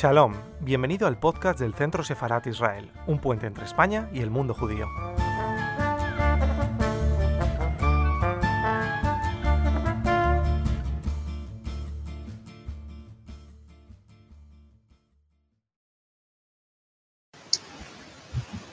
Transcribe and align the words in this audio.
Shalom, 0.00 0.32
bienvenido 0.60 1.08
al 1.08 1.18
podcast 1.18 1.58
del 1.58 1.74
Centro 1.74 2.04
Sefarat 2.04 2.46
Israel, 2.46 2.88
un 3.08 3.18
puente 3.18 3.48
entre 3.48 3.64
España 3.64 4.08
y 4.14 4.20
el 4.20 4.30
mundo 4.30 4.54
judío. 4.54 4.86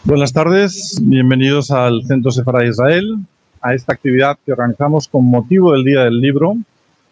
Buenas 0.04 0.32
tardes, 0.32 1.00
bienvenidos 1.02 1.72
al 1.72 2.04
Centro 2.04 2.30
Sefarat 2.30 2.68
Israel, 2.68 3.18
a 3.62 3.74
esta 3.74 3.94
actividad 3.94 4.38
que 4.46 4.52
organizamos 4.52 5.08
con 5.08 5.26
motivo 5.26 5.74
del 5.74 5.86
Día 5.86 6.04
del 6.04 6.22
Libro 6.22 6.56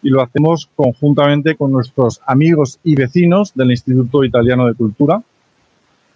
y 0.04 0.10
lo 0.10 0.22
hacemos 0.22 0.68
conjuntamente 0.76 1.56
con 1.56 1.72
nuestros 1.72 2.20
amigos 2.26 2.78
y 2.84 2.94
vecinos 2.94 3.52
del 3.54 3.70
Instituto 3.70 4.22
Italiano 4.22 4.66
de 4.66 4.74
Cultura. 4.74 5.20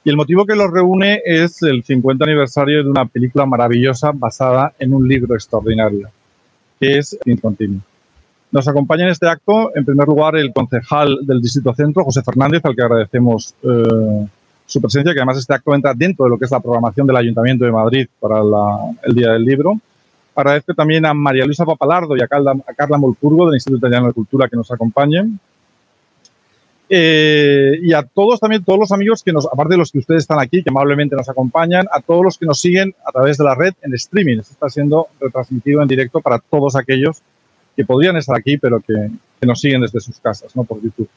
Y 0.05 0.11
el 0.11 0.17
motivo 0.17 0.45
que 0.45 0.55
los 0.55 0.71
reúne 0.71 1.23
es 1.25 1.63
el 1.63 1.83
50 1.83 2.25
aniversario 2.25 2.85
de 2.85 2.91
una 2.91 3.07
película 3.07 3.47
maravillosa 3.47 4.13
basada 4.15 4.75
en 4.79 4.93
un 4.93 5.09
libro 5.09 5.35
extraordinario, 5.35 6.11
que 6.79 6.99
es 6.99 7.19
Incontinuo. 7.25 7.81
Nos 8.53 8.69
acompaña 8.69 9.05
en 9.05 9.11
este 9.11 9.27
acto, 9.27 9.75
en 9.75 9.85
primer 9.85 10.07
lugar, 10.07 10.37
el 10.37 10.53
concejal 10.53 11.19
del 11.23 11.41
Distrito 11.41 11.75
Centro, 11.75 12.05
José 12.05 12.23
Fernández, 12.23 12.65
al 12.65 12.77
que 12.77 12.83
agradecemos 12.83 13.55
eh, 13.63 14.27
su 14.67 14.81
presencia, 14.83 15.15
que 15.15 15.19
además 15.19 15.39
este 15.39 15.55
acto 15.55 15.75
entra 15.75 15.95
dentro 15.95 16.27
de 16.27 16.31
lo 16.31 16.39
que 16.39 16.45
es 16.45 16.51
la 16.51 16.61
programación 16.61 17.07
del 17.07 17.17
Ayuntamiento 17.17 17.65
de 17.65 17.73
Madrid 17.73 18.07
para 18.21 18.41
el 19.03 19.15
Día 19.15 19.33
del 19.33 19.45
Libro. 19.45 19.79
Agradezco 20.39 20.73
también 20.73 21.05
a 21.05 21.13
María 21.13 21.45
Luisa 21.45 21.65
Papalardo 21.65 22.17
y 22.17 22.23
a 22.23 22.29
Carla, 22.29 22.53
a 22.65 22.73
Carla 22.73 22.97
Molpurgo 22.97 23.47
del 23.47 23.57
Instituto 23.57 23.79
Italiano 23.79 24.07
de 24.07 24.13
Cultura 24.13 24.49
que 24.49 24.55
nos 24.57 24.71
acompañen. 24.71 25.41
Eh, 26.89 27.81
y 27.83 27.93
a 27.93 28.05
todos 28.05 28.39
también, 28.39 28.63
todos 28.63 28.79
los 28.79 28.93
amigos 28.93 29.25
que 29.25 29.33
nos, 29.33 29.47
aparte 29.47 29.75
de 29.75 29.79
los 29.79 29.91
que 29.91 29.99
ustedes 29.99 30.23
están 30.23 30.39
aquí, 30.39 30.63
que 30.63 30.71
amablemente 30.71 31.17
nos 31.17 31.29
acompañan, 31.29 31.89
a 31.91 32.01
todos 32.01 32.23
los 32.23 32.39
que 32.39 32.47
nos 32.47 32.61
siguen 32.61 32.95
a 33.05 33.11
través 33.11 33.37
de 33.37 33.43
la 33.43 33.57
red 33.57 33.75
en 33.83 33.93
streaming. 33.95 34.39
Esto 34.39 34.53
está 34.53 34.69
siendo 34.69 35.09
retransmitido 35.19 35.83
en 35.83 35.89
directo 35.89 36.21
para 36.21 36.39
todos 36.39 36.77
aquellos 36.77 37.21
que 37.75 37.85
podrían 37.85 38.17
estar 38.17 38.37
aquí, 38.37 38.59
pero 38.59 38.79
que, 38.79 39.11
que 39.41 39.47
nos 39.47 39.61
siguen 39.61 39.81
desde 39.81 39.99
sus 39.99 40.21
casas, 40.21 40.55
no 40.55 40.63
por 40.63 40.81
YouTube. 40.81 41.09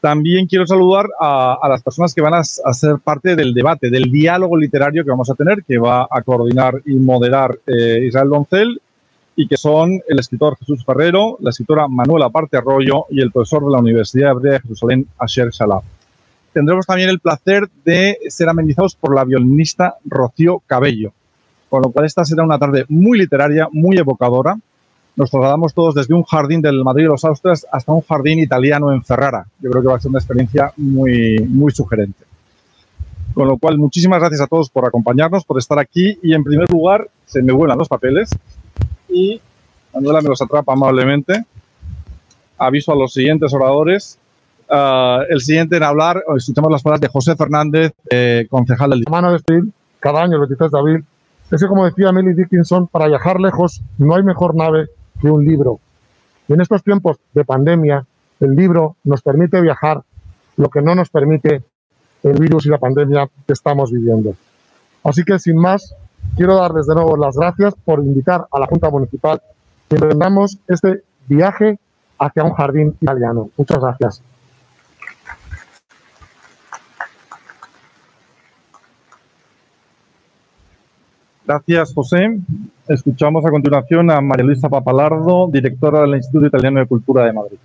También 0.00 0.46
quiero 0.46 0.66
saludar 0.66 1.06
a, 1.20 1.66
las 1.68 1.82
personas 1.82 2.14
que 2.14 2.20
van 2.20 2.34
a, 2.34 2.38
a, 2.40 2.72
ser 2.72 2.98
parte 3.02 3.34
del 3.34 3.52
debate, 3.52 3.90
del 3.90 4.10
diálogo 4.10 4.56
literario 4.56 5.04
que 5.04 5.10
vamos 5.10 5.28
a 5.28 5.34
tener, 5.34 5.64
que 5.64 5.78
va 5.78 6.06
a 6.08 6.22
coordinar 6.22 6.80
y 6.86 6.94
moderar 6.94 7.58
eh, 7.66 8.04
Israel 8.06 8.28
Doncel, 8.28 8.80
y 9.34 9.46
que 9.46 9.56
son 9.56 10.00
el 10.08 10.18
escritor 10.18 10.56
Jesús 10.58 10.84
Ferrero, 10.84 11.36
la 11.40 11.50
escritora 11.50 11.86
Manuela 11.86 12.28
Parte 12.28 12.56
Arroyo 12.56 13.06
y 13.08 13.20
el 13.20 13.30
profesor 13.30 13.64
de 13.64 13.70
la 13.70 13.78
Universidad 13.78 14.32
Hebrea 14.32 14.54
de 14.54 14.60
Jerusalén, 14.60 15.06
Asher 15.16 15.50
Shalab. 15.50 15.82
Tendremos 16.52 16.86
también 16.86 17.08
el 17.08 17.20
placer 17.20 17.68
de 17.84 18.18
ser 18.28 18.48
amenizados 18.48 18.96
por 18.96 19.14
la 19.14 19.24
violinista 19.24 19.96
Rocío 20.04 20.60
Cabello, 20.66 21.12
con 21.68 21.82
lo 21.82 21.92
cual 21.92 22.06
esta 22.06 22.24
será 22.24 22.42
una 22.42 22.58
tarde 22.58 22.84
muy 22.88 23.16
literaria, 23.16 23.68
muy 23.70 23.96
evocadora, 23.96 24.58
nos 25.18 25.32
trasladamos 25.32 25.74
todos 25.74 25.96
desde 25.96 26.14
un 26.14 26.22
jardín 26.22 26.62
del 26.62 26.84
Madrid 26.84 27.02
de 27.02 27.08
los 27.08 27.24
Austrias 27.24 27.66
hasta 27.72 27.90
un 27.90 28.02
jardín 28.02 28.38
italiano 28.38 28.92
en 28.92 29.02
Ferrara. 29.02 29.44
Yo 29.58 29.68
creo 29.68 29.82
que 29.82 29.88
va 29.88 29.96
a 29.96 30.00
ser 30.00 30.10
una 30.10 30.20
experiencia 30.20 30.72
muy, 30.76 31.40
muy 31.40 31.72
sugerente. 31.72 32.24
Con 33.34 33.48
lo 33.48 33.58
cual, 33.58 33.78
muchísimas 33.78 34.20
gracias 34.20 34.42
a 34.42 34.46
todos 34.46 34.70
por 34.70 34.86
acompañarnos, 34.86 35.44
por 35.44 35.58
estar 35.58 35.76
aquí. 35.80 36.16
Y 36.22 36.34
en 36.34 36.44
primer 36.44 36.70
lugar, 36.70 37.08
se 37.26 37.42
me 37.42 37.52
vuelan 37.52 37.78
los 37.78 37.88
papeles 37.88 38.30
y 39.08 39.40
Manuela 39.92 40.20
me 40.20 40.28
los 40.28 40.40
atrapa 40.40 40.72
amablemente. 40.72 41.44
Aviso 42.56 42.92
a 42.92 42.96
los 42.96 43.12
siguientes 43.12 43.52
oradores. 43.52 44.20
Uh, 44.70 45.22
el 45.30 45.40
siguiente 45.40 45.78
en 45.78 45.82
hablar, 45.82 46.22
escuchamos 46.36 46.70
las 46.70 46.82
palabras 46.84 47.00
de 47.00 47.08
José 47.08 47.34
Fernández, 47.34 47.92
eh, 48.08 48.46
concejal 48.48 48.90
del... 48.90 49.02
Mano 49.10 49.32
de 49.32 49.40
Steel, 49.40 49.72
cada 49.98 50.22
año, 50.22 50.34
el 50.34 50.40
23 50.42 50.70
de 50.70 50.78
abril, 50.78 51.04
es 51.50 51.60
que, 51.60 51.66
como 51.66 51.86
decía 51.86 52.12
Millie 52.12 52.34
Dickinson, 52.34 52.86
para 52.86 53.08
viajar 53.08 53.40
lejos 53.40 53.82
no 53.96 54.14
hay 54.14 54.22
mejor 54.22 54.54
nave 54.54 54.88
que 55.20 55.30
un 55.30 55.44
libro. 55.44 55.80
Y 56.48 56.54
en 56.54 56.60
estos 56.60 56.82
tiempos 56.82 57.18
de 57.34 57.44
pandemia, 57.44 58.06
el 58.40 58.54
libro 58.54 58.96
nos 59.04 59.22
permite 59.22 59.60
viajar, 59.60 60.02
lo 60.56 60.68
que 60.70 60.82
no 60.82 60.94
nos 60.94 61.10
permite 61.10 61.62
el 62.22 62.38
virus 62.38 62.66
y 62.66 62.68
la 62.70 62.78
pandemia 62.78 63.28
que 63.46 63.52
estamos 63.52 63.92
viviendo. 63.92 64.34
Así 65.04 65.24
que, 65.24 65.38
sin 65.38 65.56
más, 65.56 65.94
quiero 66.36 66.56
darles 66.56 66.86
de 66.86 66.94
nuevo 66.94 67.16
las 67.16 67.36
gracias 67.36 67.74
por 67.84 68.00
invitar 68.00 68.46
a 68.50 68.58
la 68.58 68.66
Junta 68.66 68.90
Municipal 68.90 69.40
que 69.88 69.96
emprendamos 69.96 70.58
este 70.66 71.02
viaje 71.26 71.78
hacia 72.18 72.44
un 72.44 72.52
jardín 72.52 72.96
italiano. 73.00 73.50
Muchas 73.56 73.78
gracias. 73.78 74.22
Gracias, 81.46 81.94
José. 81.94 82.40
Escuchamos 82.88 83.44
a 83.44 83.50
continuación 83.50 84.10
a 84.10 84.18
María 84.22 84.46
Luisa 84.46 84.70
Papalardo, 84.70 85.46
directora 85.52 86.00
del 86.00 86.14
Instituto 86.14 86.46
Italiano 86.46 86.80
de 86.80 86.86
Cultura 86.86 87.22
de 87.24 87.34
Madrid. 87.34 87.58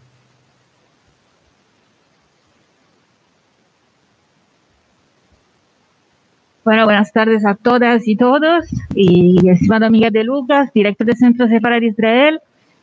Bueno, 6.66 6.84
buenas 6.84 7.14
tardes 7.14 7.46
a 7.46 7.56
todas 7.56 8.06
y 8.06 8.18
todos. 8.18 8.66
Y 8.96 9.50
estimado 9.50 9.90
Miguel 9.90 10.12
de 10.12 10.26
Lucas, 10.26 10.74
director 10.74 11.08
del 11.08 11.16
Centro 11.16 11.48
Separar 11.48 11.84
Israel, 11.86 12.42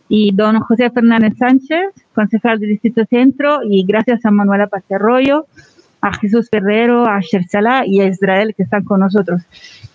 y 0.09 0.33
don 0.33 0.61
José 0.61 0.91
Fernández 0.91 1.35
Sánchez, 1.39 1.93
concejal 2.15 2.59
del 2.59 2.71
Distrito 2.71 3.05
Centro, 3.05 3.61
y 3.63 3.85
gracias 3.85 4.25
a 4.25 4.31
Manuela 4.31 4.67
Paterroyo, 4.67 5.45
a 6.01 6.15
Jesús 6.15 6.49
Ferrero, 6.51 7.07
a 7.07 7.21
Shersala 7.21 7.87
y 7.87 8.01
a 8.01 8.07
Israel 8.07 8.55
que 8.57 8.63
están 8.63 8.85
con 8.85 9.01
nosotros. 9.01 9.43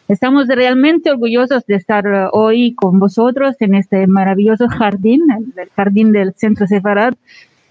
Estamos 0.08 0.48
realmente 0.48 1.10
orgullosos 1.10 1.66
de 1.66 1.76
estar 1.76 2.30
hoy 2.32 2.76
con 2.76 3.00
vosotros 3.00 3.56
en 3.60 3.74
este 3.74 4.06
maravilloso 4.06 4.68
jardín, 4.68 5.24
el 5.58 5.70
jardín 5.76 6.12
del 6.12 6.34
Centro 6.36 6.68
Sefarad. 6.68 7.16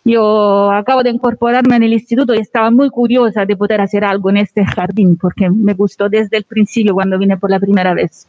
Yo 0.04 0.72
acabo 0.72 1.04
de 1.04 1.10
incorporarme 1.10 1.76
en 1.76 1.84
el 1.84 1.92
instituto 1.92 2.34
y 2.34 2.38
estaba 2.38 2.72
muy 2.72 2.90
curiosa 2.90 3.46
de 3.46 3.56
poder 3.56 3.80
hacer 3.80 4.04
algo 4.04 4.30
en 4.30 4.38
este 4.38 4.66
jardín 4.66 5.16
porque 5.16 5.48
me 5.48 5.74
gustó 5.74 6.08
desde 6.08 6.36
el 6.36 6.44
principio 6.44 6.92
cuando 6.92 7.18
vine 7.18 7.36
por 7.36 7.50
la 7.50 7.60
primera 7.60 7.94
vez. 7.94 8.26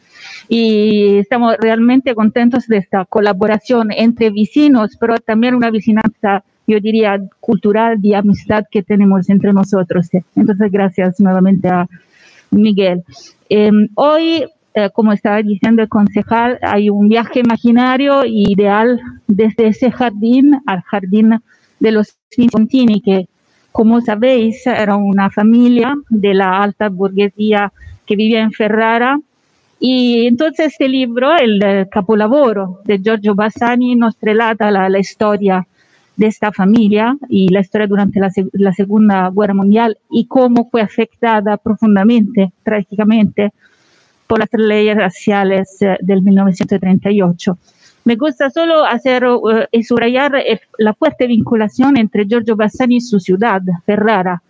Y 0.48 1.18
estamos 1.18 1.56
realmente 1.58 2.14
contentos 2.14 2.68
de 2.68 2.78
esta 2.78 3.04
colaboración 3.06 3.90
entre 3.90 4.30
vecinos, 4.30 4.96
pero 5.00 5.16
también 5.18 5.56
una 5.56 5.70
vecinanza 5.72 6.44
yo 6.68 6.80
diría, 6.80 7.20
cultural 7.40 8.00
de 8.00 8.16
amistad 8.16 8.64
que 8.70 8.82
tenemos 8.82 9.28
entre 9.28 9.52
nosotros. 9.52 10.08
Entonces, 10.34 10.72
gracias 10.72 11.20
nuevamente 11.20 11.68
a 11.68 11.88
Miguel. 12.56 13.04
Eh, 13.48 13.70
hoy, 13.94 14.44
eh, 14.74 14.90
como 14.92 15.12
estaba 15.12 15.42
diciendo 15.42 15.82
el 15.82 15.88
concejal, 15.88 16.58
hay 16.62 16.90
un 16.90 17.08
viaje 17.08 17.40
imaginario 17.40 18.24
ideal 18.24 19.00
desde 19.26 19.68
ese 19.68 19.90
jardín 19.90 20.60
al 20.66 20.82
jardín 20.82 21.40
de 21.78 21.92
los 21.92 22.16
Contini, 22.52 23.00
que, 23.00 23.28
como 23.72 24.00
sabéis, 24.00 24.66
era 24.66 24.96
una 24.96 25.30
familia 25.30 25.94
de 26.10 26.34
la 26.34 26.62
alta 26.62 26.88
burguesía 26.88 27.72
que 28.04 28.16
vivía 28.16 28.42
en 28.42 28.52
Ferrara. 28.52 29.18
Y 29.78 30.26
entonces 30.26 30.72
este 30.72 30.88
libro, 30.88 31.34
el 31.36 31.88
capolavoro 31.90 32.80
de 32.84 32.98
Giorgio 32.98 33.34
Bassani, 33.34 33.94
nos 33.94 34.16
relata 34.20 34.70
la, 34.70 34.88
la 34.88 34.98
historia 34.98 35.66
de 36.16 36.26
esta 36.26 36.52
familia 36.52 37.16
y 37.28 37.48
la 37.48 37.60
historia 37.60 37.86
durante 37.86 38.20
la, 38.20 38.72
Segunda 38.72 39.30
Guerra 39.34 39.54
Mundial 39.54 39.98
y 40.10 40.26
cómo 40.26 40.68
fue 40.70 40.80
afectada 40.82 41.56
profundamente, 41.56 42.52
trágicamente, 42.62 43.52
por 44.26 44.38
las 44.40 44.48
leyes 44.52 44.96
raciales 44.96 45.78
del 46.00 46.22
1938. 46.22 47.58
Me 48.04 48.16
gusta 48.16 48.50
solo 48.50 48.84
hacer 48.84 49.24
uh, 49.24 49.64
y 49.70 49.82
subrayar 49.82 50.32
la 50.78 50.94
fuerte 50.94 51.26
vinculación 51.26 51.96
entre 51.96 52.24
Giorgio 52.24 52.56
Bassani 52.56 52.96
y 52.96 53.00
su 53.00 53.20
ciudad, 53.20 53.60
Ferrara. 53.84 54.42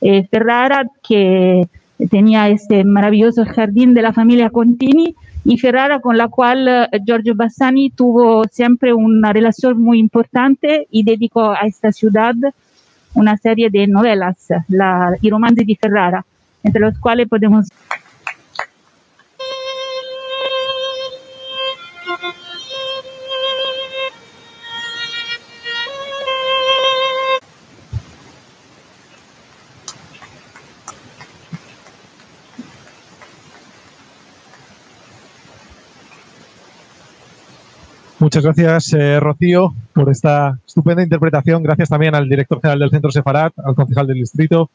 Eh, 0.00 0.26
Ferrara, 0.30 0.86
que 1.06 1.68
tenía 2.08 2.48
este 2.48 2.84
maravilloso 2.84 3.44
jardín 3.44 3.94
de 3.94 4.02
la 4.02 4.12
familia 4.12 4.50
Contini, 4.50 5.14
y 5.44 5.58
Ferrara 5.58 6.00
con 6.00 6.16
la 6.16 6.28
cual 6.28 6.88
uh, 6.92 7.04
Giorgio 7.04 7.34
Bassani 7.34 7.90
tuvo 7.90 8.44
siempre 8.44 8.92
una 8.92 9.32
relación 9.32 9.80
muy 9.80 9.98
importante 9.98 10.86
y 10.90 11.02
dedicó 11.02 11.50
a 11.50 11.60
esta 11.66 11.92
ciudad 11.92 12.34
una 13.14 13.36
serie 13.36 13.70
de 13.70 13.86
novelas, 13.86 14.48
la, 14.68 15.16
i 15.20 15.30
romanzi 15.30 15.64
di 15.64 15.74
Ferrara, 15.74 16.24
entre 16.62 16.80
los 16.80 16.98
cuales 16.98 17.28
podemos 17.28 17.66
Muchas 38.30 38.44
gracias, 38.44 38.92
eh, 38.92 39.18
Rocío, 39.18 39.74
por 39.92 40.08
esta 40.08 40.56
estupenda 40.64 41.02
interpretación. 41.02 41.64
Gracias 41.64 41.88
también 41.88 42.14
al 42.14 42.28
director 42.28 42.60
general 42.60 42.78
del 42.78 42.90
Centro 42.90 43.10
Sefarat, 43.10 43.52
al 43.58 43.74
concejal 43.74 44.06
del 44.06 44.18
distrito 44.18 44.70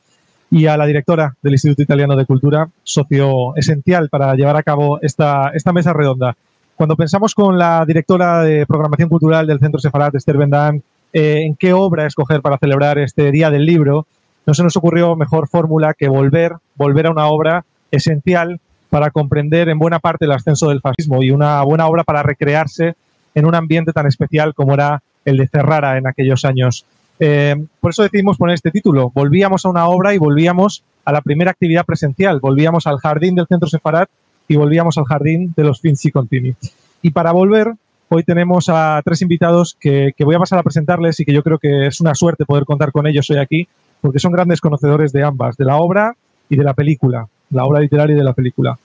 y 0.51 0.65
a 0.65 0.75
la 0.75 0.85
directora 0.85 1.33
del 1.41 1.53
Instituto 1.53 1.81
Italiano 1.81 2.17
de 2.17 2.25
Cultura, 2.25 2.67
socio 2.83 3.55
esencial 3.55 4.09
para 4.09 4.35
llevar 4.35 4.57
a 4.57 4.63
cabo 4.63 4.99
esta, 5.01 5.51
esta 5.53 5.71
mesa 5.71 5.93
redonda. 5.93 6.35
Cuando 6.75 6.97
pensamos 6.97 7.33
con 7.33 7.57
la 7.57 7.85
directora 7.85 8.41
de 8.41 8.65
programación 8.65 9.07
cultural 9.07 9.47
del 9.47 9.59
Centro 9.59 9.79
Sefarat, 9.79 10.13
Esther 10.15 10.35
Bendán, 10.35 10.83
eh, 11.13 11.43
en 11.45 11.55
qué 11.55 11.71
obra 11.71 12.05
escoger 12.05 12.41
para 12.41 12.57
celebrar 12.57 12.97
este 12.97 13.31
Día 13.31 13.49
del 13.51 13.65
Libro, 13.65 14.05
no 14.45 14.53
se 14.53 14.63
nos 14.63 14.75
ocurrió 14.75 15.15
mejor 15.15 15.47
fórmula 15.47 15.93
que 15.93 16.09
volver, 16.09 16.51
volver 16.75 17.07
a 17.07 17.11
una 17.11 17.27
obra 17.27 17.63
esencial 17.89 18.59
para 18.89 19.11
comprender 19.11 19.69
en 19.69 19.79
buena 19.79 19.99
parte 19.99 20.25
el 20.25 20.33
ascenso 20.33 20.67
del 20.67 20.81
fascismo 20.81 21.23
y 21.23 21.31
una 21.31 21.61
buena 21.61 21.87
obra 21.87 22.03
para 22.03 22.21
recrearse 22.21 22.95
en 23.35 23.45
un 23.45 23.53
ambiente 23.53 23.93
tan 23.93 24.07
especial 24.07 24.53
como 24.55 24.73
era 24.73 25.03
el 25.25 25.37
de 25.37 25.47
Ferrara 25.47 25.97
en 25.97 26.07
aquellos 26.07 26.45
años. 26.45 26.85
Eh, 27.19 27.55
por 27.79 27.91
eso 27.91 28.03
decidimos 28.03 28.37
poner 28.37 28.55
este 28.55 28.71
título. 28.71 29.11
Volvíamos 29.13 29.65
a 29.65 29.69
una 29.69 29.87
obra 29.87 30.13
y 30.13 30.17
volvíamos 30.17 30.83
a 31.03 31.11
la 31.11 31.21
primera 31.21 31.51
actividad 31.51 31.85
presencial. 31.85 32.39
Volvíamos 32.39 32.87
al 32.87 32.97
jardín 32.97 33.35
del 33.35 33.47
Centro 33.47 33.69
Separat 33.69 34.09
y 34.47 34.55
volvíamos 34.55 34.97
al 34.97 35.05
jardín 35.05 35.53
de 35.55 35.63
los 35.63 35.81
Finzi 35.81 36.11
Contini. 36.11 36.55
Y 37.01 37.11
para 37.11 37.31
volver, 37.31 37.73
hoy 38.09 38.23
tenemos 38.23 38.69
a 38.69 39.01
tres 39.03 39.21
invitados 39.21 39.77
que, 39.79 40.13
que, 40.15 40.23
voy 40.23 40.35
a 40.35 40.39
pasar 40.39 40.59
a 40.59 40.63
presentarles 40.63 41.19
y 41.19 41.25
que 41.25 41.33
yo 41.33 41.43
creo 41.43 41.59
que 41.59 41.87
es 41.87 42.01
una 42.01 42.15
suerte 42.15 42.45
poder 42.45 42.65
contar 42.65 42.91
con 42.91 43.07
ellos 43.07 43.29
hoy 43.29 43.37
aquí, 43.37 43.67
porque 44.01 44.19
son 44.19 44.31
grandes 44.31 44.61
conocedores 44.61 45.11
de 45.11 45.23
ambas, 45.23 45.57
de 45.57 45.65
la 45.65 45.77
obra 45.77 46.15
y 46.49 46.55
de 46.55 46.63
la 46.63 46.73
película, 46.73 47.27
la 47.49 47.65
obra 47.65 47.79
literaria 47.79 48.15
y 48.15 48.17
de 48.17 48.23
la 48.23 48.33
película. 48.33 48.77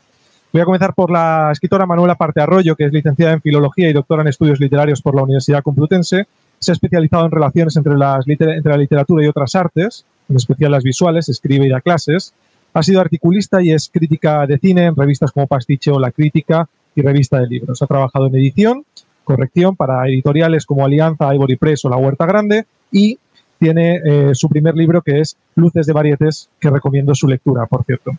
Voy 0.52 0.62
a 0.62 0.64
comenzar 0.64 0.94
por 0.94 1.12
la 1.12 1.50
escritora 1.52 1.86
Manuela 1.86 2.16
Parte 2.16 2.40
Arroyo, 2.40 2.74
que 2.74 2.84
es 2.84 2.92
licenciada 2.92 3.34
en 3.34 3.40
Filología 3.40 3.88
y 3.88 3.92
doctora 3.92 4.22
en 4.22 4.28
Estudios 4.28 4.58
Literarios 4.58 5.00
por 5.00 5.14
la 5.14 5.22
Universidad 5.22 5.62
Complutense. 5.62 6.26
Se 6.58 6.72
ha 6.72 6.74
especializado 6.74 7.24
en 7.24 7.30
relaciones 7.30 7.76
entre, 7.76 7.96
la 7.96 8.76
literatura 8.76 9.24
y 9.24 9.28
otras 9.28 9.54
artes, 9.54 10.04
en 10.28 10.34
especial 10.34 10.72
las 10.72 10.82
visuales, 10.82 11.28
escribe 11.28 11.66
y 11.66 11.68
da 11.68 11.80
clases. 11.80 12.34
Ha 12.74 12.82
sido 12.82 13.00
articulista 13.00 13.62
y 13.62 13.70
es 13.70 13.88
crítica 13.88 14.44
de 14.44 14.58
cine 14.58 14.86
en 14.86 14.96
revistas 14.96 15.30
como 15.30 15.46
Pastiche 15.46 15.92
o 15.92 16.00
La 16.00 16.10
Crítica 16.10 16.68
y 16.96 17.02
Revista 17.02 17.38
de 17.38 17.46
Libros. 17.46 17.80
Ha 17.80 17.86
trabajado 17.86 18.26
en 18.26 18.34
edición, 18.34 18.84
corrección 19.22 19.76
para 19.76 20.08
editoriales 20.08 20.66
como 20.66 20.84
Alianza, 20.84 21.32
Ivory 21.32 21.56
Press 21.56 21.84
o 21.84 21.90
La 21.90 21.96
Huerta 21.96 22.26
Grande 22.26 22.66
y 22.90 23.20
tiene 23.60 24.00
eh, 24.04 24.30
su 24.34 24.48
primer 24.48 24.74
libro 24.74 25.00
que 25.02 25.20
es 25.20 25.36
Luces 25.54 25.86
de 25.86 25.92
Varietes, 25.92 26.48
que 26.58 26.70
recomiendo 26.70 27.14
su 27.14 27.28
lectura, 27.28 27.66
por 27.66 27.84
cierto. 27.84 28.12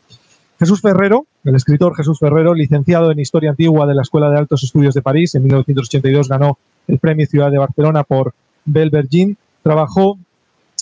Jesús 0.62 0.80
Ferrero, 0.80 1.25
el 1.44 1.56
escritor 1.56 1.96
Jesús 1.96 2.19
Ferrero, 2.19 2.54
licenciado 2.54 3.10
en 3.10 3.19
Historia 3.19 3.50
Antigua 3.50 3.88
de 3.88 3.96
la 3.96 4.04
Escuela 4.04 4.30
de 4.30 4.38
Altos 4.38 4.62
Estudios 4.62 4.94
de 4.94 5.02
París, 5.02 5.34
en 5.34 5.42
1982 5.42 6.30
ganó 6.30 6.60
el 6.88 7.00
Premio 7.00 7.25
Ciudad 7.25 7.50
de 7.50 7.58
Barcelona 7.58 8.04
por 8.04 8.36
Belvergin, 8.66 9.36
trabajó 9.63 10.19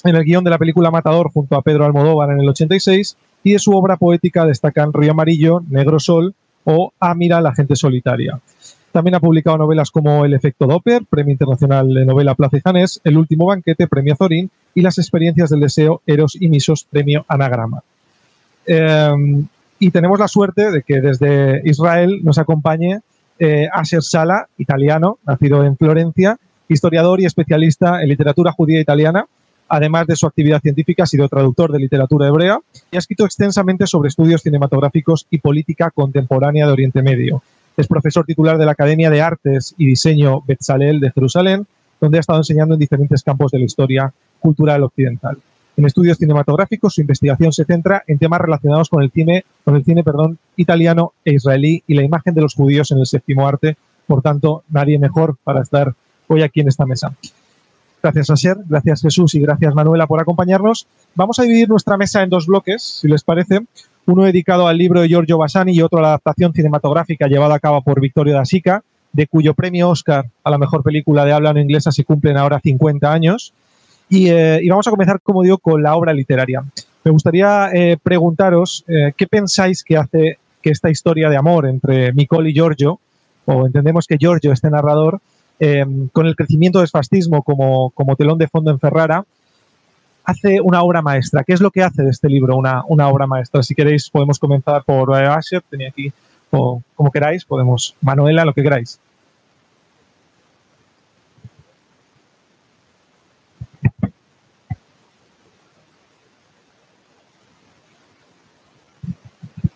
en 0.03 0.17
el 0.17 0.25
guion 0.25 0.43
de 0.43 0.49
la 0.49 0.57
película 0.57 0.91
Matador 0.91 1.31
junto 1.31 1.55
a 1.55 1.61
Pedro 1.61 1.85
Almodóvar 1.85 2.29
en 2.31 2.41
el 2.41 2.49
86 2.49 3.15
y 3.45 3.53
de 3.53 3.59
su 3.59 3.71
obra 3.71 3.95
poética 3.95 4.45
destacan 4.45 4.91
Río 4.91 5.11
Amarillo, 5.11 5.61
Negro 5.69 5.97
Sol 6.01 6.35
o 6.65 6.91
Ah, 6.99 7.15
mira 7.15 7.39
la 7.39 7.55
gente 7.55 7.77
solitaria. 7.77 8.37
También 8.91 9.15
ha 9.15 9.21
publicado 9.21 9.57
novelas 9.59 9.91
como 9.91 10.25
El 10.25 10.33
efecto 10.33 10.67
Doppler, 10.67 11.05
Premio 11.09 11.31
Internacional 11.31 11.93
de 11.93 12.05
Novela 12.05 12.35
Plaza 12.35 12.57
y 12.57 12.61
Janés, 12.61 12.99
El 13.05 13.17
último 13.17 13.45
banquete, 13.45 13.87
Premio 13.87 14.17
Zorín 14.17 14.51
y 14.75 14.81
Las 14.81 14.97
experiencias 14.97 15.51
del 15.51 15.61
deseo, 15.61 16.01
Eros 16.05 16.35
y 16.37 16.49
Misos, 16.49 16.83
Premio 16.83 17.23
Anagrama. 17.29 17.81
Eh, 18.65 19.45
y 19.79 19.91
tenemos 19.91 20.19
la 20.19 20.27
suerte 20.27 20.71
de 20.71 20.83
que 20.83 21.01
desde 21.01 21.61
Israel 21.63 22.19
nos 22.23 22.37
acompañe 22.37 22.99
eh, 23.39 23.67
Asher 23.71 24.03
Sala, 24.03 24.47
italiano, 24.57 25.17
nacido 25.25 25.63
en 25.63 25.77
Florencia, 25.77 26.37
historiador 26.67 27.21
y 27.21 27.25
especialista 27.25 28.01
en 28.01 28.09
literatura 28.09 28.51
judía 28.51 28.81
italiana. 28.81 29.25
Además 29.69 30.07
de 30.07 30.15
su 30.15 30.27
actividad 30.27 30.61
científica, 30.61 31.03
ha 31.03 31.07
sido 31.07 31.29
traductor 31.29 31.71
de 31.71 31.79
literatura 31.79 32.27
hebrea 32.27 32.59
y 32.91 32.95
ha 32.95 32.99
escrito 32.99 33.25
extensamente 33.25 33.87
sobre 33.87 34.09
estudios 34.09 34.41
cinematográficos 34.41 35.27
y 35.29 35.37
política 35.37 35.91
contemporánea 35.91 36.65
de 36.65 36.73
Oriente 36.73 37.01
Medio. 37.01 37.41
Es 37.77 37.87
profesor 37.87 38.25
titular 38.25 38.57
de 38.57 38.65
la 38.65 38.71
Academia 38.71 39.09
de 39.09 39.21
Artes 39.21 39.73
y 39.77 39.85
Diseño 39.85 40.41
Betzalel 40.41 40.99
de 40.99 41.11
Jerusalén, 41.11 41.65
donde 42.01 42.17
ha 42.17 42.21
estado 42.21 42.39
enseñando 42.39 42.73
en 42.73 42.79
diferentes 42.79 43.23
campos 43.23 43.51
de 43.51 43.59
la 43.59 43.65
historia 43.65 44.11
cultural 44.39 44.83
occidental. 44.83 45.37
En 45.79 45.85
estudios 45.85 46.17
cinematográficos, 46.17 46.95
su 46.95 46.99
investigación 46.99 47.53
se 47.53 47.63
centra 47.63 48.03
en 48.05 48.17
temas 48.17 48.41
relacionados 48.41 48.89
con 48.89 49.01
el 49.01 49.11
cine, 49.11 49.45
italiano 50.57 51.13
e 51.23 51.31
israelí 51.35 51.81
y 51.87 51.93
la 51.93 52.03
imagen 52.03 52.33
de 52.33 52.41
los 52.41 52.53
judíos 52.53 52.91
en 52.91 52.99
el 52.99 53.05
séptimo 53.05 53.47
arte. 53.47 53.77
Por 54.05 54.21
tanto, 54.21 54.63
nadie 54.69 54.99
mejor 54.99 55.37
para 55.41 55.61
estar 55.61 55.95
hoy 56.27 56.41
aquí 56.41 56.59
en 56.59 56.67
esta 56.67 56.85
mesa. 56.85 57.15
Gracias, 58.03 58.29
Asher, 58.29 58.57
gracias, 58.67 59.01
Jesús, 59.01 59.35
y 59.35 59.39
gracias, 59.39 59.73
Manuela, 59.73 60.05
por 60.05 60.19
acompañarnos. 60.19 60.85
Vamos 61.15 61.39
a 61.39 61.43
dividir 61.43 61.69
nuestra 61.69 61.95
mesa 61.95 62.23
en 62.23 62.29
dos 62.29 62.47
bloques, 62.47 62.83
si 62.83 63.07
les 63.07 63.23
parece. 63.23 63.61
Uno 64.05 64.25
dedicado 64.25 64.67
al 64.67 64.77
libro 64.77 64.99
de 64.99 65.07
Giorgio 65.07 65.37
Bassani 65.37 65.71
y 65.71 65.81
otro 65.81 65.99
a 65.99 66.01
la 66.01 66.07
adaptación 66.09 66.51
cinematográfica 66.51 67.27
llevada 67.27 67.55
a 67.55 67.59
cabo 67.59 67.81
por 67.83 68.01
Victorio 68.01 68.33
da 68.33 68.43
Sica, 68.43 68.83
de 69.13 69.27
cuyo 69.27 69.53
premio 69.53 69.87
Oscar 69.87 70.25
a 70.43 70.49
la 70.49 70.57
mejor 70.57 70.83
película 70.83 71.23
de 71.23 71.31
habla 71.31 71.53
no 71.53 71.61
inglesa 71.61 71.93
se 71.93 72.03
cumplen 72.03 72.35
ahora 72.35 72.59
50 72.59 73.09
años. 73.09 73.53
Eh, 74.11 74.59
y, 74.63 74.69
vamos 74.69 74.87
a 74.87 74.91
comenzar, 74.91 75.21
como 75.21 75.43
digo, 75.43 75.57
con 75.57 75.83
la 75.83 75.95
obra 75.95 76.13
literaria. 76.13 76.63
Me 77.03 77.11
gustaría 77.11 77.69
eh, 77.73 77.97
preguntaros 78.01 78.83
eh, 78.87 79.13
qué 79.15 79.27
pensáis 79.27 79.83
que 79.83 79.97
hace 79.97 80.39
que 80.61 80.71
esta 80.71 80.89
historia 80.89 81.29
de 81.29 81.37
amor 81.37 81.67
entre 81.67 82.11
Nicole 82.13 82.49
y 82.49 82.53
Giorgio, 82.53 82.99
o 83.45 83.65
entendemos 83.65 84.05
que 84.05 84.17
Giorgio, 84.17 84.51
este 84.51 84.69
narrador, 84.69 85.19
con 86.13 86.25
el 86.25 86.37
crecimiento 86.37 86.79
del 86.79 86.87
fascismo 86.87 87.43
como, 87.43 87.89
como, 87.89 88.15
telón 88.15 88.37
de 88.37 88.47
fondo 88.47 88.71
en 88.71 88.79
Ferrara, 88.79 89.25
hace 90.23 90.61
una 90.61 90.83
obra 90.83 91.01
maestra. 91.01 91.43
¿Qué 91.43 91.51
es 91.51 91.59
lo 91.59 91.69
que 91.69 91.83
hace 91.83 92.01
de 92.03 92.11
este 92.11 92.29
libro 92.29 92.55
una, 92.55 92.83
una 92.87 93.09
obra 93.09 93.27
maestra? 93.27 93.61
Si 93.61 93.75
queréis, 93.75 94.09
podemos 94.09 94.39
comenzar 94.39 94.83
por 94.85 95.13
Asher, 95.13 95.61
tenía 95.69 95.89
aquí, 95.89 96.13
o 96.51 96.81
como 96.95 97.11
queráis, 97.11 97.43
podemos, 97.43 97.93
Manuela, 97.99 98.45
lo 98.45 98.53
que 98.53 98.63
queráis. 98.63 99.01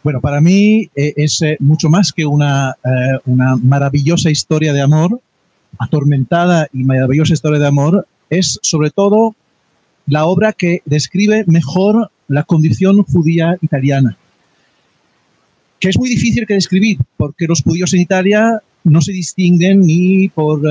Bueno, 0.04 0.20
para 0.20 0.42
mí 0.42 0.90
eh, 0.96 1.14
es 1.16 1.42
eh, 1.42 1.56
mucho 1.62 1.90
más 1.90 2.12
que 2.12 2.26
una, 2.26 2.76
eh, 2.84 3.20
una 3.26 3.56
maravillosa 3.56 4.30
historia 4.30 4.74
de 4.74 4.82
amor, 4.82 5.22
atormentada 5.80 6.68
y 6.74 6.84
maravillosa 6.84 7.34
historia 7.34 7.60
de 7.60 7.68
amor, 7.68 8.06
es 8.30 8.60
sobre 8.62 8.90
todo 8.92 9.34
la 10.06 10.26
obra 10.26 10.52
que 10.52 10.82
describe 10.84 11.46
mejor 11.48 12.12
la 12.28 12.44
condición 12.44 13.02
judía 13.04 13.58
italiana, 13.62 14.18
que 15.80 15.88
es 15.88 15.98
muy 15.98 16.10
difícil 16.10 16.46
que 16.46 16.56
describir, 16.56 16.98
porque 17.16 17.48
los 17.48 17.64
judíos 17.64 17.94
en 17.94 18.02
Italia 18.02 18.60
no 18.84 19.00
se 19.00 19.14
distinguen 19.14 19.86
ni 19.86 20.28
por 20.28 20.62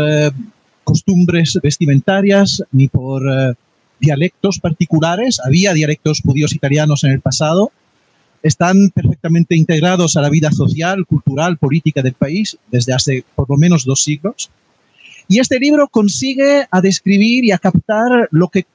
costumbres 0.85 1.59
vestimentarias, 1.63 2.63
ni 2.73 2.89
por 2.89 3.23
dialectos 3.99 4.59
particulares. 4.59 5.41
Había 5.43 5.73
dialectos 5.73 6.21
judíos 6.23 6.55
italianos 6.55 7.05
en 7.05 7.13
el 7.13 7.21
pasado, 7.21 7.73
están 8.43 8.91
perfectamente 8.91 9.55
integrados 9.55 10.17
a 10.17 10.21
la 10.21 10.29
vida 10.29 10.51
social, 10.51 11.07
cultural, 11.07 11.59
política 11.59 12.03
del 12.03 12.15
país 12.15 12.57
desde 12.71 12.93
hace 12.93 13.25
por 13.35 13.49
lo 13.49 13.57
menos 13.57 13.85
dos 13.85 14.03
siglos. 14.03 14.51
Y 15.29 15.39
este 15.39 15.59
libro 15.59 15.89
consigue 15.89 16.67
a 16.71 16.81
describir 16.81 17.45
y 17.45 17.53
a 17.53 17.59
captar 17.59 18.29
lo 18.31 18.49
que 18.49 18.67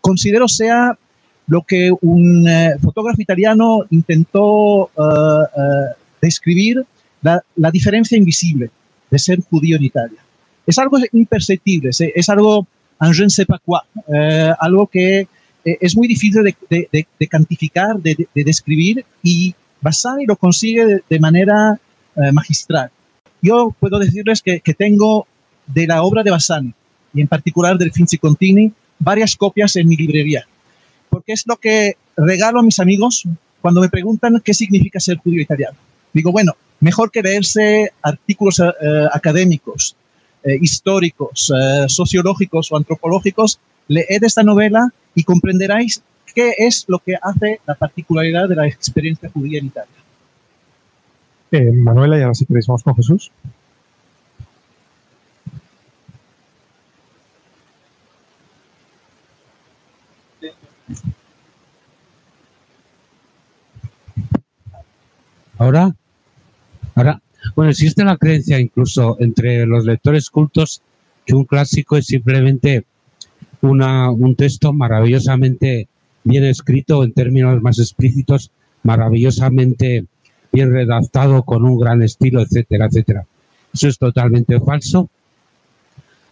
considero 0.00 0.48
sea 0.48 0.98
lo 1.46 1.62
que 1.62 1.90
un 2.00 2.48
eh, 2.48 2.74
fotógrafo 2.80 3.20
italiano 3.20 3.84
intentó 3.90 4.90
uh, 4.94 5.02
uh, 5.02 5.94
describir, 6.20 6.84
la, 7.20 7.42
la, 7.56 7.70
diferencia 7.70 8.16
invisible 8.16 8.70
de 9.10 9.18
ser 9.18 9.40
judío 9.42 9.76
en 9.76 9.84
Italia. 9.84 10.18
Es 10.66 10.78
algo 10.78 10.98
imperceptible, 11.12 11.90
es, 11.90 12.00
es 12.00 12.28
algo 12.28 12.66
je 13.10 13.24
ne 13.24 13.30
sais 13.30 13.46
pas 13.46 13.60
quoi, 13.64 13.80
uh, 14.06 14.54
algo 14.60 14.86
que 14.86 15.26
eh, 15.64 15.78
es 15.80 15.96
muy 15.96 16.08
difícil 16.08 16.42
de, 16.42 16.88
de, 16.92 17.06
de 17.18 17.26
cantificar, 17.28 17.98
de, 18.00 18.26
describir 18.34 19.04
y 19.22 19.54
Bassani 19.80 20.26
lo 20.26 20.36
consigue 20.36 21.02
de, 21.08 21.20
manera 21.20 21.78
eh, 22.16 22.32
magistral. 22.32 22.90
Yo 23.40 23.74
puedo 23.78 23.98
decirles 23.98 24.42
que, 24.42 24.60
que, 24.60 24.74
tengo 24.74 25.26
de 25.66 25.86
la 25.86 26.02
obra 26.02 26.22
de 26.22 26.30
Bassani 26.30 26.72
y 27.14 27.20
en 27.20 27.28
particular 27.28 27.78
del 27.78 27.92
Finzi 27.92 28.18
Contini 28.18 28.72
varias 28.98 29.36
copias 29.36 29.76
en 29.76 29.88
mi 29.88 29.96
librería, 29.96 30.46
porque 31.10 31.32
es 31.32 31.44
lo 31.46 31.56
que 31.56 31.96
regalo 32.16 32.60
a 32.60 32.62
mis 32.62 32.78
amigos 32.78 33.24
cuando 33.60 33.80
me 33.80 33.88
preguntan 33.88 34.40
qué 34.44 34.54
significa 34.54 35.00
ser 35.00 35.18
judío 35.18 35.42
italiano. 35.42 35.76
Digo, 36.12 36.30
bueno, 36.30 36.52
mejor 36.80 37.10
que 37.10 37.22
leerse 37.22 37.92
artículos 38.02 38.60
eh, 38.60 38.64
académicos, 39.12 39.96
históricos, 40.60 41.52
sociológicos 41.86 42.72
o 42.72 42.76
antropológicos, 42.76 43.60
leed 43.86 44.24
esta 44.24 44.42
novela 44.42 44.92
y 45.14 45.24
comprenderáis 45.24 46.02
qué 46.34 46.54
es 46.58 46.84
lo 46.88 46.98
que 46.98 47.14
hace 47.20 47.60
la 47.66 47.74
particularidad 47.74 48.48
de 48.48 48.56
la 48.56 48.66
experiencia 48.66 49.30
judía 49.30 49.58
en 49.58 49.66
Italia. 49.66 49.94
Eh, 51.50 51.70
Manuela, 51.70 52.18
y 52.18 52.22
ahora 52.22 52.34
si 52.34 52.46
queréis 52.46 52.66
con 52.66 52.96
Jesús. 52.96 53.30
Ahora, 65.58 65.94
ahora, 66.96 67.22
bueno, 67.54 67.70
existe 67.70 68.02
la 68.02 68.16
creencia 68.16 68.58
incluso 68.58 69.16
entre 69.20 69.64
los 69.64 69.84
lectores 69.84 70.28
cultos 70.28 70.82
que 71.24 71.34
un 71.34 71.44
clásico 71.44 71.96
es 71.96 72.06
simplemente 72.06 72.84
una, 73.62 74.10
un 74.10 74.34
texto 74.34 74.72
maravillosamente 74.72 75.88
bien 76.24 76.44
escrito 76.44 77.02
en 77.02 77.12
términos 77.12 77.60
más 77.62 77.78
explícitos, 77.78 78.50
maravillosamente 78.82 80.04
bien 80.52 80.72
redactado 80.72 81.42
con 81.44 81.64
un 81.64 81.78
gran 81.78 82.02
estilo, 82.02 82.42
etcétera, 82.42 82.86
etcétera. 82.86 83.24
Eso 83.72 83.88
es 83.88 83.98
totalmente 83.98 84.60
falso. 84.60 85.08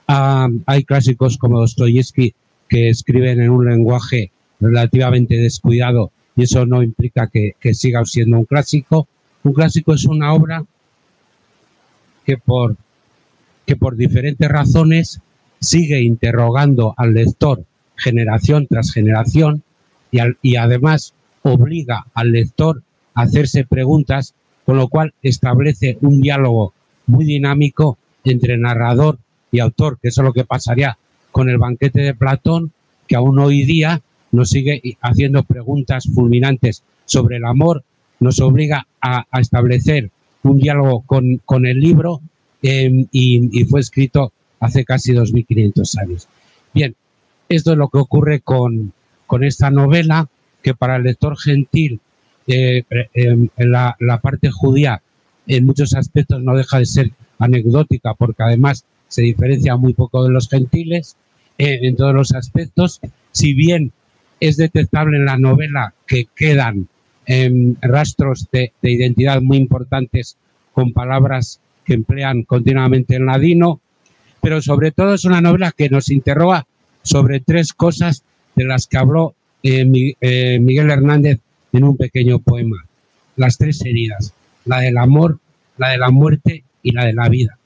Ah, 0.06 0.48
hay 0.66 0.84
clásicos 0.84 1.38
como 1.38 1.60
Dostoyevsky 1.60 2.34
que 2.68 2.90
escriben 2.90 3.40
en 3.40 3.50
un 3.50 3.68
lenguaje 3.68 4.30
relativamente 4.60 5.36
descuidado 5.36 6.10
y 6.36 6.42
eso 6.42 6.66
no 6.66 6.82
implica 6.82 7.28
que, 7.28 7.54
que 7.58 7.74
siga 7.74 8.04
siendo 8.04 8.38
un 8.38 8.44
clásico. 8.44 9.08
Un 9.42 9.54
clásico 9.54 9.94
es 9.94 10.04
una 10.04 10.34
obra 10.34 10.64
que 12.24 12.36
por, 12.36 12.76
que 13.66 13.76
por 13.76 13.96
diferentes 13.96 14.48
razones 14.48 15.20
sigue 15.60 16.00
interrogando 16.00 16.94
al 16.96 17.14
lector 17.14 17.64
generación 17.96 18.66
tras 18.66 18.92
generación 18.92 19.62
y, 20.10 20.18
y 20.42 20.56
además 20.56 21.14
obliga 21.42 22.06
al 22.14 22.32
lector 22.32 22.82
a 23.14 23.22
hacerse 23.22 23.64
preguntas, 23.64 24.34
con 24.64 24.76
lo 24.76 24.88
cual 24.88 25.12
establece 25.22 25.98
un 26.00 26.20
diálogo 26.20 26.72
muy 27.06 27.24
dinámico 27.24 27.98
entre 28.24 28.56
narrador 28.56 29.18
y 29.52 29.60
autor, 29.60 29.98
que 30.00 30.08
eso 30.08 30.22
es 30.22 30.26
lo 30.26 30.32
que 30.32 30.44
pasaría 30.44 30.98
con 31.30 31.48
el 31.48 31.58
banquete 31.58 32.00
de 32.00 32.14
Platón, 32.14 32.72
que 33.06 33.16
aún 33.16 33.38
hoy 33.38 33.64
día 33.64 34.00
nos 34.32 34.50
sigue 34.50 34.96
haciendo 35.00 35.42
preguntas 35.42 36.08
fulminantes 36.14 36.82
sobre 37.04 37.36
el 37.36 37.44
amor, 37.44 37.82
nos 38.20 38.40
obliga 38.40 38.86
a, 39.00 39.24
establecer 39.40 40.10
un 40.42 40.58
diálogo 40.58 41.02
con, 41.02 41.38
con 41.44 41.66
el 41.66 41.80
libro 41.80 42.20
y, 42.62 43.08
y, 43.10 43.64
fue 43.64 43.80
escrito 43.80 44.32
hace 44.60 44.84
casi 44.84 45.12
2.500 45.12 46.00
años. 46.00 46.28
Bien, 46.72 46.94
esto 47.48 47.72
es 47.72 47.78
lo 47.78 47.88
que 47.88 47.98
ocurre 47.98 48.40
con, 48.40 48.92
con 49.26 49.42
esta 49.42 49.70
novela, 49.70 50.28
que 50.62 50.74
para 50.74 50.96
el 50.96 51.02
lector 51.02 51.36
gentil, 51.38 52.00
eh, 52.46 52.84
eh, 53.14 53.48
la, 53.58 53.96
parte 54.22 54.50
judía 54.50 55.02
en 55.46 55.66
muchos 55.66 55.94
aspectos 55.94 56.42
no 56.42 56.54
deja 56.54 56.78
de 56.78 56.86
ser 56.86 57.10
anecdótica, 57.38 58.14
porque 58.14 58.42
además 58.42 58.84
se 59.08 59.22
diferencia 59.22 59.76
muy 59.76 59.94
poco 59.94 60.24
de 60.24 60.30
los 60.30 60.48
gentiles 60.48 61.16
eh, 61.58 61.80
en 61.82 61.96
todos 61.96 62.14
los 62.14 62.32
aspectos. 62.32 63.00
Si 63.32 63.54
bien 63.54 63.92
es 64.38 64.56
detectable 64.56 65.16
en 65.16 65.24
la 65.24 65.38
novela 65.38 65.94
que 66.06 66.26
quedan 66.34 66.88
eh, 67.26 67.74
rastros 67.82 68.48
de, 68.52 68.72
de, 68.80 68.90
identidad 68.90 69.40
muy 69.40 69.56
importantes 69.56 70.36
con 70.72 70.92
palabras 70.92 71.60
que 71.84 71.94
emplean 71.94 72.42
continuamente 72.42 73.16
en 73.16 73.26
ladino, 73.26 73.80
pero 74.40 74.62
sobre 74.62 74.90
todo 74.90 75.14
es 75.14 75.24
una 75.24 75.40
novela 75.40 75.72
que 75.72 75.88
nos 75.88 76.10
interroga 76.10 76.66
sobre 77.02 77.40
tres 77.40 77.72
cosas 77.72 78.24
de 78.56 78.64
las 78.64 78.86
que 78.86 78.98
habló 78.98 79.34
eh, 79.62 79.84
Miguel 80.60 80.90
Hernández 80.90 81.40
en 81.72 81.84
un 81.84 81.96
pequeño 81.96 82.38
poema. 82.38 82.84
Las 83.36 83.58
tres 83.58 83.80
heridas, 83.84 84.34
la 84.64 84.80
del 84.80 84.98
amor, 84.98 85.38
la 85.76 85.90
de 85.90 85.98
la 85.98 86.10
muerte 86.10 86.64
y 86.82 86.92
la 86.92 87.04
de 87.06 87.12
la 87.12 87.28
vida. 87.28 87.58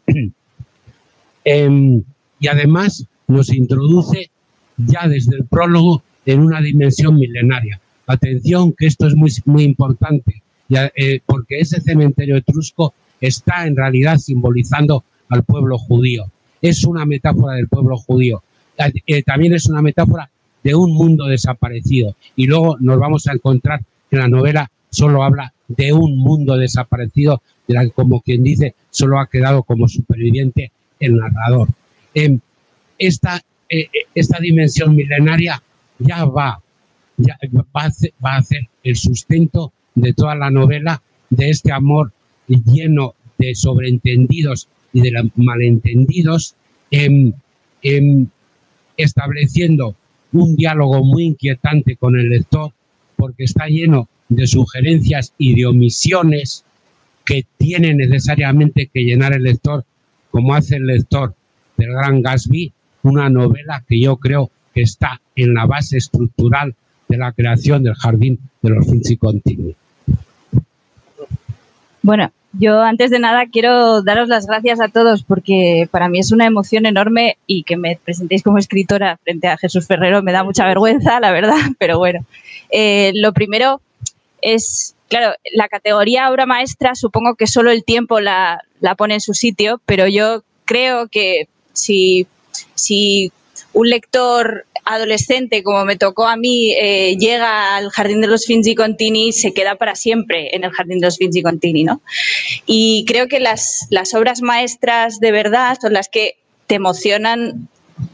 eh, 1.44 1.68
y 2.40 2.48
además 2.48 3.06
nos 3.26 3.52
introduce 3.52 4.30
ya 4.76 5.08
desde 5.08 5.36
el 5.36 5.44
prólogo 5.44 6.02
en 6.26 6.40
una 6.40 6.60
dimensión 6.60 7.16
milenaria. 7.16 7.80
Atención, 8.06 8.72
que 8.72 8.86
esto 8.86 9.06
es 9.06 9.14
muy, 9.14 9.30
muy 9.46 9.64
importante, 9.64 10.42
eh, 10.68 11.20
porque 11.24 11.60
ese 11.60 11.80
cementerio 11.80 12.36
etrusco 12.36 12.92
está 13.20 13.66
en 13.66 13.76
realidad 13.76 14.18
simbolizando 14.18 15.04
al 15.28 15.44
pueblo 15.44 15.78
judío. 15.78 16.30
Es 16.64 16.82
una 16.84 17.04
metáfora 17.04 17.56
del 17.56 17.68
pueblo 17.68 17.98
judío. 17.98 18.42
Eh, 19.06 19.22
también 19.22 19.52
es 19.52 19.66
una 19.66 19.82
metáfora 19.82 20.30
de 20.62 20.74
un 20.74 20.94
mundo 20.94 21.26
desaparecido. 21.26 22.16
Y 22.36 22.46
luego 22.46 22.78
nos 22.80 22.98
vamos 22.98 23.26
a 23.26 23.32
encontrar 23.32 23.82
que 24.10 24.16
la 24.16 24.28
novela 24.28 24.70
solo 24.88 25.22
habla 25.22 25.52
de 25.68 25.92
un 25.92 26.16
mundo 26.16 26.56
desaparecido, 26.56 27.42
de 27.68 27.74
la 27.74 27.86
como 27.90 28.22
quien 28.22 28.42
dice, 28.42 28.74
solo 28.88 29.20
ha 29.20 29.28
quedado 29.28 29.62
como 29.62 29.88
superviviente 29.88 30.72
el 31.00 31.16
narrador. 31.16 31.68
Eh, 32.14 32.38
esta, 32.98 33.42
eh, 33.68 33.90
esta 34.14 34.38
dimensión 34.40 34.96
milenaria 34.96 35.62
ya 35.98 36.24
va, 36.24 36.62
ya 37.18 37.36
va 37.54 37.82
a, 37.82 37.86
hacer, 37.88 38.14
va 38.24 38.36
a 38.36 38.38
hacer 38.38 38.68
el 38.82 38.96
sustento 38.96 39.70
de 39.94 40.14
toda 40.14 40.34
la 40.34 40.50
novela, 40.50 41.02
de 41.28 41.50
este 41.50 41.72
amor 41.72 42.10
lleno 42.48 43.14
de 43.36 43.54
sobreentendidos 43.54 44.68
y 44.94 45.02
de 45.02 45.30
malentendidos, 45.36 46.54
eh, 46.90 47.32
eh, 47.82 48.24
estableciendo 48.96 49.94
un 50.32 50.56
diálogo 50.56 51.04
muy 51.04 51.24
inquietante 51.24 51.96
con 51.96 52.18
el 52.18 52.30
lector, 52.30 52.72
porque 53.16 53.44
está 53.44 53.66
lleno 53.66 54.08
de 54.28 54.46
sugerencias 54.46 55.34
y 55.36 55.54
de 55.54 55.66
omisiones 55.66 56.64
que 57.24 57.44
tiene 57.58 57.94
necesariamente 57.94 58.90
que 58.92 59.04
llenar 59.04 59.34
el 59.34 59.42
lector, 59.42 59.84
como 60.30 60.54
hace 60.54 60.76
el 60.76 60.86
lector 60.86 61.34
del 61.76 61.90
Gran 61.92 62.22
Gatsby, 62.22 62.72
una 63.02 63.28
novela 63.28 63.84
que 63.86 64.00
yo 64.00 64.16
creo 64.16 64.50
que 64.74 64.82
está 64.82 65.20
en 65.36 65.54
la 65.54 65.66
base 65.66 65.98
estructural 65.98 66.74
de 67.08 67.16
la 67.16 67.32
creación 67.32 67.82
del 67.82 67.94
Jardín 67.94 68.38
de 68.62 68.70
los 68.70 68.86
Finzi 68.86 69.16
Continui. 69.16 69.74
Bueno, 72.02 72.30
yo 72.58 72.80
antes 72.82 73.10
de 73.10 73.18
nada 73.18 73.46
quiero 73.50 74.02
daros 74.02 74.28
las 74.28 74.46
gracias 74.46 74.80
a 74.80 74.88
todos 74.88 75.22
porque 75.22 75.88
para 75.90 76.08
mí 76.08 76.18
es 76.18 76.32
una 76.32 76.46
emoción 76.46 76.86
enorme 76.86 77.36
y 77.46 77.64
que 77.64 77.76
me 77.76 77.98
presentéis 78.02 78.42
como 78.42 78.58
escritora 78.58 79.18
frente 79.22 79.48
a 79.48 79.56
Jesús 79.56 79.86
Ferrero 79.86 80.22
me 80.22 80.32
da 80.32 80.44
mucha 80.44 80.66
vergüenza, 80.66 81.20
la 81.20 81.32
verdad, 81.32 81.56
pero 81.78 81.98
bueno. 81.98 82.24
Eh, 82.70 83.12
lo 83.14 83.32
primero 83.32 83.80
es, 84.40 84.94
claro, 85.08 85.34
la 85.52 85.68
categoría 85.68 86.30
obra 86.30 86.46
maestra 86.46 86.94
supongo 86.94 87.34
que 87.34 87.46
solo 87.46 87.70
el 87.70 87.84
tiempo 87.84 88.20
la, 88.20 88.62
la 88.80 88.94
pone 88.94 89.14
en 89.14 89.20
su 89.20 89.34
sitio, 89.34 89.80
pero 89.86 90.06
yo 90.06 90.42
creo 90.64 91.08
que 91.08 91.48
si, 91.72 92.26
si 92.74 93.32
un 93.72 93.88
lector 93.88 94.66
adolescente, 94.84 95.62
como 95.62 95.84
me 95.84 95.96
tocó 95.96 96.26
a 96.26 96.36
mí, 96.36 96.72
eh, 96.72 97.16
llega 97.18 97.76
al 97.76 97.90
Jardín 97.90 98.20
de 98.20 98.26
los 98.26 98.46
Finzi 98.46 98.74
Contini, 98.74 99.32
se 99.32 99.52
queda 99.52 99.76
para 99.76 99.94
siempre 99.94 100.54
en 100.54 100.64
el 100.64 100.70
Jardín 100.70 101.00
de 101.00 101.06
los 101.06 101.16
Finzi 101.16 101.42
Contini, 101.42 101.84
¿no? 101.84 102.02
Y 102.66 103.04
creo 103.06 103.28
que 103.28 103.40
las, 103.40 103.86
las 103.90 104.14
obras 104.14 104.42
maestras 104.42 105.20
de 105.20 105.32
verdad 105.32 105.78
son 105.80 105.92
las 105.92 106.08
que 106.08 106.36
te 106.66 106.76
emocionan 106.76 107.68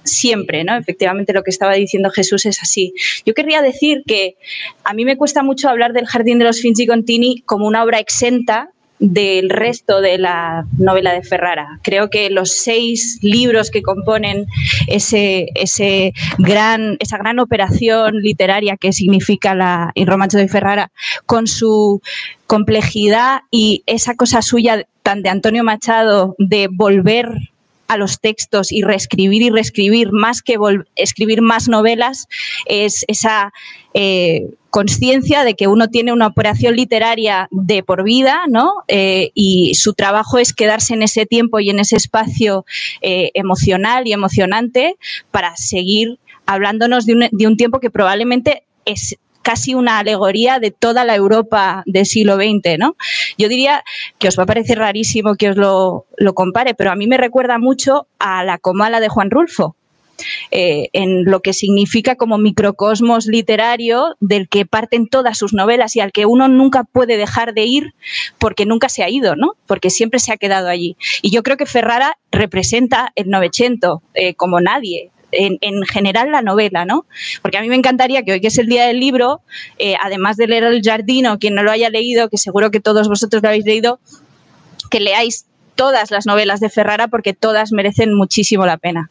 siempre, 0.05 0.65
¿no? 0.65 0.77
Efectivamente 0.77 1.33
lo 1.33 1.43
que 1.43 1.51
estaba 1.51 1.75
diciendo 1.75 2.11
Jesús 2.11 2.47
es 2.47 2.63
así. 2.63 2.95
Yo 3.25 3.35
querría 3.35 3.63
decir 3.63 4.03
que 4.07 4.37
a 4.85 4.95
mí 4.95 5.05
me 5.05 5.17
cuesta 5.17 5.43
mucho 5.43 5.69
hablar 5.69 5.93
del 5.93 6.07
Jardín 6.07 6.39
de 6.39 6.45
los 6.45 6.61
Finzi 6.61 6.87
Contini 6.87 7.43
como 7.47 7.67
una 7.67 7.83
obra 7.83 7.99
exenta 7.99 8.71
del 9.01 9.49
resto 9.49 10.01
de 10.01 10.19
la 10.19 10.67
novela 10.79 11.13
de 11.13 11.23
Ferrara. 11.23 11.81
Creo 11.83 12.11
que 12.11 12.31
los 12.31 12.53
seis 12.53 13.19
libros 13.23 13.71
que 13.71 13.83
componen 13.83 14.47
ese, 14.87 15.47
ese 15.55 16.13
gran, 16.39 16.97
esa 17.01 17.19
gran 17.19 17.39
operación 17.39 18.19
literaria 18.21 18.77
que 18.77 18.93
significa 18.93 19.55
la 19.55 19.91
Il 19.95 20.07
Romanzo 20.07 20.39
de 20.39 20.49
Ferrara, 20.49 20.93
con 21.27 21.47
su 21.47 22.03
complejidad 22.47 23.41
y 23.51 23.83
esa 23.87 24.15
cosa 24.15 24.43
suya 24.43 24.85
tan 25.03 25.23
de 25.23 25.31
Antonio 25.31 25.65
Machado 25.65 26.35
de 26.39 26.69
volver 26.71 27.50
a 27.91 27.97
los 27.97 28.21
textos 28.21 28.71
y 28.71 28.83
reescribir 28.83 29.43
y 29.43 29.51
reescribir 29.51 30.13
más 30.13 30.43
que 30.43 30.57
escribir 30.95 31.43
más 31.43 31.69
novelas 31.69 32.29
es 32.67 33.05
esa 33.09 33.53
eh, 33.95 34.47
conciencia 34.71 35.43
de 35.43 35.57
que 35.57 35.67
uno 35.67 35.89
tiene 35.89 36.13
una 36.13 36.29
operación 36.29 36.77
literaria 36.77 37.49
de 37.51 37.83
por 37.83 38.05
vida, 38.05 38.43
¿no? 38.49 38.75
Eh, 38.87 39.33
y 39.35 39.75
su 39.75 39.95
trabajo 39.95 40.39
es 40.39 40.53
quedarse 40.53 40.95
en 40.95 41.03
ese 41.03 41.27
tiempo 41.27 41.59
y 41.59 41.71
en 41.71 41.81
ese 41.81 41.97
espacio 41.97 42.65
eh, 43.03 43.33
emocional 43.35 44.07
y 44.07 44.13
emocionante 44.13 44.95
para 45.33 45.57
seguir 45.57 46.21
hablándonos 46.47 47.07
de 47.07 47.15
un, 47.15 47.29
de 47.33 47.47
un 47.49 47.57
tiempo 47.57 47.81
que 47.81 47.91
probablemente 47.91 48.63
es 48.85 49.17
casi 49.43 49.75
una 49.75 49.99
alegoría 49.99 50.59
de 50.59 50.71
toda 50.71 51.05
la 51.05 51.15
Europa 51.15 51.83
del 51.87 52.07
siglo 52.07 52.37
XX, 52.37 52.79
¿no? 52.79 52.97
Yo 53.39 53.49
diría 53.49 53.83
que 54.19 54.29
os 54.29 54.39
va 54.39 54.45
a 54.45 54.47
parecer 54.47 54.79
rarísimo 54.79 55.35
que 55.35 55.51
os 55.51 55.57
lo, 55.57 56.07
compare, 56.35 56.75
pero 56.75 56.91
a 56.91 56.97
mí 56.97 57.07
me 57.07 57.17
recuerda 57.17 57.59
mucho 57.59 58.07
a 58.19 58.45
la 58.45 58.59
Comala 58.59 59.01
de 59.01 59.09
Juan 59.09 59.31
Rulfo, 59.31 59.77
eh, 60.51 60.89
en 60.93 61.25
lo 61.25 61.41
que 61.41 61.55
significa 61.55 62.17
como 62.17 62.37
microcosmos 62.37 63.27
literario 63.27 64.17
del 64.21 64.49
que 64.49 64.67
parten 64.67 65.09
todas 65.09 65.39
sus 65.39 65.55
novelas 65.55 65.97
y 65.97 66.01
al 66.01 66.13
que 66.13 66.27
uno 66.27 66.47
nunca 66.47 66.85
puede 66.85 67.17
dejar 67.17 67.55
de 67.55 67.65
ir 67.65 67.95
porque 68.39 68.67
nunca 68.67 68.91
se 68.91 69.03
ha 69.03 69.09
ido, 69.09 69.35
¿no? 69.35 69.55
Porque 69.67 69.89
siempre 69.89 70.21
se 70.21 70.33
ha 70.33 70.37
quedado 70.37 70.69
allí. 70.69 70.97
Y 71.23 71.31
yo 71.31 71.43
creo 71.43 71.57
que 71.57 71.65
Ferrara 71.65 72.19
representa 72.31 73.13
el 73.17 73.31
Novecento 73.31 74.03
eh, 74.13 74.35
como 74.35 74.61
nadie 74.61 75.11
en, 75.33 75.59
en, 75.61 75.83
general 75.85 76.31
la 76.31 76.43
novela, 76.43 76.85
¿no? 76.85 77.07
Porque 77.43 77.59
a 77.59 77.61
mí 77.63 77.69
me 77.69 77.77
encantaría 77.77 78.23
que 78.23 78.33
hoy 78.33 78.41
que 78.41 78.49
es 78.49 78.59
el 78.59 78.67
día 78.67 78.87
del 78.87 79.01
libro, 79.01 79.41
eh, 79.79 79.95
además 80.03 80.37
de 80.37 80.47
leer 80.47 80.65
El 80.65 80.83
Jardino, 80.83 81.39
quien 81.39 81.55
no 81.55 81.63
lo 81.63 81.71
haya 81.71 81.91
leído, 81.91 82.29
que 82.29 82.39
seguro 82.39 82.71
que 82.71 82.81
todos 82.81 83.09
vosotros 83.09 83.43
lo 83.43 83.49
habéis 83.49 83.65
leído, 83.65 84.01
que 84.91 85.01
leáis 85.01 85.47
todas 85.75 86.11
las 86.11 86.27
novelas 86.27 86.61
de 86.61 86.69
Ferrara 86.69 87.09
porque 87.09 87.33
todas 87.33 87.73
merecen 87.73 88.15
muchísimo 88.15 88.67
la 88.67 88.77
pena. 88.77 89.11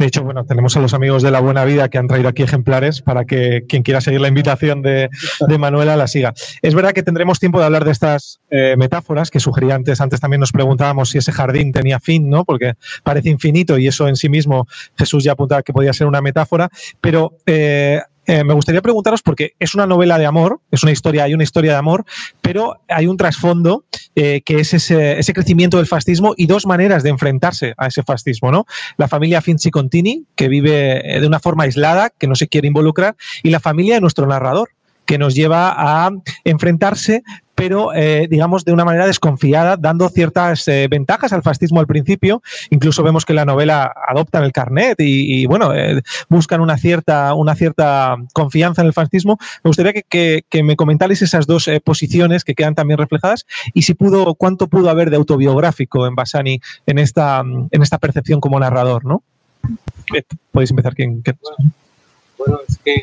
De 0.00 0.06
hecho, 0.06 0.24
bueno, 0.24 0.46
tenemos 0.46 0.74
a 0.78 0.80
los 0.80 0.94
amigos 0.94 1.22
de 1.22 1.30
la 1.30 1.40
Buena 1.40 1.62
Vida 1.66 1.90
que 1.90 1.98
han 1.98 2.08
traído 2.08 2.30
aquí 2.30 2.42
ejemplares 2.42 3.02
para 3.02 3.26
que 3.26 3.66
quien 3.68 3.82
quiera 3.82 4.00
seguir 4.00 4.22
la 4.22 4.28
invitación 4.28 4.80
de, 4.80 5.10
Manuela 5.58 5.94
la 5.94 6.06
siga. 6.06 6.32
Es 6.62 6.74
verdad 6.74 6.92
que 6.92 7.02
tendremos 7.02 7.38
tiempo 7.38 7.58
de 7.58 7.66
hablar 7.66 7.84
de 7.84 7.90
estas 7.90 8.40
eh, 8.48 8.76
metáforas 8.78 9.30
que 9.30 9.40
sugería 9.40 9.74
antes. 9.74 10.00
Antes 10.00 10.18
también 10.18 10.40
nos 10.40 10.52
preguntábamos 10.52 11.10
si 11.10 11.18
ese 11.18 11.32
jardín 11.32 11.70
tenía 11.70 12.00
fin, 12.00 12.30
¿no? 12.30 12.46
Porque 12.46 12.76
parece 13.04 13.28
infinito 13.28 13.76
y 13.76 13.88
eso 13.88 14.08
en 14.08 14.16
sí 14.16 14.30
mismo 14.30 14.66
Jesús 14.96 15.22
ya 15.22 15.32
apuntaba 15.32 15.62
que 15.62 15.74
podía 15.74 15.92
ser 15.92 16.06
una 16.06 16.22
metáfora. 16.22 16.70
Pero 17.02 17.34
eh, 17.44 18.00
eh, 18.26 18.44
me 18.44 18.54
gustaría 18.54 18.82
preguntaros, 18.82 19.22
porque 19.22 19.54
es 19.58 19.74
una 19.74 19.86
novela 19.86 20.18
de 20.18 20.26
amor, 20.26 20.60
es 20.70 20.82
una 20.82 20.92
historia, 20.92 21.24
hay 21.24 21.34
una 21.34 21.42
historia 21.42 21.72
de 21.72 21.78
amor, 21.78 22.04
pero 22.40 22.80
hay 22.88 23.06
un 23.06 23.16
trasfondo 23.16 23.84
eh, 24.14 24.42
que 24.44 24.60
es 24.60 24.74
ese, 24.74 25.18
ese, 25.18 25.32
crecimiento 25.32 25.78
del 25.78 25.86
fascismo 25.86 26.34
y 26.36 26.46
dos 26.46 26.66
maneras 26.66 27.02
de 27.02 27.10
enfrentarse 27.10 27.74
a 27.76 27.86
ese 27.86 28.02
fascismo, 28.02 28.50
¿no? 28.50 28.66
La 28.96 29.08
familia 29.08 29.40
Finzi 29.40 29.70
Contini, 29.70 30.26
que 30.36 30.48
vive 30.48 31.18
de 31.20 31.26
una 31.26 31.40
forma 31.40 31.64
aislada, 31.64 32.10
que 32.10 32.26
no 32.26 32.34
se 32.34 32.48
quiere 32.48 32.68
involucrar, 32.68 33.16
y 33.42 33.50
la 33.50 33.60
familia 33.60 33.94
de 33.94 34.00
nuestro 34.00 34.26
narrador, 34.26 34.70
que 35.06 35.18
nos 35.18 35.34
lleva 35.34 35.74
a 35.76 36.10
enfrentarse 36.44 37.24
pero 37.60 37.92
eh, 37.92 38.26
digamos 38.30 38.64
de 38.64 38.72
una 38.72 38.86
manera 38.86 39.06
desconfiada, 39.06 39.76
dando 39.76 40.08
ciertas 40.08 40.66
eh, 40.66 40.88
ventajas 40.88 41.34
al 41.34 41.42
fascismo 41.42 41.78
al 41.78 41.86
principio. 41.86 42.42
Incluso 42.70 43.02
vemos 43.02 43.26
que 43.26 43.34
la 43.34 43.44
novela 43.44 43.92
adoptan 44.08 44.44
el 44.44 44.52
carnet 44.52 44.96
y, 44.98 45.44
bueno, 45.44 45.74
eh, 45.74 46.00
buscan 46.30 46.62
una 46.62 46.78
cierta, 46.78 47.34
una 47.34 47.54
cierta 47.54 48.16
confianza 48.32 48.80
en 48.80 48.86
el 48.86 48.94
fascismo. 48.94 49.36
Me 49.62 49.68
gustaría 49.68 49.92
que, 49.92 50.42
que, 50.48 50.62
me 50.62 50.74
comentarais 50.74 51.20
esas 51.20 51.46
dos 51.46 51.68
posiciones 51.84 52.44
que 52.44 52.54
quedan 52.54 52.74
también 52.74 52.96
reflejadas 52.96 53.44
y 53.74 53.82
si 53.82 53.92
pudo, 53.92 54.34
cuánto 54.36 54.66
pudo 54.68 54.88
haber 54.88 55.10
de 55.10 55.16
autobiográfico 55.16 56.06
en 56.06 56.14
Basani 56.14 56.62
en 56.86 56.98
esta, 56.98 57.40
en 57.40 57.82
esta 57.82 57.98
percepción 57.98 58.40
como 58.40 58.58
narrador, 58.58 59.04
¿no? 59.04 59.22
Podéis 60.50 60.70
empezar 60.70 60.94
quien. 60.94 61.22
Bueno, 62.38 62.60
es 62.66 62.78
que 62.78 63.02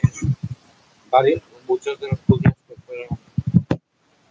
varios, 1.11 1.43
muchos 1.67 1.99
de 1.99 2.07
los 2.07 2.19
fueron 2.21 2.56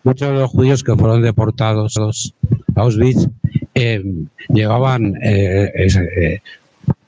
muchos 0.06 0.28
de 0.28 0.34
los 0.34 0.50
judíos 0.50 0.84
que 0.84 0.94
fueron 0.94 1.20
deportados 1.20 1.96
a 1.96 2.80
Auschwitz 2.80 3.28
eh, 3.74 4.02
llevaban 4.48 5.14
eh, 5.20 5.72
eh, 5.74 6.40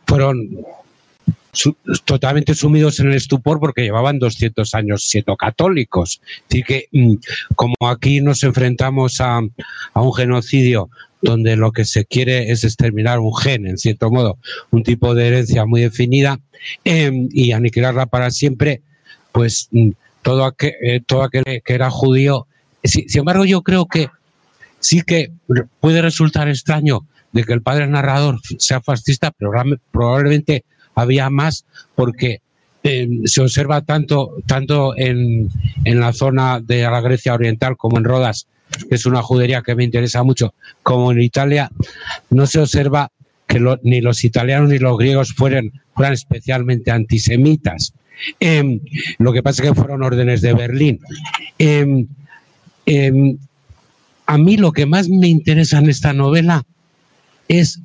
fueron 0.04 0.66
totalmente 2.04 2.54
sumidos 2.54 2.98
en 2.98 3.08
el 3.08 3.14
estupor 3.14 3.60
porque 3.60 3.82
llevaban 3.82 4.18
200 4.18 4.74
años 4.74 5.04
siendo 5.04 5.36
católicos. 5.36 6.20
Así 6.48 6.62
que 6.64 6.88
mm, 6.90 7.14
como 7.54 7.74
aquí 7.86 8.20
nos 8.20 8.42
enfrentamos 8.42 9.20
a, 9.20 9.40
a 9.94 10.02
un 10.02 10.12
genocidio 10.12 10.90
donde 11.22 11.54
lo 11.56 11.70
que 11.70 11.84
se 11.84 12.04
quiere 12.04 12.50
es 12.50 12.64
exterminar 12.64 13.20
un 13.20 13.34
gen, 13.34 13.66
en 13.66 13.78
cierto 13.78 14.10
modo, 14.10 14.38
un 14.70 14.82
tipo 14.82 15.14
de 15.14 15.28
herencia 15.28 15.66
muy 15.66 15.82
definida 15.82 16.40
y 16.84 17.52
aniquilarla 17.52 18.06
para 18.06 18.32
siempre, 18.32 18.82
pues 19.30 19.68
mm, 19.70 19.90
todo 20.22 20.44
aquel, 20.44 21.04
todo 21.06 21.22
aquel 21.22 21.44
que 21.64 21.74
era 21.74 21.90
judío 21.90 22.48
sin 22.88 23.20
embargo, 23.20 23.44
yo 23.44 23.62
creo 23.62 23.86
que 23.86 24.08
sí 24.80 25.02
que 25.02 25.32
puede 25.80 26.02
resultar 26.02 26.48
extraño 26.48 27.06
de 27.32 27.44
que 27.44 27.52
el 27.52 27.62
padre 27.62 27.86
narrador 27.86 28.40
sea 28.58 28.80
fascista, 28.80 29.32
pero 29.36 29.50
probablemente 29.90 30.64
había 30.94 31.30
más 31.30 31.64
porque 31.94 32.40
eh, 32.82 33.08
se 33.24 33.40
observa 33.40 33.82
tanto, 33.82 34.36
tanto 34.46 34.96
en, 34.96 35.50
en, 35.84 36.00
la 36.00 36.12
zona 36.12 36.60
de 36.60 36.82
la 36.82 37.00
Grecia 37.00 37.34
Oriental 37.34 37.76
como 37.76 37.98
en 37.98 38.04
Rodas, 38.04 38.46
que 38.88 38.94
es 38.94 39.04
una 39.06 39.22
judería 39.22 39.62
que 39.62 39.74
me 39.74 39.84
interesa 39.84 40.22
mucho, 40.22 40.54
como 40.82 41.12
en 41.12 41.20
Italia, 41.20 41.70
no 42.30 42.46
se 42.46 42.60
observa 42.60 43.10
que 43.46 43.60
ni 43.82 44.00
los 44.00 44.24
italianos 44.24 44.70
ni 44.70 44.78
los 44.78 44.96
griegos 44.98 45.32
fueran, 45.32 45.72
fueran 45.94 46.12
especialmente 46.12 46.90
antisemitas. 46.90 47.94
Eh, 48.40 48.80
lo 49.18 49.32
que 49.32 49.42
pasa 49.42 49.62
es 49.62 49.70
que 49.70 49.74
fueron 49.74 50.02
órdenes 50.02 50.40
de 50.42 50.52
Berlín. 50.52 51.00
Eh, 51.58 52.06
eh, 52.88 53.36
a 54.24 54.38
mí 54.38 54.56
lo 54.56 54.72
que 54.72 54.86
más 54.86 55.10
me 55.10 55.28
interesa 55.28 55.78
en 55.78 55.90
esta 55.90 56.14
novela 56.14 56.64
es, 57.48 57.80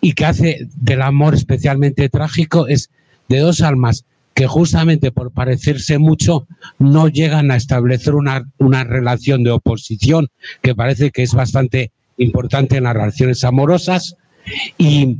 y 0.00 0.14
que 0.14 0.24
hace 0.24 0.66
del 0.76 1.02
amor 1.02 1.34
especialmente 1.34 2.08
trágico, 2.08 2.66
es 2.66 2.90
de 3.28 3.38
dos 3.38 3.60
almas 3.60 4.04
que 4.34 4.48
justamente 4.48 5.12
por 5.12 5.30
parecerse 5.30 5.98
mucho 5.98 6.48
no 6.80 7.06
llegan 7.06 7.52
a 7.52 7.56
establecer 7.56 8.16
una, 8.16 8.50
una 8.58 8.82
relación 8.82 9.44
de 9.44 9.52
oposición 9.52 10.28
que 10.60 10.74
parece 10.74 11.12
que 11.12 11.22
es 11.22 11.34
bastante 11.34 11.92
importante 12.16 12.78
en 12.78 12.84
las 12.84 12.94
relaciones 12.94 13.44
amorosas. 13.44 14.16
Y, 14.76 15.18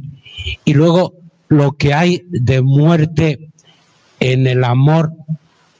y 0.64 0.74
luego 0.74 1.14
lo 1.48 1.72
que 1.72 1.94
hay 1.94 2.24
de 2.28 2.60
muerte 2.60 3.50
en 4.18 4.48
el 4.48 4.64
amor 4.64 5.12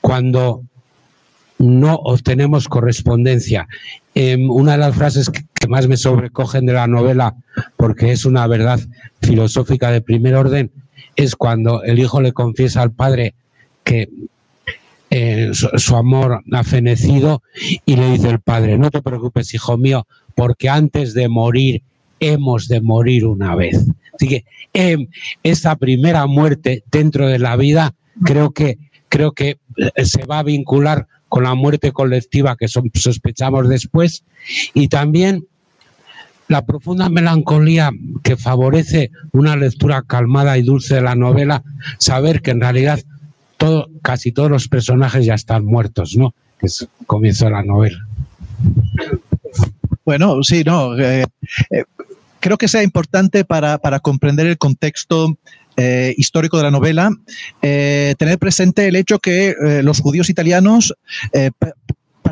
cuando 0.00 0.64
no 1.62 1.94
obtenemos 1.94 2.68
correspondencia. 2.68 3.68
Eh, 4.14 4.36
una 4.48 4.72
de 4.72 4.78
las 4.78 4.96
frases 4.96 5.30
que, 5.30 5.42
más 5.68 5.86
me 5.86 5.96
sobrecogen 5.96 6.66
de 6.66 6.72
la 6.72 6.88
novela, 6.88 7.36
porque 7.76 8.10
es 8.10 8.24
una 8.24 8.46
verdad 8.48 8.80
filosófica 9.22 9.92
de 9.92 10.00
primer 10.00 10.34
orden, 10.34 10.72
es 11.14 11.36
cuando 11.36 11.84
el 11.84 12.00
hijo 12.00 12.20
le 12.20 12.32
confiesa 12.32 12.82
al 12.82 12.90
padre 12.90 13.34
que 13.84 14.08
eh, 15.10 15.50
su, 15.52 15.96
amor 15.96 16.42
ha 16.50 16.64
fenecido 16.64 17.42
y 17.86 17.94
le 17.94 18.10
dice 18.10 18.28
el 18.28 18.40
padre, 18.40 18.76
no 18.76 18.90
te 18.90 19.00
preocupes, 19.00 19.54
hijo 19.54 19.76
mío, 19.76 20.06
porque 20.34 20.68
antes 20.68 21.14
de 21.14 21.28
morir 21.28 21.82
hemos 22.18 22.66
de 22.66 22.80
morir 22.80 23.24
una 23.24 23.54
vez. 23.54 23.86
Así 24.14 24.26
que 24.26 24.44
eh, 24.74 24.96
esta 25.44 25.76
primera 25.76 26.26
muerte 26.26 26.82
dentro 26.90 27.28
de 27.28 27.38
la 27.38 27.54
vida 27.56 27.94
creo 28.24 28.50
que, 28.50 28.78
creo 29.08 29.32
que 29.32 29.58
eh, 29.76 30.04
se 30.04 30.24
va 30.24 30.40
a 30.40 30.44
vincular 30.44 31.06
con 31.32 31.44
la 31.44 31.54
muerte 31.54 31.92
colectiva 31.92 32.58
que 32.58 32.68
sospechamos 32.68 33.66
después 33.66 34.22
y 34.74 34.88
también 34.88 35.46
la 36.46 36.66
profunda 36.66 37.08
melancolía 37.08 37.90
que 38.22 38.36
favorece 38.36 39.10
una 39.32 39.56
lectura 39.56 40.02
calmada 40.02 40.58
y 40.58 40.62
dulce 40.62 40.96
de 40.96 41.00
la 41.00 41.14
novela, 41.14 41.62
saber 41.96 42.42
que 42.42 42.50
en 42.50 42.60
realidad 42.60 43.00
todo, 43.56 43.88
casi 44.02 44.32
todos 44.32 44.50
los 44.50 44.68
personajes 44.68 45.24
ya 45.24 45.32
están 45.32 45.64
muertos, 45.64 46.16
¿no? 46.18 46.34
Que 46.60 46.66
es 46.66 46.86
comienzo 47.06 47.46
de 47.46 47.52
la 47.52 47.62
novela. 47.62 48.06
Bueno, 50.04 50.42
sí, 50.42 50.64
no. 50.66 50.98
Eh, 50.98 51.24
eh, 51.70 51.84
creo 52.40 52.58
que 52.58 52.68
sea 52.68 52.82
importante 52.82 53.46
para, 53.46 53.78
para 53.78 54.00
comprender 54.00 54.48
el 54.48 54.58
contexto 54.58 55.38
eh, 55.76 56.14
histórico 56.16 56.56
de 56.58 56.64
la 56.64 56.70
novela, 56.70 57.10
eh, 57.62 58.14
tener 58.18 58.38
presente 58.38 58.88
el 58.88 58.96
hecho 58.96 59.18
que 59.18 59.50
eh, 59.50 59.82
los 59.82 60.00
judíos 60.00 60.30
italianos 60.30 60.94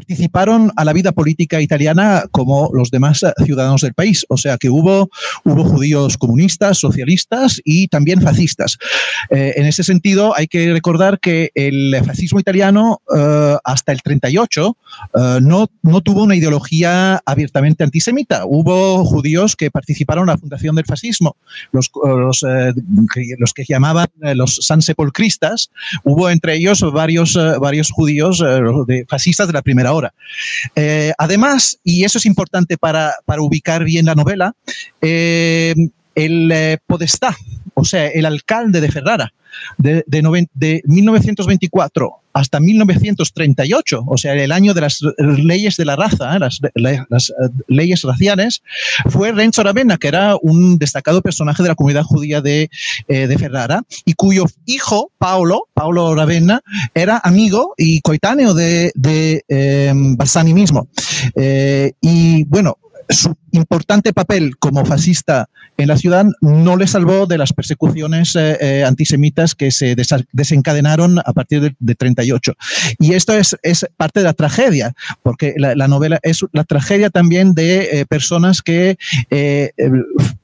participaron 0.00 0.72
a 0.76 0.84
la 0.86 0.94
vida 0.94 1.12
política 1.12 1.60
italiana 1.60 2.24
como 2.30 2.70
los 2.72 2.90
demás 2.90 3.22
ciudadanos 3.44 3.82
del 3.82 3.92
país. 3.92 4.24
O 4.30 4.38
sea 4.38 4.56
que 4.56 4.70
hubo, 4.70 5.10
hubo 5.44 5.64
judíos 5.64 6.16
comunistas, 6.16 6.78
socialistas 6.78 7.60
y 7.64 7.86
también 7.88 8.22
fascistas. 8.22 8.78
Eh, 9.28 9.52
en 9.56 9.66
ese 9.66 9.84
sentido, 9.84 10.34
hay 10.34 10.46
que 10.46 10.72
recordar 10.72 11.20
que 11.20 11.50
el 11.54 11.94
fascismo 12.06 12.40
italiano 12.40 13.02
eh, 13.14 13.56
hasta 13.62 13.92
el 13.92 14.00
38 14.00 14.76
eh, 15.14 15.38
no, 15.42 15.66
no 15.82 16.00
tuvo 16.00 16.22
una 16.22 16.34
ideología 16.34 17.20
abiertamente 17.26 17.84
antisemita. 17.84 18.46
Hubo 18.46 19.04
judíos 19.04 19.54
que 19.54 19.70
participaron 19.70 20.22
en 20.22 20.34
la 20.34 20.38
fundación 20.38 20.76
del 20.76 20.86
fascismo, 20.86 21.36
los, 21.72 21.90
los, 22.02 22.42
los 23.38 23.52
que 23.52 23.64
llamaban 23.68 24.08
los 24.34 24.56
sansepolcristas. 24.62 25.70
Hubo 26.04 26.30
entre 26.30 26.54
ellos 26.54 26.80
varios, 26.90 27.38
varios 27.60 27.90
judíos 27.90 28.42
de, 28.86 29.04
fascistas 29.06 29.46
de 29.46 29.52
la 29.52 29.62
primera 29.62 29.89
hora. 29.92 30.14
Eh, 30.74 31.12
además, 31.18 31.78
y 31.84 32.04
eso 32.04 32.18
es 32.18 32.26
importante 32.26 32.76
para, 32.76 33.14
para 33.24 33.42
ubicar 33.42 33.84
bien 33.84 34.06
la 34.06 34.14
novela, 34.14 34.54
eh, 35.00 35.74
el 36.14 36.50
eh, 36.52 36.78
podestá, 36.86 37.36
o 37.74 37.84
sea, 37.84 38.08
el 38.08 38.26
alcalde 38.26 38.80
de 38.80 38.90
Ferrara, 38.90 39.32
de, 39.78 40.04
de, 40.06 40.46
de, 40.54 40.82
1924 40.84 42.19
hasta 42.32 42.60
1938, 42.60 44.04
o 44.06 44.16
sea, 44.16 44.34
el 44.34 44.52
año 44.52 44.74
de 44.74 44.80
las 44.82 45.00
leyes 45.18 45.76
de 45.76 45.84
la 45.84 45.96
raza, 45.96 46.38
las, 46.38 46.60
las 46.74 47.32
leyes 47.66 48.02
raciales, 48.02 48.62
fue 49.08 49.32
Renzo 49.32 49.62
Ravenna, 49.62 49.96
que 49.96 50.08
era 50.08 50.36
un 50.40 50.78
destacado 50.78 51.22
personaje 51.22 51.62
de 51.62 51.68
la 51.70 51.74
comunidad 51.74 52.02
judía 52.02 52.40
de, 52.40 52.70
eh, 53.08 53.36
Ferrara, 53.38 53.82
y 54.04 54.14
cuyo 54.14 54.44
hijo, 54.66 55.10
Paolo, 55.18 55.68
Paolo 55.74 56.14
Ravenna, 56.14 56.60
era 56.94 57.20
amigo 57.22 57.74
y 57.76 58.00
coetáneo 58.00 58.54
de, 58.54 58.92
de 58.94 59.44
eh, 59.48 59.92
Bassani 59.94 60.54
mismo. 60.54 60.88
Eh, 61.34 61.92
y 62.00 62.44
bueno, 62.44 62.78
su 63.10 63.36
importante 63.52 64.12
papel 64.12 64.56
como 64.58 64.84
fascista 64.84 65.48
en 65.76 65.88
la 65.88 65.96
ciudad 65.96 66.26
no 66.40 66.76
le 66.76 66.86
salvó 66.86 67.26
de 67.26 67.38
las 67.38 67.52
persecuciones 67.52 68.36
eh, 68.36 68.56
eh, 68.60 68.84
antisemitas 68.84 69.54
que 69.54 69.70
se 69.70 69.96
desencadenaron 70.32 71.18
a 71.18 71.32
partir 71.32 71.60
de, 71.60 71.76
de 71.78 71.94
38. 71.94 72.52
Y 72.98 73.14
esto 73.14 73.32
es, 73.32 73.56
es, 73.62 73.86
parte 73.96 74.20
de 74.20 74.24
la 74.24 74.34
tragedia, 74.34 74.92
porque 75.22 75.54
la, 75.56 75.74
la 75.74 75.88
novela 75.88 76.18
es 76.22 76.44
la 76.52 76.64
tragedia 76.64 77.10
también 77.10 77.54
de 77.54 78.00
eh, 78.00 78.06
personas 78.06 78.62
que 78.62 78.96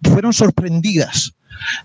fueron 0.03 0.33
sorprendidas 0.33 1.33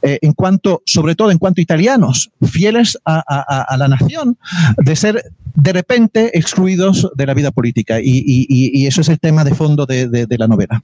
en 0.02 0.34
cuanto, 0.34 0.82
sobre 0.86 1.16
todo 1.16 1.32
en 1.32 1.38
cuanto 1.38 1.62
italianos, 1.62 2.30
fieles 2.42 2.98
a, 3.06 3.24
a, 3.26 3.62
a, 3.62 3.78
la 3.78 3.88
nación, 3.88 4.38
de 4.78 4.96
ser 4.96 5.32
de 5.56 5.74
repente 5.74 6.38
excluidos 6.38 7.10
de 7.16 7.26
la 7.26 7.34
vida 7.34 7.52
política. 7.52 8.00
Y, 8.02 8.24
y, 8.26 8.88
eso 8.88 9.02
es 9.02 9.10
el 9.10 9.20
tema 9.20 9.44
de 9.44 9.54
fondo 9.54 9.86
de, 9.86 10.08
de, 10.08 10.26
de 10.26 10.38
la 10.38 10.48
novela. 10.48 10.82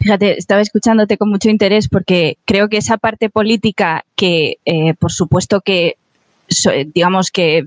Fíjate, 0.00 0.38
estaba 0.38 0.62
escuchándote 0.62 1.18
con 1.18 1.28
mucho 1.28 1.50
interés 1.50 1.88
porque 1.88 2.38
creo 2.46 2.68
que 2.70 2.78
esa 2.78 2.96
parte 2.96 3.28
política 3.28 4.06
que, 4.16 4.56
eh, 4.64 4.94
por 4.94 5.12
supuesto 5.12 5.60
que 5.60 5.96
digamos 6.92 7.30
que 7.30 7.66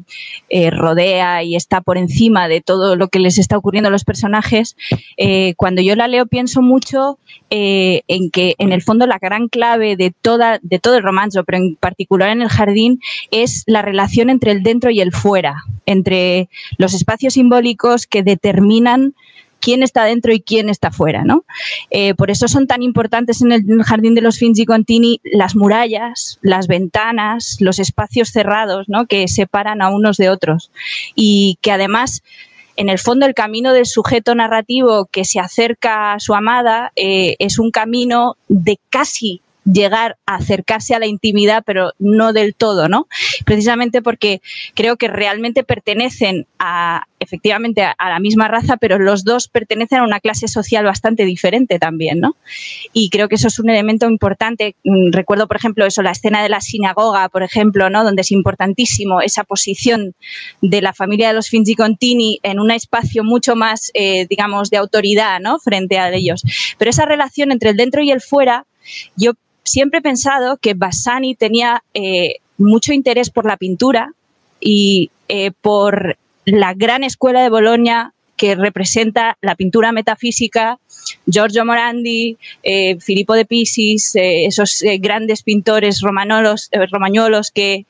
eh, 0.49 0.69
rodea 0.69 1.43
y 1.43 1.55
está 1.55 1.81
por 1.81 1.97
encima 1.97 2.47
de 2.47 2.61
todo 2.61 2.95
lo 2.95 3.07
que 3.07 3.19
les 3.19 3.37
está 3.37 3.57
ocurriendo 3.57 3.87
a 3.87 3.91
los 3.91 4.03
personajes, 4.03 4.75
eh, 5.17 5.53
cuando 5.55 5.81
yo 5.81 5.95
la 5.95 6.07
leo 6.07 6.25
pienso 6.25 6.61
mucho 6.61 7.17
eh, 7.49 8.01
en 8.07 8.29
que 8.29 8.55
en 8.57 8.71
el 8.71 8.81
fondo 8.81 9.07
la 9.07 9.19
gran 9.19 9.47
clave 9.47 9.95
de, 9.95 10.11
toda, 10.11 10.59
de 10.61 10.79
todo 10.79 10.97
el 10.97 11.03
romance, 11.03 11.41
pero 11.43 11.57
en 11.57 11.75
particular 11.75 12.29
en 12.29 12.41
el 12.41 12.49
jardín, 12.49 12.99
es 13.31 13.63
la 13.67 13.81
relación 13.81 14.29
entre 14.29 14.51
el 14.51 14.63
dentro 14.63 14.89
y 14.89 15.01
el 15.01 15.13
fuera, 15.13 15.63
entre 15.85 16.49
los 16.77 16.93
espacios 16.93 17.33
simbólicos 17.33 18.07
que 18.07 18.23
determinan 18.23 19.13
quién 19.63 19.81
está 19.81 20.03
dentro 20.03 20.33
y 20.33 20.41
quién 20.41 20.69
está 20.69 20.91
fuera, 20.91 21.23
¿no? 21.23 21.45
Eh, 21.89 22.13
por 22.15 22.29
eso 22.29 22.49
son 22.49 22.67
tan 22.67 22.83
importantes 22.83 23.41
en 23.41 23.53
el, 23.53 23.83
jardín 23.83 24.13
de 24.13 24.21
los 24.21 24.37
Finzi 24.37 24.65
Contini 24.65 25.21
las 25.23 25.55
murallas, 25.55 26.37
las 26.41 26.67
ventanas, 26.67 27.57
los 27.59 27.79
espacios 27.79 28.29
cerrados, 28.29 28.89
¿no? 28.89 29.05
Que 29.07 29.29
separan 29.29 29.81
a 29.81 29.89
unos 29.89 30.17
de 30.17 30.29
otros 30.29 30.69
y 31.15 31.57
que 31.61 31.71
además 31.71 32.23
en 32.75 32.89
el 32.89 32.99
fondo 32.99 33.25
el 33.25 33.35
camino 33.35 33.71
del 33.71 33.85
sujeto 33.85 34.35
narrativo 34.35 35.05
que 35.05 35.23
se 35.23 35.39
acerca 35.39 36.13
a 36.13 36.19
su 36.19 36.33
amada 36.33 36.91
eh, 36.95 37.35
es 37.39 37.57
un 37.57 37.71
camino 37.71 38.35
de 38.49 38.79
casi 38.89 39.41
llegar 39.65 40.17
a 40.25 40.35
acercarse 40.35 40.93
a 40.93 40.99
la 40.99 41.07
intimidad, 41.07 41.63
pero 41.65 41.93
no 41.99 42.33
del 42.33 42.55
todo, 42.55 42.89
¿no? 42.89 43.07
Precisamente 43.45 44.01
porque 44.01 44.41
creo 44.73 44.97
que 44.97 45.07
realmente 45.07 45.63
pertenecen 45.63 46.47
a, 46.59 47.03
efectivamente, 47.19 47.83
a, 47.83 47.95
la 48.09 48.19
misma 48.19 48.47
raza, 48.47 48.77
pero 48.77 48.99
los 48.99 49.23
dos 49.23 49.47
pertenecen 49.47 49.99
a 49.99 50.03
una 50.03 50.19
clase 50.19 50.47
social 50.47 50.85
bastante 50.85 51.25
diferente 51.25 51.79
también, 51.79 52.19
¿no? 52.19 52.35
Y 52.91 53.09
creo 53.09 53.29
que 53.29 53.35
eso 53.35 53.47
es 53.47 53.59
un 53.59 53.69
elemento 53.69 54.09
importante. 54.09 54.75
Mm, 54.83 55.11
recuerdo, 55.11 55.47
por 55.47 55.57
ejemplo, 55.57 55.85
eso, 55.85 56.01
la 56.01 56.11
escena 56.11 56.43
de 56.43 56.49
la 56.49 56.61
sinagoga, 56.61 57.29
por 57.29 57.43
ejemplo, 57.43 57.89
¿no? 57.89 58.03
Donde 58.03 58.21
es 58.21 58.31
importantísimo 58.31 59.21
esa 59.21 59.43
posición 59.43 60.13
de 60.61 60.81
la 60.81 60.93
familia 60.93 61.29
de 61.29 61.33
los 61.35 61.49
Finzi 61.49 61.75
Contini 61.75 62.39
en 62.43 62.59
un 62.59 62.71
espacio 62.71 63.23
mucho 63.23 63.55
más, 63.55 63.91
eh, 63.93 64.27
digamos, 64.29 64.69
de 64.69 64.77
autoridad, 64.77 65.39
¿no? 65.39 65.59
Frente 65.59 65.99
a 65.99 66.11
ellos. 66.13 66.43
Pero 66.77 66.89
esa 66.89 67.05
relación 67.05 67.51
entre 67.51 67.71
el 67.71 67.77
dentro 67.77 68.01
y 68.01 68.11
el 68.11 68.21
fuera, 68.21 68.65
yo 69.15 69.33
siempre 69.63 69.99
he 69.99 70.01
pensado 70.01 70.57
que 70.57 70.73
Bassani 70.73 71.35
tenía 71.35 71.83
eh, 71.93 72.35
mucho 72.57 72.93
interés 72.93 73.29
por 73.29 73.45
la 73.45 73.57
pintura 73.57 74.13
y 74.59 75.11
eh, 75.27 75.51
por 75.61 76.17
la 76.45 76.73
gran 76.73 77.03
escuela 77.03 77.41
de 77.41 77.49
Bolonia 77.49 78.13
que 78.35 78.55
representa 78.55 79.37
la 79.41 79.55
pintura 79.55 79.91
metafísica, 79.91 80.79
Giorgio 81.25 81.65
Morandi, 81.65 82.37
eh, 82.63 82.99
Filippo 82.99 83.35
de 83.35 83.45
Pisis, 83.45 84.11
esos 84.15 84.83
grandes 84.99 85.43
pintores 85.43 86.01
romanolos, 86.01 86.69
romañolos 86.91 87.51
que, 87.51 87.85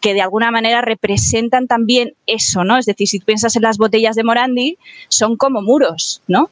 que 0.00 0.14
de 0.14 0.22
alguna 0.22 0.50
manera 0.50 0.80
representan 0.80 1.66
también 1.66 2.14
eso, 2.26 2.64
¿no? 2.64 2.78
Es 2.78 2.86
decir, 2.86 3.08
si 3.08 3.18
piensas 3.18 3.56
en 3.56 3.62
las 3.62 3.76
botellas 3.76 4.16
de 4.16 4.24
Morandi, 4.24 4.78
son 5.08 5.36
como 5.36 5.62
muros, 5.62 6.22
¿no? 6.28 6.48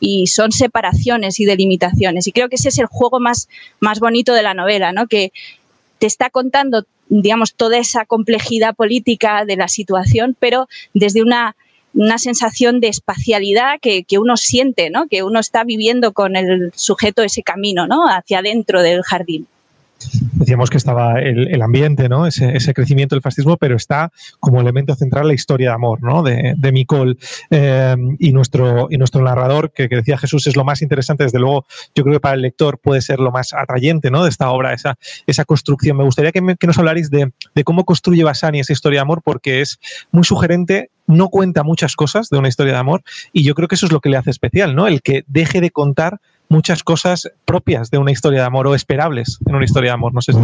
Y 0.00 0.26
son 0.26 0.52
separaciones 0.52 1.40
y 1.40 1.44
delimitaciones. 1.44 2.26
Y 2.26 2.32
creo 2.32 2.48
que 2.48 2.56
ese 2.56 2.68
es 2.68 2.78
el 2.78 2.86
juego 2.86 3.20
más, 3.20 3.48
más 3.80 4.00
bonito 4.00 4.32
de 4.32 4.42
la 4.42 4.54
novela, 4.54 4.92
¿no? 4.92 5.06
que 5.06 5.32
te 5.98 6.06
está 6.06 6.30
contando, 6.30 6.84
digamos, 7.08 7.54
toda 7.54 7.78
esa 7.78 8.04
complejidad 8.04 8.74
política 8.74 9.44
de 9.44 9.56
la 9.56 9.68
situación, 9.68 10.36
pero 10.38 10.68
desde 10.94 11.22
una, 11.22 11.56
una 11.94 12.18
sensación 12.18 12.80
de 12.80 12.88
espacialidad 12.88 13.78
que, 13.80 14.04
que, 14.04 14.18
uno 14.18 14.36
siente, 14.36 14.90
¿no? 14.90 15.06
que 15.08 15.22
uno 15.22 15.40
está 15.40 15.64
viviendo 15.64 16.12
con 16.12 16.36
el 16.36 16.72
sujeto 16.74 17.22
ese 17.22 17.42
camino 17.42 17.86
¿no? 17.86 18.06
hacia 18.08 18.40
adentro 18.40 18.82
del 18.82 19.02
jardín 19.02 19.46
decíamos 20.32 20.70
que 20.70 20.76
estaba 20.76 21.20
el, 21.20 21.48
el 21.48 21.62
ambiente, 21.62 22.08
¿no? 22.08 22.26
Ese, 22.26 22.56
ese, 22.56 22.74
crecimiento 22.74 23.14
del 23.14 23.22
fascismo, 23.22 23.56
pero 23.56 23.76
está 23.76 24.12
como 24.40 24.60
elemento 24.60 24.94
central 24.94 25.28
la 25.28 25.34
historia 25.34 25.70
de 25.70 25.74
amor, 25.74 26.02
¿no? 26.02 26.22
De, 26.22 26.54
de 26.56 26.72
Micol 26.72 27.18
eh, 27.50 27.96
y, 28.18 28.32
nuestro, 28.32 28.88
y 28.90 28.98
nuestro 28.98 29.22
narrador, 29.22 29.72
que, 29.72 29.88
decía 29.88 30.18
Jesús, 30.18 30.46
es 30.46 30.56
lo 30.56 30.64
más 30.64 30.82
interesante, 30.82 31.24
desde 31.24 31.38
luego, 31.38 31.64
yo 31.94 32.02
creo 32.04 32.14
que 32.14 32.20
para 32.20 32.34
el 32.34 32.42
lector 32.42 32.78
puede 32.78 33.00
ser 33.00 33.20
lo 33.20 33.30
más 33.30 33.52
atrayente, 33.54 34.10
¿no? 34.10 34.22
De 34.22 34.30
esta 34.30 34.50
obra, 34.50 34.74
esa, 34.74 34.96
esa 35.26 35.44
construcción. 35.44 35.96
Me 35.96 36.04
gustaría 36.04 36.32
que, 36.32 36.56
que 36.58 36.66
nos 36.66 36.78
hablarais 36.78 37.10
de, 37.10 37.32
de, 37.54 37.64
cómo 37.64 37.84
construye 37.84 38.24
Bassani 38.24 38.60
esa 38.60 38.72
historia 38.72 38.98
de 38.98 39.02
amor, 39.02 39.22
porque 39.24 39.60
es 39.60 39.78
muy 40.10 40.24
sugerente, 40.24 40.90
no 41.06 41.28
cuenta 41.28 41.62
muchas 41.62 41.96
cosas 41.96 42.28
de 42.28 42.38
una 42.38 42.48
historia 42.48 42.74
de 42.74 42.78
amor, 42.78 43.02
y 43.32 43.44
yo 43.44 43.54
creo 43.54 43.68
que 43.68 43.76
eso 43.76 43.86
es 43.86 43.92
lo 43.92 44.00
que 44.00 44.10
le 44.10 44.16
hace 44.16 44.30
especial, 44.30 44.74
¿no? 44.74 44.86
El 44.86 45.02
que 45.02 45.24
deje 45.26 45.60
de 45.60 45.70
contar 45.70 46.20
muchas 46.48 46.82
cosas 46.82 47.30
propias 47.44 47.90
de 47.90 47.98
una 47.98 48.12
historia 48.12 48.40
de 48.40 48.46
amor 48.46 48.66
o 48.66 48.74
esperables 48.74 49.38
en 49.46 49.54
una 49.54 49.64
historia 49.64 49.90
de 49.90 49.94
amor. 49.94 50.14
No 50.14 50.20
sé 50.20 50.32
si... 50.32 50.38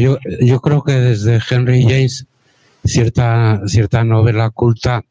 Yo, 0.00 0.18
yo 0.40 0.60
creo 0.60 0.82
que 0.82 0.92
desde 0.92 1.40
Henry 1.50 1.82
James 1.82 2.26
cierta, 2.84 3.60
cierta 3.66 4.04
novela 4.04 4.50
culta 4.50 5.04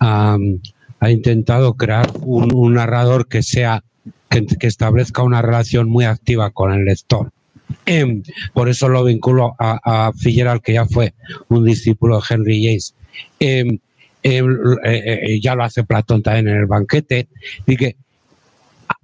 um, 0.00 0.60
ha 1.00 1.10
intentado 1.10 1.74
crear 1.74 2.10
un, 2.20 2.74
narrador 2.74 3.28
que 3.28 3.42
sea 3.42 3.84
que, 4.30 4.46
que, 4.46 4.66
establezca 4.66 5.22
una 5.22 5.42
relación 5.42 5.88
muy 5.88 6.04
activa 6.04 6.50
con 6.50 6.72
el 6.72 6.84
lector. 6.84 7.30
Eh, 7.84 8.22
por 8.52 8.68
eso 8.68 8.88
lo 8.88 9.04
vinculo 9.04 9.54
a, 9.58 9.78
a 9.84 10.12
que 10.62 10.72
ya 10.72 10.86
fue 10.86 11.14
un 11.48 11.64
discípulo 11.64 12.18
de 12.18 12.24
Henry 12.28 12.64
James. 12.64 12.94
Eh, 13.40 13.78
eh, 14.34 14.42
eh, 14.84 15.40
ya 15.40 15.54
lo 15.54 15.64
hace 15.64 15.84
Platón 15.84 16.22
también 16.22 16.48
en 16.48 16.56
el 16.56 16.66
banquete, 16.66 17.28
y 17.66 17.76
que 17.76 17.96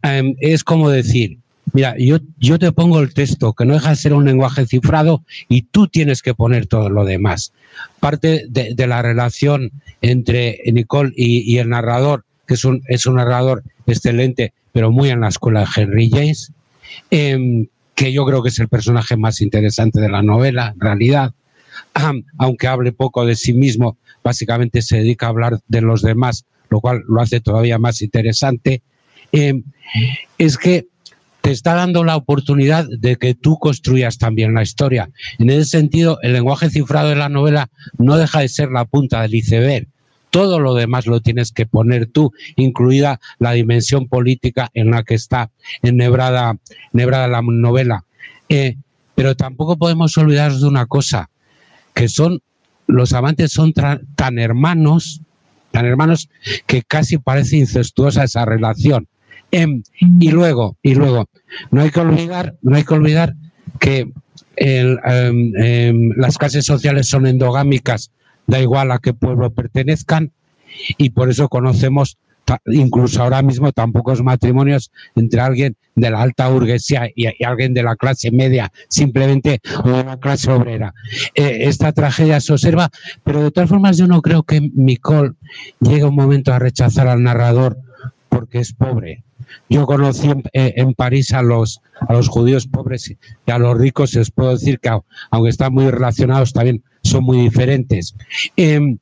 eh, 0.02 0.34
es 0.40 0.64
como 0.64 0.90
decir, 0.90 1.38
mira, 1.72 1.94
yo, 1.98 2.18
yo 2.38 2.58
te 2.58 2.72
pongo 2.72 3.00
el 3.00 3.14
texto, 3.14 3.52
que 3.52 3.64
no 3.64 3.74
deja 3.74 3.90
de 3.90 3.96
ser 3.96 4.14
un 4.14 4.24
lenguaje 4.24 4.66
cifrado, 4.66 5.22
y 5.48 5.62
tú 5.62 5.86
tienes 5.86 6.22
que 6.22 6.34
poner 6.34 6.66
todo 6.66 6.90
lo 6.90 7.04
demás. 7.04 7.52
Parte 8.00 8.46
de, 8.48 8.86
la 8.86 9.00
relación 9.00 9.70
entre 10.00 10.60
Nicole 10.72 11.12
y, 11.16 11.56
el 11.58 11.68
narrador, 11.68 12.24
que 12.46 12.54
es 12.54 12.64
un, 12.64 12.82
es 12.88 13.06
un 13.06 13.16
narrador 13.16 13.62
excelente, 13.86 14.52
pero 14.72 14.90
muy 14.90 15.10
en 15.10 15.20
la 15.20 15.28
escuela 15.28 15.60
de 15.60 15.66
Henry 15.76 16.10
James, 16.10 16.52
eh, 17.10 17.66
que 17.94 18.12
yo 18.12 18.26
creo 18.26 18.42
que 18.42 18.48
es 18.48 18.58
el 18.58 18.68
personaje 18.68 19.16
más 19.16 19.40
interesante 19.40 20.00
de 20.00 20.08
la 20.08 20.22
novela, 20.22 20.72
en 20.74 20.80
realidad, 20.80 21.32
aunque 22.38 22.66
hable 22.66 22.92
poco 22.92 23.24
de 23.26 23.36
sí 23.36 23.52
mismo, 23.52 23.96
básicamente 24.22 24.82
se 24.82 24.98
dedica 24.98 25.26
a 25.26 25.30
hablar 25.30 25.60
de 25.68 25.80
los 25.80 26.02
demás, 26.02 26.44
lo 26.70 26.80
cual 26.80 27.02
lo 27.08 27.20
hace 27.20 27.40
todavía 27.40 27.78
más 27.78 28.02
interesante, 28.02 28.82
eh, 29.32 29.62
es 30.38 30.58
que 30.58 30.86
te 31.42 31.50
está 31.50 31.74
dando 31.74 32.04
la 32.04 32.16
oportunidad 32.16 32.86
de 32.88 33.16
que 33.16 33.34
tú 33.34 33.58
construyas 33.58 34.16
también 34.16 34.54
la 34.54 34.62
historia. 34.62 35.10
En 35.38 35.50
ese 35.50 35.64
sentido, 35.64 36.18
el 36.22 36.32
lenguaje 36.32 36.70
cifrado 36.70 37.08
de 37.08 37.16
la 37.16 37.28
novela 37.28 37.68
no 37.98 38.16
deja 38.16 38.40
de 38.40 38.48
ser 38.48 38.70
la 38.70 38.84
punta 38.84 39.22
del 39.22 39.34
iceberg. 39.34 39.88
Todo 40.30 40.60
lo 40.60 40.74
demás 40.74 41.06
lo 41.06 41.20
tienes 41.20 41.52
que 41.52 41.66
poner 41.66 42.06
tú, 42.06 42.32
incluida 42.56 43.20
la 43.38 43.52
dimensión 43.52 44.08
política 44.08 44.70
en 44.72 44.92
la 44.92 45.02
que 45.02 45.14
está 45.14 45.50
enhebrada, 45.82 46.58
enhebrada 46.94 47.26
la 47.26 47.42
novela. 47.42 48.04
Eh, 48.48 48.76
pero 49.14 49.34
tampoco 49.34 49.76
podemos 49.76 50.16
olvidarnos 50.16 50.62
de 50.62 50.68
una 50.68 50.86
cosa, 50.86 51.28
que 51.94 52.08
son 52.08 52.40
los 52.86 53.12
amantes 53.12 53.52
son 53.52 53.72
tan 53.72 54.38
hermanos, 54.38 55.22
tan 55.70 55.86
hermanos 55.86 56.28
que 56.66 56.82
casi 56.82 57.18
parece 57.18 57.56
incestuosa 57.56 58.24
esa 58.24 58.44
relación. 58.44 59.08
Eh, 59.50 59.66
y 60.18 60.30
luego, 60.30 60.76
y 60.82 60.94
luego, 60.94 61.28
no 61.70 61.82
hay 61.82 61.90
que 61.90 62.00
olvidar, 62.00 62.56
no 62.62 62.76
hay 62.76 62.84
que 62.84 62.94
olvidar 62.94 63.34
que 63.78 64.10
eh, 64.56 64.96
eh, 65.06 65.92
las 66.16 66.38
clases 66.38 66.64
sociales 66.64 67.08
son 67.08 67.26
endogámicas, 67.26 68.10
da 68.46 68.60
igual 68.60 68.90
a 68.92 68.98
qué 68.98 69.12
pueblo 69.12 69.50
pertenezcan, 69.50 70.32
y 70.96 71.10
por 71.10 71.28
eso 71.28 71.48
conocemos 71.48 72.16
incluso 72.66 73.22
ahora 73.22 73.42
mismo 73.42 73.72
tan 73.72 73.92
pocos 73.92 74.22
matrimonios 74.22 74.90
entre 75.14 75.40
alguien 75.40 75.76
de 75.94 76.10
la 76.10 76.22
alta 76.22 76.48
burguesía 76.48 77.08
y, 77.14 77.26
alguien 77.44 77.74
de 77.74 77.82
la 77.82 77.96
clase 77.96 78.30
media, 78.30 78.72
simplemente 78.88 79.60
o 79.84 79.90
de 79.90 80.04
la 80.04 80.16
clase 80.18 80.50
obrera. 80.50 80.94
Eh, 81.34 81.64
esta 81.64 81.92
tragedia 81.92 82.40
se 82.40 82.52
observa, 82.52 82.90
pero 83.24 83.42
de 83.42 83.50
todas 83.50 83.70
formas 83.70 83.96
yo 83.96 84.06
no 84.06 84.22
creo 84.22 84.42
que 84.42 84.60
Nicole 84.74 85.32
llegue 85.80 86.04
un 86.04 86.14
momento 86.14 86.52
a 86.52 86.58
rechazar 86.58 87.08
al 87.08 87.22
narrador 87.22 87.78
porque 88.28 88.58
es 88.58 88.72
pobre. 88.72 89.24
Yo 89.68 89.86
conocí 89.86 90.30
en, 90.30 90.42
eh, 90.52 90.94
París 90.96 91.32
a 91.34 91.42
los, 91.42 91.80
a 92.00 92.12
los 92.12 92.28
judíos 92.28 92.66
pobres 92.66 93.10
y 93.10 93.50
a 93.50 93.58
los 93.58 93.76
ricos, 93.76 94.14
les 94.14 94.30
puedo 94.30 94.52
decir 94.52 94.80
que 94.80 94.90
aunque 95.30 95.50
están 95.50 95.74
muy 95.74 95.90
relacionados, 95.90 96.52
también 96.52 96.82
son 97.02 97.24
muy 97.24 97.38
diferentes. 97.38 98.14
Em, 98.56 98.98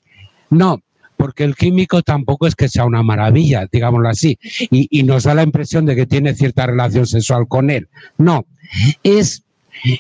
no, 0.50 0.80
porque 1.20 1.44
el 1.44 1.54
químico 1.54 2.00
tampoco 2.00 2.46
es 2.46 2.54
que 2.54 2.70
sea 2.70 2.86
una 2.86 3.02
maravilla, 3.02 3.68
digámoslo 3.70 4.08
así, 4.08 4.38
y, 4.70 5.02
nos 5.02 5.24
da 5.24 5.34
la 5.34 5.42
impresión 5.42 5.84
de 5.84 5.94
que 5.94 6.06
tiene 6.06 6.34
cierta 6.34 6.64
relación 6.64 7.06
sexual 7.06 7.46
con 7.46 7.68
él. 7.68 7.88
No, 8.16 8.46
es, 9.02 9.42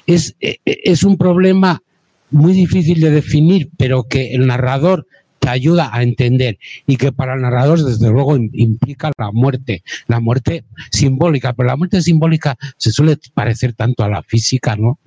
es, 0.06 0.34
es 0.40 1.02
un 1.02 1.18
problema 1.18 1.82
muy 2.30 2.54
difícil 2.54 3.02
de 3.02 3.10
definir, 3.10 3.68
pero 3.76 4.04
que 4.04 4.34
el 4.34 4.46
narrador 4.46 5.06
te 5.40 5.50
ayuda 5.50 5.90
a 5.92 6.02
entender 6.02 6.58
y 6.86 6.96
que 6.96 7.12
para 7.12 7.34
el 7.34 7.42
narrador 7.42 7.84
desde 7.84 8.08
luego 8.08 8.38
implica 8.38 9.12
la 9.18 9.30
muerte, 9.30 9.82
la 10.06 10.20
muerte 10.20 10.64
simbólica, 10.90 11.52
pero 11.52 11.66
la 11.66 11.76
muerte 11.76 12.00
simbólica 12.00 12.56
se 12.78 12.92
suele 12.92 13.18
parecer 13.34 13.74
tanto 13.74 14.04
a 14.04 14.08
la 14.08 14.22
física, 14.22 14.74
¿no? 14.74 14.98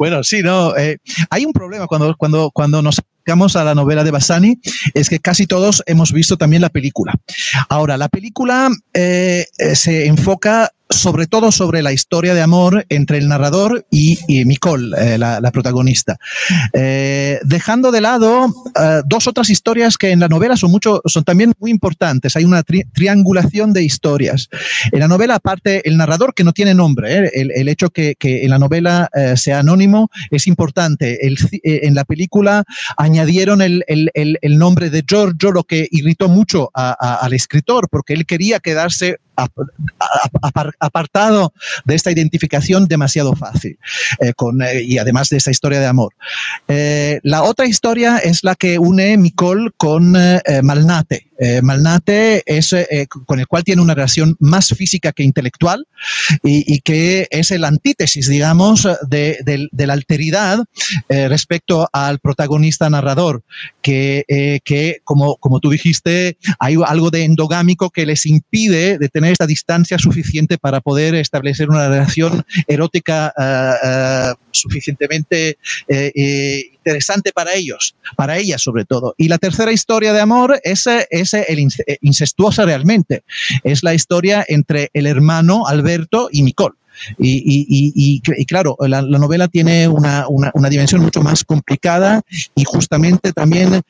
Bueno, 0.00 0.24
sí, 0.24 0.40
no. 0.42 0.74
Eh, 0.78 0.96
hay 1.28 1.44
un 1.44 1.52
problema 1.52 1.86
cuando, 1.86 2.16
cuando, 2.16 2.50
cuando 2.54 2.80
nos 2.80 3.00
acercamos 3.00 3.54
a 3.54 3.64
la 3.64 3.74
novela 3.74 4.02
de 4.02 4.10
Bassani, 4.10 4.58
es 4.94 5.10
que 5.10 5.18
casi 5.18 5.46
todos 5.46 5.82
hemos 5.84 6.14
visto 6.14 6.38
también 6.38 6.62
la 6.62 6.70
película. 6.70 7.12
Ahora, 7.68 7.98
la 7.98 8.08
película 8.08 8.70
eh, 8.94 9.44
eh, 9.58 9.76
se 9.76 10.06
enfoca 10.06 10.70
sobre 10.90 11.26
todo 11.26 11.52
sobre 11.52 11.82
la 11.82 11.92
historia 11.92 12.34
de 12.34 12.42
amor 12.42 12.84
entre 12.88 13.18
el 13.18 13.28
narrador 13.28 13.86
y, 13.90 14.18
Nicole, 14.44 14.96
eh, 14.98 15.18
la, 15.18 15.50
protagonista. 15.52 16.18
Eh, 16.72 17.38
dejando 17.44 17.92
de 17.92 18.00
lado 18.00 18.46
eh, 18.80 19.02
dos 19.06 19.26
otras 19.26 19.50
historias 19.50 19.96
que 19.96 20.10
en 20.10 20.20
la 20.20 20.28
novela 20.28 20.56
son, 20.56 20.70
mucho, 20.70 21.00
son 21.06 21.24
también 21.24 21.52
muy 21.58 21.70
importantes. 21.70 22.34
Hay 22.36 22.44
una 22.44 22.62
triangulación 22.62 23.72
de 23.72 23.84
historias. 23.84 24.48
En 24.90 25.00
la 25.00 25.08
novela, 25.08 25.36
aparte, 25.36 25.88
el 25.88 25.96
narrador 25.96 26.34
que 26.34 26.44
no 26.44 26.52
tiene 26.52 26.74
nombre, 26.74 27.30
el, 27.34 27.68
hecho 27.68 27.90
que, 27.90 28.16
que, 28.18 28.44
en 28.44 28.50
la 28.50 28.58
novela 28.58 29.08
sea 29.36 29.60
anónimo 29.60 30.10
es 30.30 30.46
importante. 30.46 31.26
El, 31.26 31.38
en 31.62 31.94
la 31.94 32.04
película 32.04 32.64
añadieron 32.96 33.62
el, 33.62 33.84
el, 33.86 34.58
nombre 34.58 34.90
de 34.90 35.04
Giorgio, 35.06 35.52
lo 35.52 35.64
que 35.64 35.86
irritó 35.90 36.28
mucho 36.28 36.70
al 36.74 37.32
escritor, 37.32 37.88
porque 37.90 38.14
él 38.14 38.26
quería 38.26 38.58
quedarse 38.58 39.18
apartado 40.78 41.52
de 41.84 41.94
esta 41.94 42.10
identificación 42.10 42.86
demasiado 42.86 43.34
fácil 43.34 43.78
eh, 44.20 44.32
con, 44.34 44.62
eh, 44.62 44.82
y 44.82 44.98
además 44.98 45.28
de 45.28 45.38
esta 45.38 45.50
historia 45.50 45.80
de 45.80 45.86
amor. 45.86 46.14
Eh, 46.68 47.20
la 47.22 47.42
otra 47.42 47.66
historia 47.66 48.18
es 48.18 48.44
la 48.44 48.54
que 48.54 48.78
une 48.78 49.16
Nicole 49.16 49.70
con 49.76 50.12
Malnate. 50.62 51.29
Malnate 51.62 52.42
es 52.46 52.74
con 53.26 53.40
el 53.40 53.46
cual 53.46 53.64
tiene 53.64 53.82
una 53.82 53.94
relación 53.94 54.36
más 54.40 54.68
física 54.68 55.12
que 55.12 55.22
intelectual 55.22 55.86
y, 56.42 56.80
que 56.80 57.28
es 57.30 57.50
el 57.50 57.64
antítesis, 57.64 58.28
digamos, 58.28 58.86
de, 59.08 59.68
la 59.72 59.92
alteridad 59.92 60.64
respecto 61.08 61.88
al 61.92 62.18
protagonista 62.18 62.90
narrador, 62.90 63.42
que, 63.82 64.60
que 64.64 65.00
como, 65.04 65.36
como 65.36 65.60
tú 65.60 65.70
dijiste, 65.70 66.36
hay 66.58 66.76
algo 66.86 67.10
de 67.10 67.24
endogámico 67.24 67.90
que 67.90 68.06
les 68.06 68.26
impide 68.26 68.98
de 68.98 69.08
tener 69.08 69.32
esta 69.32 69.46
distancia 69.46 69.98
suficiente 69.98 70.58
para 70.58 70.80
poder 70.80 71.14
establecer 71.14 71.68
una 71.68 71.88
relación 71.88 72.44
erótica 72.66 73.32
eh, 73.36 73.74
eh, 73.84 74.34
suficientemente 74.50 75.58
eh, 75.88 76.62
interesante 76.74 77.32
para 77.32 77.54
ellos, 77.54 77.94
para 78.16 78.38
ellas 78.38 78.62
sobre 78.62 78.84
todo. 78.84 79.14
Y 79.16 79.28
la 79.28 79.38
tercera 79.38 79.72
historia 79.72 80.12
de 80.12 80.20
amor 80.20 80.60
es, 80.64 80.86
es 81.10 81.29
el 81.32 81.58
incestuosa 82.00 82.64
realmente. 82.64 83.22
Es 83.64 83.82
la 83.82 83.94
historia 83.94 84.44
entre 84.48 84.90
el 84.92 85.06
hermano 85.06 85.66
Alberto 85.66 86.28
y 86.30 86.42
Nicole. 86.42 86.74
Y, 87.18 88.20
claro, 88.46 88.76
la, 88.80 89.02
novela 89.02 89.48
tiene 89.48 89.88
una, 89.88 90.26
dimensión 90.68 91.02
mucho 91.02 91.22
más 91.22 91.44
complicada 91.44 92.22
y 92.54 92.64
justamente 92.64 93.32
también 93.32 93.82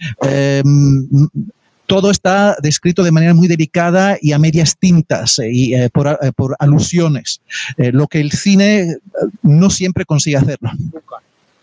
todo 1.91 2.13
está 2.13 2.57
descrito 2.63 3.03
de 3.03 3.11
manera 3.11 3.35
muy 3.35 3.49
delicada 3.49 4.17
y 4.23 4.31
a 4.31 4.39
medias 4.39 4.77
tintas 4.79 5.41
eh, 5.41 5.51
y 5.53 5.75
eh, 5.75 5.87
eh, 5.87 5.91
por, 5.91 6.57
alusiones, 6.61 7.41
lo 7.77 8.07
que 8.07 8.21
el 8.21 8.31
cine 8.31 8.99
no 9.43 9.71
siempre 9.71 10.05
consigue 10.05 10.37
hacerlo. 10.37 10.71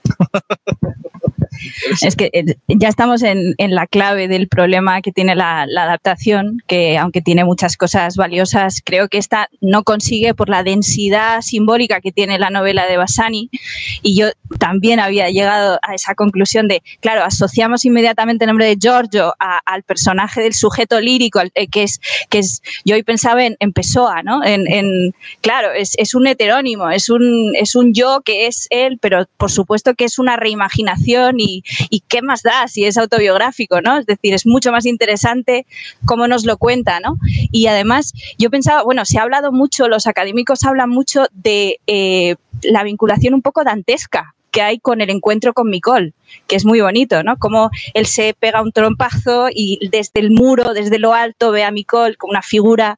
Es 2.02 2.16
que 2.16 2.30
eh, 2.34 2.56
ya 2.68 2.90
estamos 2.90 3.24
en, 3.24 3.56
la 3.58 3.88
clave 3.88 4.28
del 4.28 4.48
problema 4.48 5.02
que 5.02 5.12
tiene 5.12 5.36
la, 5.36 5.64
adaptación, 5.64 6.62
que 6.68 6.98
aunque 6.98 7.22
tiene 7.22 7.46
muchas 7.46 7.78
cosas 7.78 8.16
valiosas, 8.16 8.82
creo 8.84 9.08
que 9.08 9.18
esta 9.18 9.50
no 9.62 9.84
consigue 9.84 10.34
por 10.34 10.50
la 10.50 10.64
densidad 10.64 11.42
simbólica 11.42 12.02
que 12.02 12.12
tiene 12.12 12.40
la 12.40 12.50
novela 12.50 12.86
de 12.88 12.98
Bassani. 12.98 13.50
Y 14.02 14.18
yo 14.18 14.28
también 14.60 15.00
había 15.00 15.30
llegado 15.30 15.80
a 15.82 15.94
esa 15.94 16.16
conclusión 16.16 16.68
de, 16.68 16.82
claro, 17.02 17.24
asociamos 17.24 17.86
inmediatamente 17.86 18.46
el 18.46 18.50
nombre 18.50 18.66
de 18.68 18.78
Giorgio 18.80 19.34
al 19.66 19.84
personaje 19.84 20.42
del 20.42 20.54
sujeto 20.54 21.00
lírico, 21.00 21.42
eh, 21.54 21.68
que 21.68 21.84
es, 21.84 22.00
que 22.30 22.40
es, 22.40 22.62
yo 22.86 22.96
hoy 22.96 23.04
pensaba 23.04 23.44
en, 23.46 23.56
Pessoa, 23.74 24.24
¿no? 24.24 24.44
En, 24.44 25.14
claro, 25.42 25.72
es, 25.72 25.94
es, 25.98 26.16
un 26.16 26.26
heterónimo, 26.26 26.90
es 26.90 27.10
un, 27.10 27.54
es 27.56 27.76
un 27.76 27.94
yo 27.94 28.22
que 28.24 28.48
es 28.48 28.68
él, 28.70 28.98
pero 29.00 29.28
por 29.38 29.52
supuesto 29.52 29.94
que 29.94 30.06
es 30.06 30.20
una 30.20 30.36
reimaginación 30.36 31.40
y 31.40 31.47
y, 31.48 31.64
qué 32.08 32.22
más 32.22 32.42
da 32.42 32.68
si 32.68 32.86
es 32.86 32.98
autobiográfico, 32.98 33.82
¿no? 33.82 33.98
Es 33.98 34.06
decir, 34.06 34.34
es 34.34 34.46
mucho 34.46 34.72
más 34.72 34.86
interesante 34.86 35.66
cómo 36.06 36.28
nos 36.28 36.46
lo 36.46 36.58
cuenta, 36.58 37.00
¿no? 37.00 37.18
Y 37.52 37.68
además, 37.68 38.14
yo 38.38 38.50
pensaba, 38.50 38.84
bueno, 38.84 39.04
se 39.06 39.20
ha 39.20 39.24
hablado 39.24 39.52
mucho, 39.52 39.88
los 39.88 40.08
académicos 40.08 40.64
hablan 40.64 40.90
mucho 40.90 41.26
de 41.34 41.80
eh, 41.88 42.36
la 42.64 42.84
vinculación 42.84 43.34
un 43.34 43.42
poco 43.42 43.64
dantesca 43.64 44.36
que 44.58 44.64
hay 44.64 44.80
con 44.80 45.02
el 45.02 45.12
encuentro 45.12 45.54
con 45.54 45.70
Micol, 45.70 46.16
que 46.48 46.56
es 46.56 46.66
muy 46.66 46.82
bonito, 46.82 47.22
¿no? 47.22 47.38
Como 47.38 47.70
él 47.94 48.08
se 48.08 48.34
pega 48.34 48.64
un 48.64 48.72
trompazo 48.72 49.50
y 49.54 49.88
desde 49.92 50.20
el 50.20 50.32
muro, 50.32 50.74
desde 50.74 50.98
lo 50.98 51.14
alto, 51.14 51.52
ve 51.52 51.64
a 51.64 51.70
Micol 51.70 52.18
como 52.18 52.32
una 52.32 52.42
figura 52.42 52.98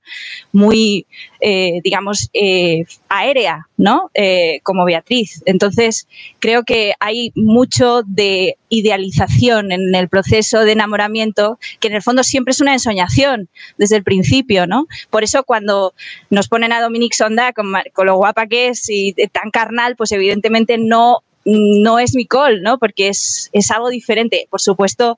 muy, 0.53 1.05
eh, 1.41 1.81
digamos, 1.83 2.29
eh, 2.31 2.85
aérea, 3.09 3.67
¿no? 3.75 4.09
Eh, 4.13 4.61
como 4.63 4.85
Beatriz. 4.85 5.43
Entonces, 5.45 6.07
creo 6.39 6.63
que 6.63 6.93
hay 7.01 7.33
mucho 7.35 8.03
de 8.05 8.55
idealización 8.69 9.73
en 9.73 9.93
el 9.93 10.07
proceso 10.07 10.61
de 10.61 10.71
enamoramiento, 10.71 11.59
que 11.81 11.89
en 11.89 11.95
el 11.95 12.01
fondo 12.01 12.23
siempre 12.23 12.53
es 12.53 12.61
una 12.61 12.71
ensoñación 12.71 13.49
desde 13.77 13.97
el 13.97 14.05
principio, 14.05 14.65
¿no? 14.65 14.87
Por 15.09 15.25
eso 15.25 15.43
cuando 15.43 15.93
nos 16.29 16.47
ponen 16.47 16.71
a 16.71 16.81
Dominique 16.81 17.17
Sonda 17.17 17.51
con, 17.51 17.73
con 17.91 18.05
lo 18.05 18.15
guapa 18.15 18.47
que 18.47 18.69
es 18.69 18.89
y 18.89 19.13
tan 19.33 19.51
carnal, 19.51 19.97
pues 19.97 20.13
evidentemente 20.13 20.77
no 20.77 21.21
no 21.49 21.99
es 21.99 22.15
mi 22.15 22.25
call, 22.25 22.61
¿no? 22.61 22.77
Porque 22.77 23.09
es, 23.09 23.49
algo 23.71 23.89
diferente. 23.89 24.47
Por 24.49 24.61
supuesto, 24.61 25.17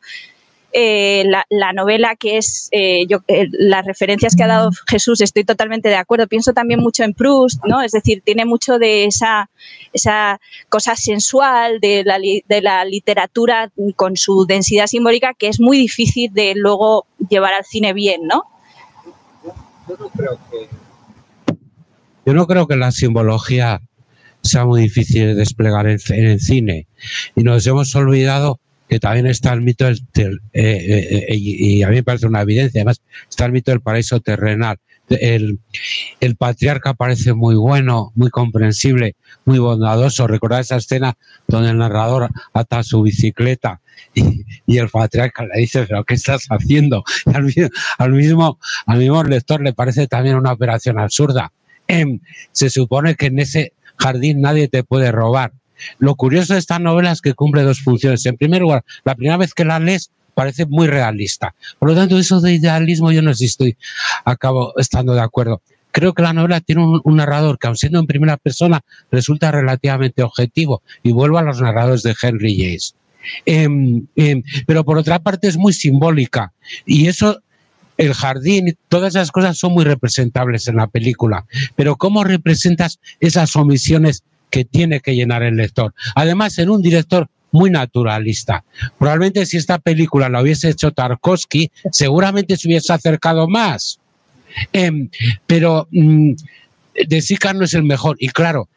eh, 0.73 1.25
la, 1.49 1.73
novela 1.73 2.15
que 2.15 2.37
es 2.37 2.69
eh, 2.71 3.05
yo, 3.07 3.19
eh, 3.27 3.47
las 3.51 3.85
referencias 3.85 4.37
que 4.37 4.43
ha 4.43 4.47
dado 4.47 4.71
Jesús 4.87 5.19
estoy 5.19 5.43
totalmente 5.43 5.89
de 5.89 5.95
acuerdo 5.95 6.27
pienso 6.27 6.53
también 6.53 6.79
mucho 6.79 7.03
en 7.03 7.13
Proust 7.13 7.61
no 7.65 7.81
es 7.81 7.91
decir 7.91 8.21
tiene 8.23 8.45
mucho 8.45 8.79
de 8.79 9.03
esa 9.03 9.49
esa 9.91 10.39
cosa 10.69 10.95
sensual 10.95 11.81
de 11.81 12.03
la, 12.05 12.19
de 12.19 12.61
la 12.61 12.85
literatura 12.85 13.69
con 13.97 14.15
su 14.15 14.45
densidad 14.45 14.87
simbólica 14.87 15.33
que 15.33 15.49
es 15.49 15.59
muy 15.59 15.77
difícil 15.77 16.33
de 16.33 16.53
luego 16.55 17.05
llevar 17.29 17.53
al 17.53 17.65
cine 17.65 17.91
bien 17.91 18.21
no 18.25 18.45
yo 19.89 19.97
no 19.99 20.07
creo 20.07 20.39
que 20.49 20.69
yo 22.25 22.33
no 22.33 22.47
creo 22.47 22.65
que 22.65 22.77
la 22.77 22.93
simbología 22.93 23.81
sea 24.41 24.65
muy 24.65 24.81
difícil 24.81 25.27
de 25.27 25.35
desplegar 25.35 25.87
en, 25.87 25.99
el 26.09 26.39
cine. 26.39 26.87
Y 27.35 27.43
nos 27.43 27.65
hemos 27.67 27.95
olvidado 27.95 28.59
que 28.89 28.99
también 28.99 29.27
está 29.27 29.53
el 29.53 29.61
mito 29.61 29.85
del, 29.85 30.01
eh, 30.15 30.39
eh, 30.53 31.25
eh, 31.29 31.35
y 31.35 31.83
a 31.83 31.87
mí 31.87 31.95
me 31.95 32.03
parece 32.03 32.27
una 32.27 32.41
evidencia, 32.41 32.81
además 32.81 33.01
está 33.29 33.45
el 33.45 33.53
mito 33.53 33.71
del 33.71 33.79
paraíso 33.79 34.19
terrenal. 34.19 34.77
El, 35.07 35.59
el, 36.21 36.35
patriarca 36.37 36.93
parece 36.93 37.33
muy 37.33 37.55
bueno, 37.55 38.11
muy 38.15 38.29
comprensible, 38.29 39.15
muy 39.43 39.59
bondadoso. 39.59 40.25
Recordad 40.25 40.61
esa 40.61 40.77
escena 40.77 41.17
donde 41.47 41.71
el 41.71 41.77
narrador 41.77 42.29
ata 42.53 42.81
su 42.83 43.01
bicicleta 43.01 43.81
y, 44.13 44.45
y 44.65 44.77
el 44.77 44.89
patriarca 44.89 45.45
le 45.45 45.59
dice, 45.59 45.85
pero 45.85 46.05
¿qué 46.05 46.13
estás 46.13 46.47
haciendo? 46.49 47.03
al, 47.33 47.53
al, 47.97 48.11
mismo, 48.11 48.57
al 48.85 48.99
mismo 48.99 49.23
lector 49.23 49.61
le 49.61 49.73
parece 49.73 50.07
también 50.07 50.35
una 50.35 50.53
operación 50.53 50.97
absurda. 50.97 51.51
Em, 51.87 52.19
se 52.53 52.69
supone 52.69 53.15
que 53.15 53.25
en 53.25 53.39
ese 53.39 53.73
jardín 54.01 54.41
nadie 54.41 54.67
te 54.67 54.83
puede 54.83 55.11
robar. 55.11 55.53
Lo 55.99 56.15
curioso 56.15 56.53
de 56.53 56.59
esta 56.59 56.79
novela 56.79 57.11
es 57.11 57.21
que 57.21 57.33
cumple 57.33 57.63
dos 57.63 57.81
funciones. 57.81 58.25
En 58.25 58.37
primer 58.37 58.61
lugar, 58.61 58.83
la 59.03 59.15
primera 59.15 59.37
vez 59.37 59.53
que 59.53 59.65
la 59.65 59.79
lees 59.79 60.11
parece 60.33 60.65
muy 60.65 60.87
realista. 60.87 61.53
Por 61.79 61.89
lo 61.89 61.95
tanto, 61.95 62.17
eso 62.17 62.39
de 62.41 62.53
idealismo 62.53 63.11
yo 63.11 63.21
no 63.21 63.33
sé 63.33 63.39
si 63.39 63.45
estoy, 63.45 63.77
acabo 64.25 64.73
estando 64.77 65.13
de 65.13 65.21
acuerdo. 65.21 65.61
Creo 65.91 66.13
que 66.13 66.21
la 66.21 66.33
novela 66.33 66.61
tiene 66.61 66.85
un, 67.03 67.15
narrador 67.15 67.59
que, 67.59 67.67
aun 67.67 67.75
siendo 67.75 67.99
en 67.99 68.07
primera 68.07 68.37
persona, 68.37 68.81
resulta 69.11 69.51
relativamente 69.51 70.23
objetivo. 70.23 70.81
Y 71.03 71.11
vuelvo 71.11 71.37
a 71.37 71.41
los 71.41 71.61
narradores 71.61 72.03
de 72.03 72.15
Henry 72.21 72.57
James. 72.57 72.95
Em, 73.45 74.07
em, 74.15 74.41
pero 74.65 74.83
por 74.85 74.97
otra 74.97 75.19
parte 75.19 75.47
es 75.47 75.57
muy 75.57 75.73
simbólica. 75.73 76.53
Y 76.85 77.07
eso 77.07 77.41
el 78.01 78.15
jardín, 78.15 78.75
todas 78.89 79.15
esas 79.15 79.31
cosas 79.31 79.57
son 79.57 79.73
muy 79.73 79.83
representables 79.83 80.67
en 80.67 80.77
la 80.77 80.87
película. 80.87 81.45
Pero 81.75 81.95
¿cómo 81.97 82.23
representas 82.23 82.99
esas 83.19 83.55
omisiones 83.55 84.23
que 84.49 84.65
tiene 84.65 85.01
que 85.01 85.15
llenar 85.15 85.43
el 85.43 85.55
lector? 85.55 85.93
Además, 86.15 86.57
en 86.57 86.71
un 86.71 86.81
director 86.81 87.27
muy 87.51 87.69
naturalista. 87.69 88.63
Probablemente 88.97 89.45
si 89.45 89.57
esta 89.57 89.77
película 89.77 90.29
la 90.29 90.41
hubiese 90.41 90.69
hecho 90.69 90.91
Tarkovsky, 90.91 91.69
seguramente 91.91 92.57
se 92.57 92.67
hubiese 92.67 92.91
acercado 92.91 93.47
más. 93.47 93.99
Em, 94.73 95.09
pero 95.45 95.87
mm, 95.91 96.31
de 97.07 97.21
Sica 97.21 97.53
no 97.53 97.65
es 97.65 97.75
el 97.75 97.83
mejor. 97.83 98.15
Y 98.19 98.29
claro, 98.29 98.67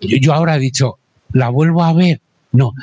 yo, 0.00 0.32
ahora 0.34 0.56
he 0.56 0.60
dicho, 0.60 0.98
¿la 1.32 1.48
vuelvo 1.48 1.82
a 1.82 1.92
ver? 1.92 2.20
No, 2.52 2.74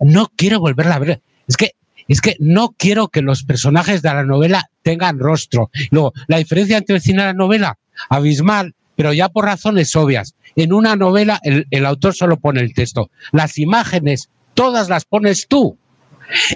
no 0.00 0.32
quiero 0.36 0.58
volverla 0.60 0.94
a 0.94 1.00
ver. 1.00 1.20
Es 1.46 1.56
que 1.58 1.72
es 2.08 2.20
que 2.20 2.36
no 2.38 2.74
quiero 2.76 3.08
que 3.08 3.22
los 3.22 3.44
personajes 3.44 4.02
de 4.02 4.12
la 4.12 4.24
novela 4.24 4.70
tengan 4.82 5.18
rostro. 5.18 5.70
Luego, 5.90 6.12
la 6.26 6.38
diferencia 6.38 6.78
entre 6.78 6.96
el 6.96 7.02
cine 7.02 7.22
y 7.22 7.26
la 7.26 7.32
novela, 7.32 7.78
abismal, 8.08 8.74
pero 8.96 9.12
ya 9.12 9.28
por 9.28 9.44
razones 9.44 9.94
obvias. 9.96 10.34
En 10.56 10.72
una 10.72 10.96
novela 10.96 11.40
el, 11.42 11.86
autor 11.86 12.14
solo 12.14 12.38
pone 12.38 12.60
el 12.60 12.74
texto. 12.74 13.10
Las 13.32 13.58
imágenes, 13.58 14.28
todas 14.54 14.88
las 14.88 15.04
pones 15.04 15.46
tú. 15.48 15.76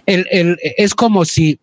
es 0.07 0.95
como 0.95 1.25
si, 1.25 1.59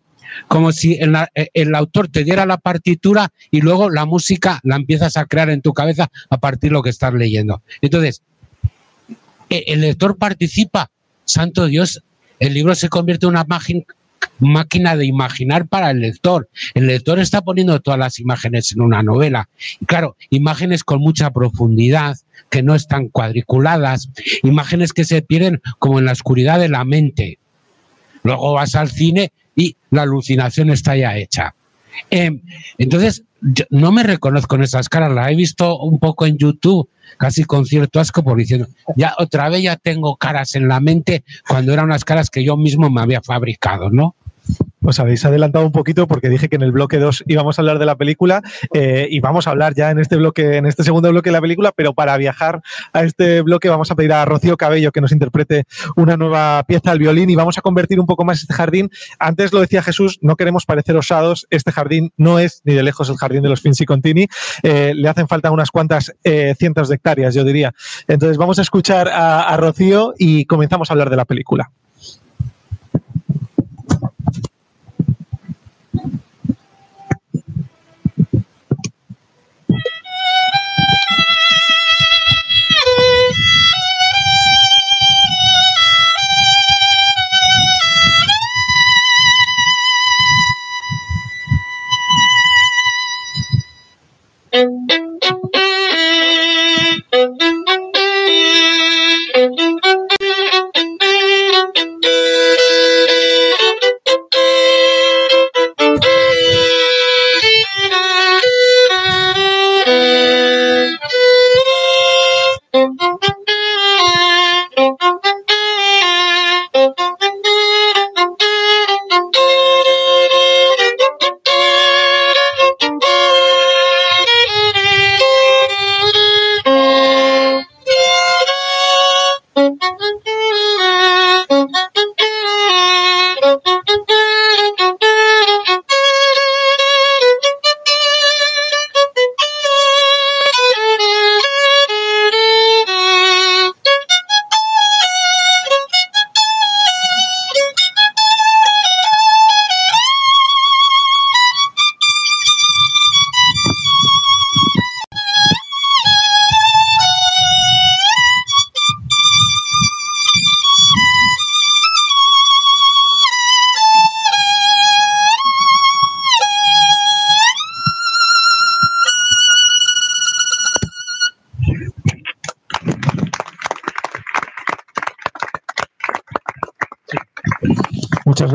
como 0.48 0.72
si 0.72 0.98
el, 1.00 1.74
autor 1.74 2.08
te 2.08 2.24
diera 2.24 2.44
la 2.44 2.58
partitura 2.58 3.32
y 3.50 3.60
luego 3.60 3.90
la 3.90 4.04
música 4.04 4.60
la 4.64 4.76
empiezas 4.76 5.16
a 5.16 5.26
crear 5.26 5.48
en 5.50 5.62
tu 5.62 5.72
cabeza 5.72 6.10
a 6.28 6.38
partir 6.38 6.70
de 6.70 6.74
lo 6.74 6.82
que 6.82 6.90
estás 6.90 7.14
leyendo. 7.14 7.62
Entonces, 7.80 8.22
e, 9.48 9.64
el 9.68 9.80
lector 9.80 10.18
participa, 10.18 10.90
santo 11.24 11.66
Dios, 11.66 12.02
el 12.38 12.54
libro 12.54 12.74
se 12.74 12.88
convierte 12.88 13.26
en 13.26 13.30
una 13.30 13.46
máquina 14.38 14.96
de 14.96 15.06
imaginar 15.06 15.66
para 15.66 15.90
el 15.90 16.00
lector. 16.00 16.48
El 16.74 16.86
lector 16.86 17.18
está 17.18 17.42
poniendo 17.42 17.80
todas 17.80 17.98
las 17.98 18.18
imágenes 18.18 18.72
en 18.72 18.82
una 18.82 19.02
novela. 19.02 19.48
Y 19.80 19.86
claro, 19.86 20.16
imágenes 20.30 20.84
con 20.84 21.00
mucha 21.00 21.30
profundidad, 21.30 22.16
que 22.50 22.62
no 22.62 22.74
están 22.74 23.08
cuadriculadas, 23.08 24.10
imágenes 24.42 24.92
que 24.92 25.04
se 25.04 25.22
pierden 25.22 25.60
como 25.78 25.98
en 25.98 26.04
la 26.04 26.12
oscuridad 26.12 26.60
de 26.60 26.68
la 26.68 26.84
mente. 26.84 27.38
Luego 28.22 28.52
vas 28.52 28.74
al 28.74 28.90
cine 28.90 29.32
y 29.56 29.76
la 29.90 30.02
alucinación 30.02 30.70
está 30.70 30.96
ya 30.96 31.16
hecha. 31.16 31.55
Em, 32.10 32.42
entonces, 32.78 33.24
no 33.70 33.92
me 33.92 34.02
reconozco 34.02 34.56
en 34.56 34.62
esas 34.62 34.88
caras, 34.88 35.12
las 35.12 35.30
he 35.30 35.34
visto 35.34 35.78
un 35.78 35.98
poco 35.98 36.26
en 36.26 36.38
YouTube 36.38 36.88
casi 37.18 37.44
con 37.44 37.64
cierto 37.64 38.00
asco 38.00 38.22
por 38.22 38.36
diciendo, 38.36 38.66
ya 38.96 39.14
otra 39.18 39.48
vez 39.48 39.62
ya 39.62 39.76
tengo 39.76 40.16
caras 40.16 40.54
en 40.54 40.68
la 40.68 40.80
mente 40.80 41.24
cuando 41.48 41.72
eran 41.72 41.86
unas 41.86 42.04
caras 42.04 42.30
que 42.30 42.44
yo 42.44 42.56
mismo 42.56 42.90
me 42.90 43.00
había 43.00 43.22
fabricado, 43.22 43.90
¿no? 43.90 44.14
Os 44.86 45.00
habéis 45.00 45.24
adelantado 45.24 45.66
un 45.66 45.72
poquito 45.72 46.06
porque 46.06 46.28
dije 46.28 46.48
que 46.48 46.54
en 46.54 46.62
el 46.62 46.70
bloque 46.70 46.98
2 46.98 47.24
íbamos 47.26 47.58
a 47.58 47.62
hablar 47.62 47.80
de 47.80 47.86
la 47.86 47.96
película 47.96 48.42
eh, 48.72 49.08
y 49.10 49.18
vamos 49.18 49.48
a 49.48 49.50
hablar 49.50 49.74
ya 49.74 49.90
en 49.90 49.98
este 49.98 50.14
bloque, 50.14 50.58
en 50.58 50.66
este 50.66 50.84
segundo 50.84 51.10
bloque 51.10 51.30
de 51.30 51.32
la 51.32 51.40
película, 51.40 51.72
pero 51.74 51.92
para 51.92 52.16
viajar 52.16 52.62
a 52.92 53.02
este 53.02 53.42
bloque 53.42 53.68
vamos 53.68 53.90
a 53.90 53.96
pedir 53.96 54.12
a 54.12 54.24
Rocío 54.24 54.56
Cabello 54.56 54.92
que 54.92 55.00
nos 55.00 55.10
interprete 55.10 55.64
una 55.96 56.16
nueva 56.16 56.62
pieza 56.68 56.92
al 56.92 57.00
violín 57.00 57.30
y 57.30 57.34
vamos 57.34 57.58
a 57.58 57.62
convertir 57.62 57.98
un 57.98 58.06
poco 58.06 58.24
más 58.24 58.42
este 58.42 58.54
jardín. 58.54 58.88
Antes 59.18 59.52
lo 59.52 59.60
decía 59.60 59.82
Jesús, 59.82 60.18
no 60.22 60.36
queremos 60.36 60.66
parecer 60.66 60.96
osados, 60.96 61.48
este 61.50 61.72
jardín 61.72 62.12
no 62.16 62.38
es 62.38 62.60
ni 62.62 62.74
de 62.74 62.84
lejos 62.84 63.10
el 63.10 63.16
jardín 63.16 63.42
de 63.42 63.48
los 63.48 63.62
Finzi 63.62 63.86
Contini, 63.86 64.28
eh, 64.62 64.92
le 64.94 65.08
hacen 65.08 65.26
falta 65.26 65.50
unas 65.50 65.72
cuantas 65.72 66.14
eh, 66.22 66.54
cientos 66.56 66.88
de 66.88 66.94
hectáreas, 66.94 67.34
yo 67.34 67.42
diría. 67.42 67.74
Entonces 68.06 68.36
vamos 68.36 68.60
a 68.60 68.62
escuchar 68.62 69.08
a 69.08 69.56
Rocío 69.56 70.14
y 70.16 70.44
comenzamos 70.44 70.90
a 70.90 70.94
hablar 70.94 71.10
de 71.10 71.16
la 71.16 71.24
película. 71.24 71.72
Thank 94.56 94.92
you. 97.42 97.55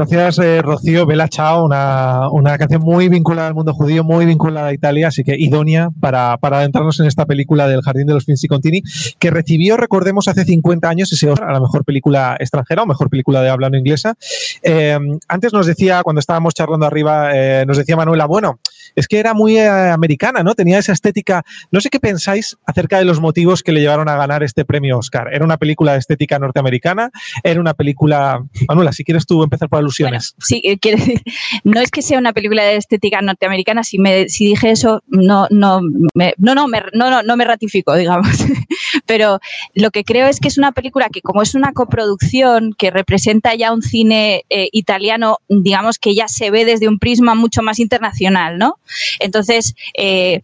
Gracias, 0.10 0.40
eh, 0.40 0.62
Rocío. 0.64 1.06
Bella 1.06 1.28
Chao, 1.28 1.64
una, 1.64 2.28
una, 2.32 2.58
canción 2.58 2.82
muy 2.82 3.08
vinculada 3.08 3.50
al 3.50 3.54
mundo 3.54 3.72
judío, 3.72 4.04
muy 4.04 4.26
vinculada 4.26 4.68
a 4.70 4.74
Italia, 4.74 5.10
así 5.10 5.24
que 5.24 5.36
idónea 5.38 5.90
para, 6.00 6.38
para 6.38 6.58
adentrarnos 6.58 7.00
en 7.00 7.06
esta 7.06 7.28
película 7.28 7.68
del 7.68 7.82
Jardín 7.84 8.08
de 8.08 8.16
los 8.16 8.26
Finzi 8.26 8.48
Contini, 8.48 8.82
que 9.20 9.30
recibió, 9.30 9.78
recordemos, 9.78 10.28
hace 10.28 10.44
50 10.44 10.90
años 10.90 11.14
ese 11.14 11.30
a 11.30 11.52
la 11.52 11.60
mejor 11.60 11.86
película 11.86 12.36
extranjera 12.40 12.82
o 12.82 12.88
mejor 12.88 13.10
película 13.12 13.42
de 13.44 13.50
habla 13.50 13.70
no 13.70 13.78
inglesa. 13.78 14.16
Eh, 14.64 14.98
antes 15.28 15.54
nos 15.54 15.68
decía, 15.68 16.02
cuando 16.04 16.20
estábamos 16.20 16.56
charlando 16.56 16.88
arriba, 16.88 17.32
eh, 17.36 17.64
nos 17.68 17.78
decía 17.78 17.96
Manuela, 17.96 18.26
bueno, 18.26 18.60
es 18.96 19.08
que 19.08 19.20
era 19.20 19.34
muy 19.34 19.58
americana, 19.58 20.44
¿no? 20.44 20.56
Tenía 20.56 20.80
esa 20.80 20.94
estética. 20.94 21.44
No 21.72 21.82
sé 21.82 21.90
qué 21.90 22.00
pensáis 22.00 22.58
acerca 22.66 22.98
de 22.98 23.06
los 23.06 23.20
motivos 23.20 23.64
que 23.64 23.72
le 23.72 23.82
llevaron 23.82 24.10
a 24.10 24.16
ganar 24.16 24.44
este 24.44 24.66
premio 24.66 24.98
Oscar. 24.98 25.34
¿Era 25.34 25.46
una 25.46 25.58
película 25.58 25.94
de 25.94 26.00
estética 26.00 26.40
norteamericana? 26.40 27.12
¿Era 27.44 27.60
una 27.60 27.74
película. 27.74 28.44
Manuela, 28.68 28.92
si 28.92 29.04
quieres 29.04 29.26
tú 29.26 29.44
empezar 29.44 29.70
por 29.70 29.80
alusiones. 29.80 30.36
sí, 30.40 30.62
eh, 30.64 30.78
decir, 30.82 31.22
no 31.64 31.80
es 31.80 31.92
que 31.92 32.02
sea 32.02 32.18
una 32.18 32.34
película 32.34 32.64
de 32.64 32.76
estética 32.76 33.22
norteamericana, 33.22 33.84
si, 33.84 34.00
me, 34.00 34.30
si 34.30 34.46
dije 34.46 34.72
eso, 34.72 35.04
no, 35.08 35.48
no, 35.50 35.82
me, 36.14 36.34
no, 36.38 36.56
no, 36.56 36.68
no, 36.94 37.24
no, 37.24 37.38
me 37.38 37.46
ratifico, 37.46 37.96
digamos. 37.96 38.28
Pero 39.06 39.40
lo 39.74 39.92
que 39.92 40.04
creo 40.04 40.28
es 40.28 40.40
que 40.40 40.48
es 40.48 40.58
una 40.58 40.72
película 40.72 41.10
que, 41.10 41.22
como 41.22 41.42
es 41.42 41.56
una 41.56 41.74
coproducción 41.74 42.74
que 42.78 42.92
representa 42.92 43.56
ya 43.56 43.74
un 43.74 43.82
cine 43.82 44.44
eh, 44.50 44.70
italiano, 44.72 45.38
digamos 45.48 46.00
que 46.00 46.16
ya 46.16 46.28
se 46.28 46.52
ve 46.52 46.66
desde 46.66 46.88
un 46.88 47.00
prisma 47.00 47.36
mucho 47.36 47.62
más 47.62 47.80
internacional, 47.80 48.58
¿no? 48.58 48.71
Entonces, 49.20 49.76
eh, 49.98 50.42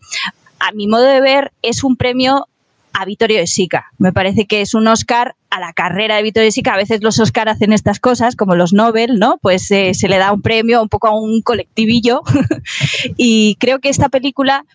a 0.59 0.71
mi 0.71 0.87
modo 0.87 1.03
de 1.03 1.21
ver, 1.21 1.51
es 1.61 1.83
un 1.83 1.95
premio 1.95 2.47
a 2.93 3.05
Vittorio 3.05 3.37
de 3.37 3.47
Sica. 3.47 3.91
Me 3.99 4.11
parece 4.11 4.45
que 4.45 4.61
es 4.61 4.73
un 4.73 4.87
Oscar 4.87 5.35
a 5.51 5.59
la 5.59 5.71
carrera 5.73 6.15
de 6.15 6.23
Vittorio 6.23 6.47
de 6.47 6.51
Sica. 6.51 6.73
A 6.73 6.77
veces 6.77 7.03
los 7.03 7.19
Oscar 7.19 7.47
hacen 7.47 7.71
estas 7.71 7.99
cosas, 7.99 8.35
como 8.35 8.55
los 8.55 8.73
Nobel, 8.73 9.19
¿no? 9.19 9.37
Pues 9.39 9.69
eh, 9.69 9.93
se 9.93 10.07
le 10.07 10.17
da 10.17 10.31
un 10.31 10.41
premio 10.41 10.81
un 10.81 10.89
poco 10.89 11.07
a 11.07 11.15
un 11.15 11.41
colectivillo. 11.41 12.21
y 13.17 13.55
creo 13.59 13.79
que 13.79 13.89
esta 13.89 14.09
película 14.09 14.65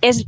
es 0.00 0.26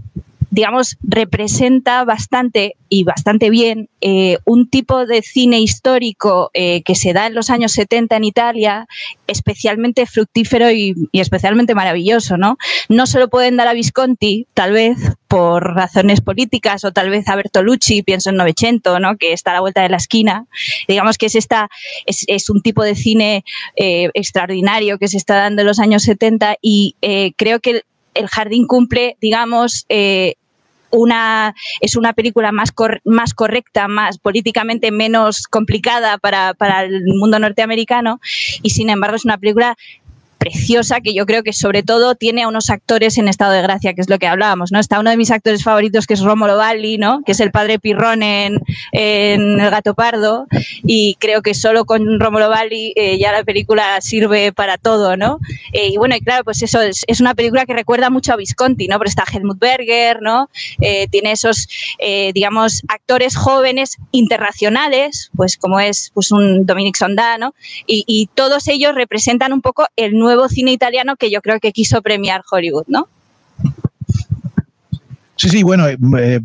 digamos, 0.52 0.98
representa 1.02 2.04
bastante 2.04 2.76
y 2.90 3.04
bastante 3.04 3.48
bien 3.48 3.88
eh, 4.02 4.36
un 4.44 4.68
tipo 4.68 5.06
de 5.06 5.22
cine 5.22 5.60
histórico 5.60 6.50
eh, 6.52 6.82
que 6.82 6.94
se 6.94 7.14
da 7.14 7.26
en 7.26 7.34
los 7.34 7.48
años 7.48 7.72
70 7.72 8.16
en 8.16 8.24
Italia, 8.24 8.86
especialmente 9.26 10.04
fructífero 10.04 10.70
y, 10.70 10.94
especialmente 11.14 11.74
maravilloso, 11.74 12.36
¿no? 12.36 12.58
No 12.90 13.06
se 13.06 13.18
lo 13.18 13.30
pueden 13.30 13.56
dar 13.56 13.66
a 13.66 13.72
Visconti, 13.72 14.46
tal 14.52 14.72
vez 14.72 14.98
por 15.26 15.74
razones 15.74 16.20
políticas, 16.20 16.84
o 16.84 16.92
tal 16.92 17.08
vez 17.08 17.26
a 17.28 17.36
Bertolucci, 17.36 18.02
pienso 18.02 18.28
en 18.28 18.36
Novecento, 18.36 19.00
¿no? 19.00 19.16
Que 19.16 19.32
está 19.32 19.52
a 19.52 19.54
la 19.54 19.60
vuelta 19.60 19.80
de 19.80 19.88
la 19.88 19.96
esquina. 19.96 20.44
Digamos 20.86 21.16
que 21.16 21.26
es, 21.26 21.34
esta, 21.34 21.70
es, 22.04 22.50
un 22.50 22.60
tipo 22.60 22.84
de 22.84 22.94
cine 22.94 23.42
eh, 23.76 24.10
extraordinario 24.12 24.98
que 24.98 25.08
se 25.08 25.16
está 25.16 25.36
dando 25.36 25.62
en 25.62 25.68
los 25.68 25.78
años 25.78 26.02
70 26.02 26.56
y 26.60 26.94
creo 27.38 27.60
que 27.60 27.84
el, 28.12 28.28
jardín 28.28 28.66
cumple, 28.66 29.16
digamos, 29.22 29.86
una, 30.92 31.54
es 31.80 31.96
una 31.96 32.12
película 32.12 32.52
más, 32.52 32.72
más 33.04 33.34
correcta, 33.34 33.88
más 33.88 34.18
políticamente 34.18 34.90
menos 34.90 35.46
complicada 35.48 36.18
para, 36.18 36.54
para 36.54 36.84
el 36.84 37.02
mundo 37.06 37.38
norteamericano 37.38 38.20
y 38.62 38.70
sin 38.70 38.90
embargo 38.90 39.16
es 39.16 39.24
una 39.24 39.38
película 39.38 39.76
preciosa 40.42 41.00
que 41.00 41.14
yo 41.14 41.24
creo 41.24 41.44
que 41.44 41.52
sobre 41.52 41.84
todo 41.84 42.16
tiene 42.16 42.42
a 42.42 42.48
unos 42.48 42.68
actores 42.68 43.16
en 43.16 43.28
estado 43.28 43.52
de 43.52 43.62
gracia, 43.62 43.94
que 43.94 44.00
es 44.00 44.10
lo 44.10 44.18
que 44.18 44.26
hablábamos, 44.26 44.72
¿no? 44.72 44.80
Está 44.80 44.98
uno 44.98 45.10
de 45.10 45.16
mis 45.16 45.30
actores 45.30 45.62
favoritos 45.62 46.08
que 46.08 46.14
es 46.14 46.20
Rómulo 46.20 46.56
Valli, 46.56 46.98
¿no? 46.98 47.22
Que 47.24 47.30
es 47.30 47.38
el 47.38 47.52
padre 47.52 47.78
Pirrón 47.78 48.24
en, 48.24 48.60
El 48.90 49.70
Gato 49.70 49.94
Pardo 49.94 50.48
y 50.82 51.14
creo 51.20 51.42
que 51.42 51.54
solo 51.54 51.84
con 51.84 52.18
Rómulo 52.18 52.48
Valli 52.48 52.92
eh, 52.96 53.18
ya 53.18 53.30
la 53.30 53.44
película 53.44 54.00
sirve 54.00 54.52
para 54.52 54.78
todo, 54.78 55.16
¿no? 55.16 55.38
Eh, 55.72 55.90
y 55.92 55.96
bueno, 55.96 56.16
y 56.16 56.20
claro, 56.20 56.42
pues 56.42 56.60
eso 56.64 56.80
es, 56.80 57.04
es, 57.06 57.20
una 57.20 57.34
película 57.34 57.64
que 57.64 57.74
recuerda 57.74 58.10
mucho 58.10 58.32
a 58.32 58.36
Visconti, 58.36 58.88
¿no? 58.88 58.98
Pero 58.98 59.08
está 59.08 59.24
Helmut 59.32 59.60
Berger, 59.60 60.22
¿no? 60.22 60.50
Eh, 60.80 61.06
tiene 61.08 61.30
esos, 61.30 61.68
digamos, 62.34 62.82
actores 62.88 63.36
jóvenes 63.36 63.96
internacionales, 64.10 65.30
pues 65.36 65.56
como 65.56 65.78
es 65.78 66.10
pues 66.14 66.32
un 66.32 66.66
Dominic 66.66 66.96
Sonda, 66.96 67.38
¿no? 67.38 67.54
Y, 67.86 68.02
y 68.08 68.28
todos 68.34 68.66
ellos 68.66 68.96
representan 68.96 69.52
un 69.52 69.60
poco 69.60 69.86
el 69.94 70.18
nuevo 70.18 70.31
nuevo 70.34 70.48
cine 70.48 70.72
italiano 70.72 71.16
que 71.16 71.30
yo 71.30 71.42
creo 71.42 71.60
que 71.60 71.72
quiso 71.72 72.00
premiar 72.00 72.42
Hollywood, 72.50 72.84
¿no? 72.88 73.08
Sí, 75.36 75.48
sí, 75.48 75.62
bueno, 75.62 75.88
eh, 75.88 75.96
eh, 76.18 76.40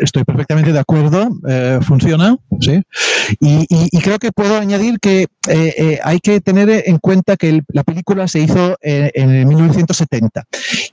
estoy 0.00 0.22
perfectamente 0.24 0.72
de 0.72 0.78
acuerdo, 0.78 1.28
eh, 1.48 1.78
funciona, 1.82 2.36
¿sí? 2.60 2.82
Y, 3.40 3.66
creo 4.00 4.18
que 4.18 4.32
puedo 4.32 4.56
añadir 4.56 5.00
que 5.00 5.26
hay 6.02 6.20
que 6.20 6.40
tener 6.40 6.70
en 6.86 6.98
cuenta 6.98 7.36
que 7.36 7.62
la 7.68 7.82
película 7.82 8.28
se 8.28 8.40
hizo 8.40 8.76
en, 8.80 9.48
1970 9.48 10.44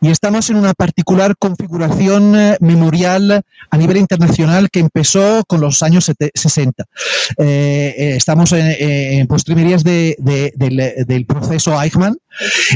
y 0.01 0.09
estamos 0.09 0.49
en 0.49 0.57
una 0.57 0.73
particular 0.73 1.35
configuración 1.37 2.35
memorial 2.59 3.43
a 3.69 3.77
nivel 3.77 3.97
internacional 3.97 4.69
que 4.69 4.79
empezó 4.79 5.43
con 5.47 5.61
los 5.61 5.83
años 5.83 6.11
60. 6.33 6.83
estamos 7.37 8.51
en, 8.53 9.27
postrimerías 9.27 9.83
del, 9.83 10.15
del, 10.17 11.25
proceso 11.25 11.81
Eichmann. 11.81 12.17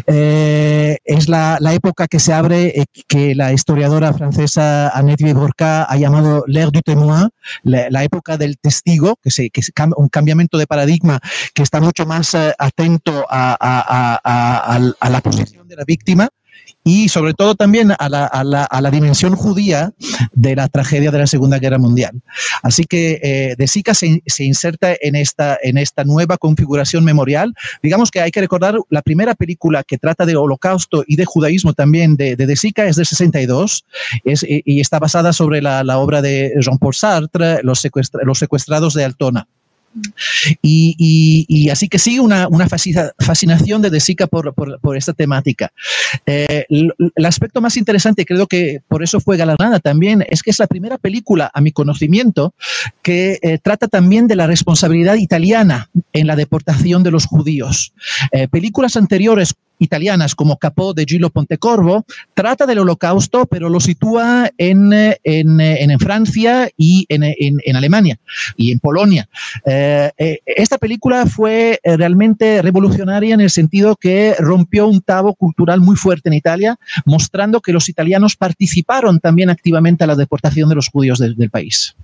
es 0.05 1.27
la, 1.27 1.57
la, 1.59 1.73
época 1.73 2.07
que 2.07 2.19
se 2.19 2.33
abre, 2.33 2.85
que 3.07 3.35
la 3.35 3.51
historiadora 3.51 4.13
francesa 4.13 4.48
Annette 4.57 5.33
Borca 5.33 5.83
ha 5.83 5.97
llamado 5.97 6.43
l'ère 6.47 6.71
du 6.71 6.81
témoin, 6.81 7.29
la, 7.63 8.03
época 8.03 8.37
del 8.37 8.57
testigo, 8.57 9.17
que, 9.21 9.31
se, 9.31 9.49
que 9.49 9.61
es 9.61 9.71
un 9.97 10.09
cambiamiento 10.09 10.57
de 10.57 10.67
paradigma 10.67 11.19
que 11.53 11.63
está 11.63 11.79
mucho 11.79 12.05
más 12.05 12.33
eh, 12.33 12.53
atento 12.57 13.25
a, 13.29 14.79
la 15.09 15.21
posición 15.21 15.67
de 15.67 15.75
la 15.75 15.83
víctima 15.85 16.29
y 16.89 17.07
sobre 17.07 17.35
todo 17.35 17.53
también 17.53 17.93
a 17.99 18.09
la, 18.09 18.25
a, 18.25 18.43
la, 18.43 18.63
a 18.63 18.81
la, 18.81 18.89
dimensión 18.89 19.35
judía 19.35 19.93
de 20.33 20.55
la 20.55 20.67
tragedia 20.67 21.11
de 21.11 21.19
la 21.19 21.27
Segunda 21.27 21.59
Guerra 21.59 21.77
Mundial. 21.77 22.19
Así 22.63 22.83
que 22.83 23.19
eh, 23.21 23.55
De 23.55 23.67
Sica 23.67 23.93
se, 23.93 24.23
se, 24.25 24.43
inserta 24.43 24.95
en 24.99 25.15
esta, 25.15 25.59
en 25.61 25.77
esta 25.77 26.03
nueva 26.03 26.37
configuración 26.37 27.03
memorial. 27.03 27.53
Digamos 27.83 28.09
que 28.09 28.21
hay 28.21 28.31
que 28.31 28.41
recordar 28.41 28.75
la 28.89 29.03
primera 29.03 29.35
película 29.35 29.83
que 29.83 29.99
trata 29.99 30.25
de 30.25 30.35
holocausto 30.35 31.03
y 31.05 31.15
de 31.15 31.25
judaísmo 31.25 31.73
también 31.73 32.15
de 32.15 32.35
De, 32.35 32.47
de 32.47 32.55
Sica 32.55 32.85
es 32.85 32.95
del 32.95 33.05
62 33.05 33.85
es, 34.23 34.43
y 34.47 34.79
está 34.79 34.97
basada 34.97 35.31
sobre 35.31 35.61
la, 35.61 35.83
la 35.83 35.99
obra 35.99 36.23
de 36.23 36.53
Jean-Paul 36.59 36.95
Sartre, 36.95 37.59
los, 37.61 37.87
los 38.23 38.39
secuestrados 38.39 38.95
de 38.95 39.05
Altona. 39.05 39.47
Y, 40.61 41.69
así 41.69 41.87
que 41.87 41.99
sí, 41.99 42.19
una, 42.19 42.47
fascinación 43.19 43.81
de 43.81 43.89
De 43.89 43.99
Sica 43.99 44.27
por, 44.27 44.53
por, 44.53 44.97
esta 44.97 45.13
temática. 45.13 45.71
Eh, 46.25 46.65
el, 46.69 47.25
aspecto 47.25 47.61
más 47.61 47.77
interesante, 47.77 48.25
creo 48.25 48.47
que 48.47 48.81
por 48.87 49.03
eso 49.03 49.19
fue 49.19 49.37
galardonada 49.37 49.79
también, 49.79 50.25
es 50.29 50.41
que 50.41 50.51
es 50.51 50.59
la 50.59 50.67
primera 50.67 50.97
película, 50.97 51.49
a 51.53 51.61
mi 51.61 51.71
conocimiento, 51.71 52.53
que 53.01 53.39
eh, 53.41 53.59
trata 53.61 53.87
también 53.87 54.27
de 54.27 54.35
la 54.35 54.47
responsabilidad 54.47 55.15
italiana 55.15 55.89
en 56.13 56.27
la 56.27 56.35
deportación 56.35 57.03
de 57.03 57.11
los 57.11 57.25
judíos. 57.25 57.93
Eh, 58.31 58.47
películas 58.47 58.97
anteriores 58.97 59.53
italianas 59.79 60.35
como 60.35 60.57
Capó 60.57 60.93
de 60.93 61.05
Gillo 61.05 61.29
Pontecorvo, 61.29 62.05
trata 62.33 62.65
del 62.65 62.79
holocausto, 62.79 63.45
pero 63.45 63.69
lo 63.69 63.79
sitúa 63.79 64.51
en, 64.57 64.93
en, 64.93 65.61
en 65.61 65.99
Francia 65.99 66.69
y 66.77 67.05
en, 67.09 67.23
en, 67.23 67.75
Alemania 67.75 68.19
y 68.55 68.71
en 68.71 68.79
Polonia. 68.79 69.27
Eh, 69.65 70.11
eh, 70.17 70.39
esta 70.45 70.77
película 70.77 71.25
fue 71.25 71.79
eh, 71.81 71.97
realmente 71.97 72.61
revolucionaria 72.61 73.33
en 73.33 73.41
el 73.41 73.49
sentido 73.49 73.95
que 73.95 74.35
rompió 74.39 74.87
un 74.87 75.01
tabo 75.01 75.33
cultural 75.33 75.79
muy 75.81 75.95
fuerte 75.95 76.29
en 76.29 76.33
Italia, 76.33 76.77
mostrando 77.05 77.61
que 77.61 77.73
los 77.73 77.89
italianos 77.89 78.35
participaron 78.35 79.19
también 79.19 79.49
activamente 79.49 80.03
a 80.03 80.07
la 80.07 80.15
deportación 80.15 80.69
de 80.69 80.75
los 80.75 80.89
judíos 80.89 81.19
del 81.19 81.49
país. 81.49 81.95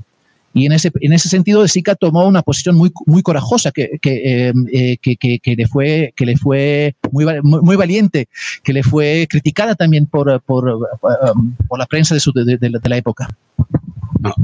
Y 0.56 0.66
en 0.66 0.72
ese, 0.72 0.89
en 1.01 1.12
ese 1.12 1.28
sentido, 1.28 1.68
Sica 1.68 1.95
tomó 1.95 2.26
una 2.26 2.41
posición 2.41 2.78
muy, 2.78 2.89
muy 3.06 3.22
corajosa, 3.22 3.74
que, 3.74 3.99
que, 4.01 4.47
em, 4.47 4.66
eh, 4.72 4.97
que, 5.01 5.18
que, 5.18 5.56
le 5.56 5.68
fue, 5.68 6.14
que 6.16 6.26
le 6.26 6.38
fue 6.38 6.95
muy, 7.12 7.26
muy, 7.43 7.76
valiente, 7.76 8.30
que 8.64 8.72
le 8.72 8.82
fue 8.82 9.28
criticada 9.30 9.76
también 9.76 10.06
por, 10.06 10.41
por, 10.43 10.70
um, 10.70 11.53
por 11.68 11.78
la 11.78 11.86
prensa 11.86 12.14
de, 12.14 12.22
su, 12.22 12.32
de, 12.32 12.80
la 12.86 12.95
época. 12.95 13.28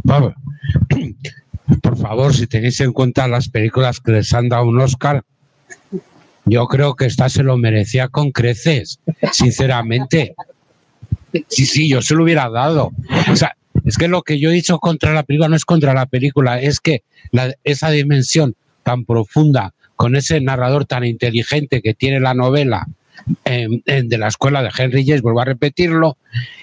Pablo, 0.03 0.35
por 1.81 1.97
favor, 1.97 2.35
si 2.35 2.45
tenéis 2.45 2.81
en 2.81 2.91
cuenta 2.91 3.25
las 3.29 3.47
películas 3.47 4.01
que 4.01 4.11
les 4.11 4.33
han 4.33 4.49
dado 4.49 4.65
un 4.65 4.81
Oscar, 4.81 5.23
yo 6.43 6.67
creo 6.67 6.93
que 6.95 7.05
esta 7.05 7.29
se 7.29 7.41
lo 7.41 7.55
merecía 7.55 8.09
con 8.09 8.31
creces, 8.31 8.99
sinceramente. 9.31 10.35
Sí, 11.47 11.65
sí, 11.65 11.87
yo 11.87 12.01
se 12.01 12.15
lo 12.15 12.23
hubiera 12.23 12.49
dado. 12.49 12.91
O 13.31 13.35
sea, 13.37 13.55
es 13.91 13.97
que 13.97 14.07
lo 14.07 14.21
que 14.21 14.39
yo 14.39 14.49
he 14.49 14.53
dicho 14.53 14.79
contra 14.79 15.13
la 15.13 15.23
película 15.23 15.49
no 15.49 15.57
es 15.57 15.65
contra 15.65 15.93
la 15.93 16.05
película, 16.05 16.61
es 16.61 16.79
que 16.79 17.03
esa 17.65 17.89
dimensión 17.89 18.55
tan 18.83 19.03
profunda, 19.03 19.73
con 19.97 20.15
ese 20.15 20.39
narrador 20.39 20.85
tan 20.85 21.03
inteligente 21.03 21.81
que 21.81 21.93
tiene 21.93 22.21
la 22.21 22.33
novela 22.33 22.87
de 23.45 24.17
la 24.17 24.29
escuela 24.29 24.63
de 24.63 24.71
Henry 24.75 25.05
James, 25.05 25.21
vuelvo 25.21 25.41
a 25.41 25.45
repetirlo, 25.45 26.17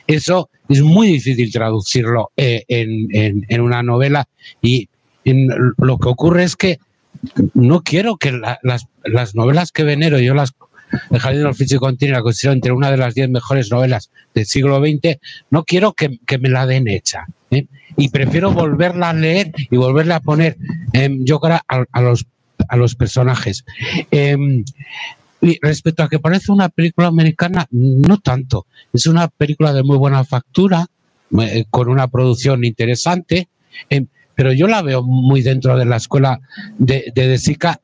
eso 0.06 0.48
es 0.70 0.80
muy 0.80 1.08
difícil 1.08 1.52
traducirlo 1.52 2.30
eh, 2.34 2.64
en, 2.66 3.60
una 3.60 3.82
novela. 3.82 4.26
Y 4.62 4.88
lo 5.24 5.98
que 5.98 6.08
ocurre 6.08 6.44
es 6.44 6.56
que 6.56 6.78
no 7.52 7.82
quiero 7.82 8.16
que 8.16 8.32
las, 8.62 8.86
las 9.04 9.34
novelas 9.34 9.70
que 9.70 9.84
venero 9.84 10.18
yo 10.18 10.32
las 10.32 10.54
el 11.10 11.18
Jardín 11.18 11.40
del 11.40 11.50
Oficio 11.50 11.80
Continuo 11.80 12.16
la 12.16 12.22
considero 12.22 12.54
entre 12.54 12.72
una 12.72 12.90
de 12.90 12.96
las 12.96 13.14
diez 13.14 13.28
mejores 13.28 13.70
novelas 13.70 14.10
del 14.34 14.46
siglo 14.46 14.78
XX, 14.78 15.18
no 15.50 15.64
quiero 15.64 15.92
que, 15.92 16.18
me 16.38 16.48
la 16.48 16.66
den 16.66 16.88
hecha. 16.88 17.26
¿eh? 17.50 17.66
Y 17.96 18.08
prefiero 18.10 18.52
volverla 18.52 19.10
a 19.10 19.12
leer 19.12 19.52
y 19.56 19.76
volverla 19.76 20.16
a 20.16 20.20
poner, 20.20 20.56
em, 20.92 21.24
yo 21.24 21.40
creo, 21.40 21.58
a, 21.66 22.00
los, 22.00 22.26
a 22.68 22.76
los 22.76 22.94
personajes. 22.94 23.64
Em, 24.10 24.64
y 25.40 25.58
respecto 25.62 26.02
a 26.02 26.08
que 26.08 26.18
parece 26.18 26.50
una 26.50 26.68
película 26.68 27.08
americana, 27.08 27.66
no 27.70 28.18
tanto. 28.18 28.66
Es 28.92 29.06
una 29.06 29.28
película 29.28 29.72
de 29.72 29.82
muy 29.82 29.96
buena 29.96 30.24
factura, 30.24 30.86
eh, 31.40 31.64
con 31.70 31.88
una 31.88 32.08
producción 32.08 32.64
interesante, 32.64 33.48
em, 33.90 34.06
pero 34.34 34.52
yo 34.52 34.68
la 34.68 34.82
veo 34.82 35.02
muy 35.02 35.42
dentro 35.42 35.76
de 35.76 35.84
la 35.84 35.96
escuela 35.96 36.40
de, 36.78 37.12
de, 37.14 37.28
de 37.28 37.38
Sica 37.38 37.80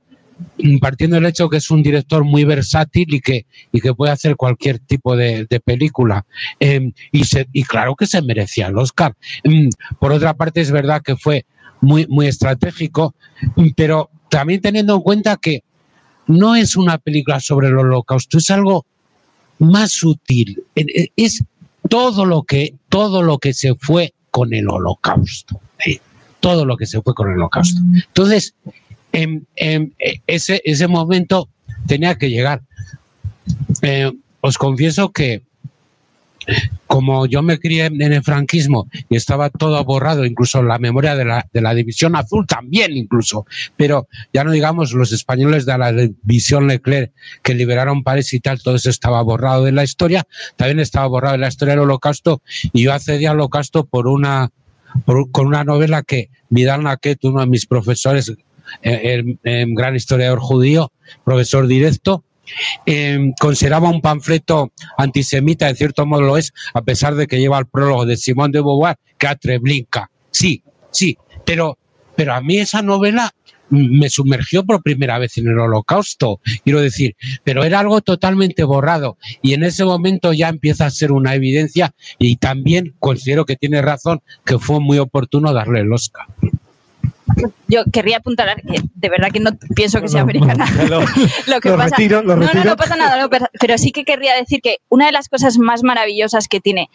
partiendo 0.80 1.16
del 1.16 1.26
hecho 1.26 1.49
que 1.49 1.59
es 1.59 1.70
un 1.70 1.82
director 1.82 2.24
muy 2.24 2.45
versátil 2.45 3.12
y 3.14 3.20
que, 3.20 3.47
y 3.72 3.80
que 3.80 3.95
puede 3.95 4.12
hacer 4.12 4.37
cualquier 4.37 4.78
tipo 4.78 5.16
de, 5.16 5.47
película. 5.64 6.26
Em, 6.61 6.93
y, 7.12 7.22
y 7.53 7.64
claro 7.64 7.95
que 7.95 8.07
se 8.07 8.22
merecía 8.22 8.68
el 8.68 8.78
Oscar. 8.78 9.14
Em, 9.43 9.70
por 9.99 10.12
otra 10.12 10.35
parte, 10.35 10.61
es 10.61 10.70
verdad 10.70 11.03
que 11.03 11.16
fue 11.16 11.47
muy, 11.80 12.07
muy 12.09 12.26
estratégico, 12.26 13.14
pero 13.76 14.11
también 14.28 14.61
teniendo 14.61 14.97
en 14.97 15.03
cuenta 15.03 15.37
que 15.37 15.62
no 16.26 16.57
es 16.57 16.76
una 16.76 16.99
película 16.99 17.41
sobre 17.41 17.68
el 17.68 17.76
holocausto, 17.76 18.39
es 18.39 18.51
algo 18.51 18.87
más 19.59 19.93
sutil. 19.93 20.62
Es 21.16 21.45
todo 21.89 22.24
lo 22.24 22.43
que, 22.43 22.74
todo 22.89 23.22
lo 23.22 23.39
que 23.39 23.53
se 23.53 23.74
fue 23.74 24.14
con 24.30 24.55
el 24.55 24.68
holocausto. 24.68 25.61
Todo 26.41 26.66
lo 26.66 26.76
que 26.76 26.87
se 26.87 27.01
fue 27.01 27.14
con 27.14 27.30
el 27.30 27.37
holocausto. 27.37 27.80
Entonces, 27.95 28.55
en, 29.15 29.47
en 29.57 29.95
ese, 30.27 30.61
ese 30.65 30.89
momento 30.89 31.49
tenía 31.87 32.17
que 32.17 32.31
llegar. 32.31 32.62
Eh, 33.83 34.12
os 34.41 34.59
confieso 34.59 35.12
que 35.12 35.43
como 36.87 37.25
yo 37.25 37.43
me 37.43 37.59
crié 37.59 37.87
en 37.87 38.03
el 38.03 38.23
franquismo 38.23 38.89
y 39.09 39.17
estaba 39.17 39.49
todo 39.49 39.83
borrado, 39.85 40.27
incluso 40.27 40.62
la 40.62 40.79
memoria 40.79 41.17
de 41.17 41.25
la, 41.25 41.47
de 41.53 41.61
la 41.62 41.75
División 41.75 42.17
Azul 42.17 42.47
también 42.47 42.97
incluso, 42.97 43.47
pero 43.77 44.09
ya 44.33 44.45
no 44.45 44.51
digamos 44.51 44.93
los 44.93 45.12
españoles 45.12 45.65
de 45.65 45.79
la 45.79 45.93
División 45.93 46.67
Leclerc 46.67 47.12
que 47.43 47.55
liberaron 47.55 48.03
París 48.03 48.33
y 48.35 48.41
tal, 48.41 48.62
todo 48.62 48.77
eso 48.77 48.91
estaba 48.91 49.23
borrado 49.23 49.65
de 49.65 49.73
la 49.73 49.85
historia, 49.85 50.25
también 50.57 50.81
estaba 50.81 51.07
borrado 51.07 51.33
de 51.33 51.39
la 51.39 51.49
historia 51.49 51.73
del 51.73 51.85
holocausto 51.85 52.43
y 52.75 52.83
yo 52.83 52.93
accedí 52.93 53.25
al 53.25 53.37
holocausto 53.37 53.87
por 53.87 54.07
una, 54.07 54.51
por, 55.07 55.31
con 55.31 55.47
una 55.47 55.65
novela 55.65 56.03
que 56.03 56.29
Vidal 56.51 56.83
Naquet, 56.83 57.25
uno 57.25 57.41
de 57.41 57.47
mis 57.47 57.67
profesores, 57.67 58.31
eh, 58.83 59.01
el, 59.15 59.39
el 59.43 59.75
gran 59.75 59.97
historiador 59.97 60.41
judío, 60.41 60.93
profesor 61.25 61.67
directo, 61.67 62.25
eh, 62.87 63.33
consideraba 63.41 63.89
un 63.89 64.01
panfleto 64.01 64.73
antisemita, 64.97 65.69
en 65.69 65.77
cierto 65.77 66.07
modo 66.07 66.23
lo 66.23 66.37
es, 66.37 66.53
a 66.75 66.83
pesar 66.83 67.15
de 67.15 67.27
que 67.27 67.39
lleva 67.39 67.59
el 67.59 67.67
prólogo 67.67 68.05
de 68.07 68.17
Simón 68.17 68.53
de 68.53 68.61
Beauvoir, 68.61 68.97
que 69.19 69.27
a. 69.27 70.11
Sí, 70.31 70.62
sí, 70.91 71.17
pero, 71.45 71.79
pero 72.17 72.35
a 72.35 72.41
mí 72.41 72.59
esa 72.59 72.83
novela 72.83 73.33
me 73.71 74.11
sumergió 74.11 74.65
por 74.65 74.83
primera 74.83 75.19
vez 75.19 75.39
en 75.39 75.49
el 75.49 75.59
holocausto, 75.59 76.41
quiero 76.65 76.81
decir, 76.81 77.17
pero 77.45 77.65
era 77.65 77.81
algo 77.81 78.03
totalmente 78.03 78.62
borrado 78.62 79.17
y 79.43 79.55
en 79.55 79.65
ese 79.65 79.85
momento 79.85 80.33
ya 80.33 80.49
empieza 80.49 80.87
a 80.87 80.91
ser 80.91 81.12
una 81.12 81.35
evidencia 81.35 81.95
y 82.19 82.37
también 82.37 82.95
considero 83.01 83.47
que 83.47 83.57
tiene 83.57 83.81
razón 83.81 84.21
que 84.45 84.59
fue 84.59 84.81
muy 84.81 84.99
oportuno 84.99 85.53
darle 85.53 85.81
el 85.81 85.93
Oscar 85.93 86.27
yo 87.68 87.85
querría 87.93 88.18
apuntar 88.18 88.61
que 88.62 88.82
de 88.95 89.09
verdad 89.09 89.30
que 89.32 89.41
no 89.41 89.51
pienso 89.74 90.01
que 90.01 90.09
sea 90.09 90.22
americana. 90.22 90.66
Lo, 90.89 91.01
lo 91.47 91.61
que 91.61 91.70
lo 91.70 91.76
pasa, 91.76 91.97
retiro, 91.97 92.22
lo 92.22 92.37
no, 92.37 92.53
no, 92.53 92.64
no 92.64 92.76
pasa 92.76 92.97
nada, 92.97 93.20
no, 93.20 93.28
pero, 93.30 93.47
pero 93.59 93.78
sí 93.78 93.93
que 93.93 94.05
querría 94.05 94.35
decir 94.35 94.61
que 94.61 94.78
una 94.89 95.07
de 95.07 95.12
las 95.12 95.28
cosas 95.28 95.59
más 95.59 95.82
maravillosas 95.82 96.49
que 96.49 96.61
tiene 96.61 96.89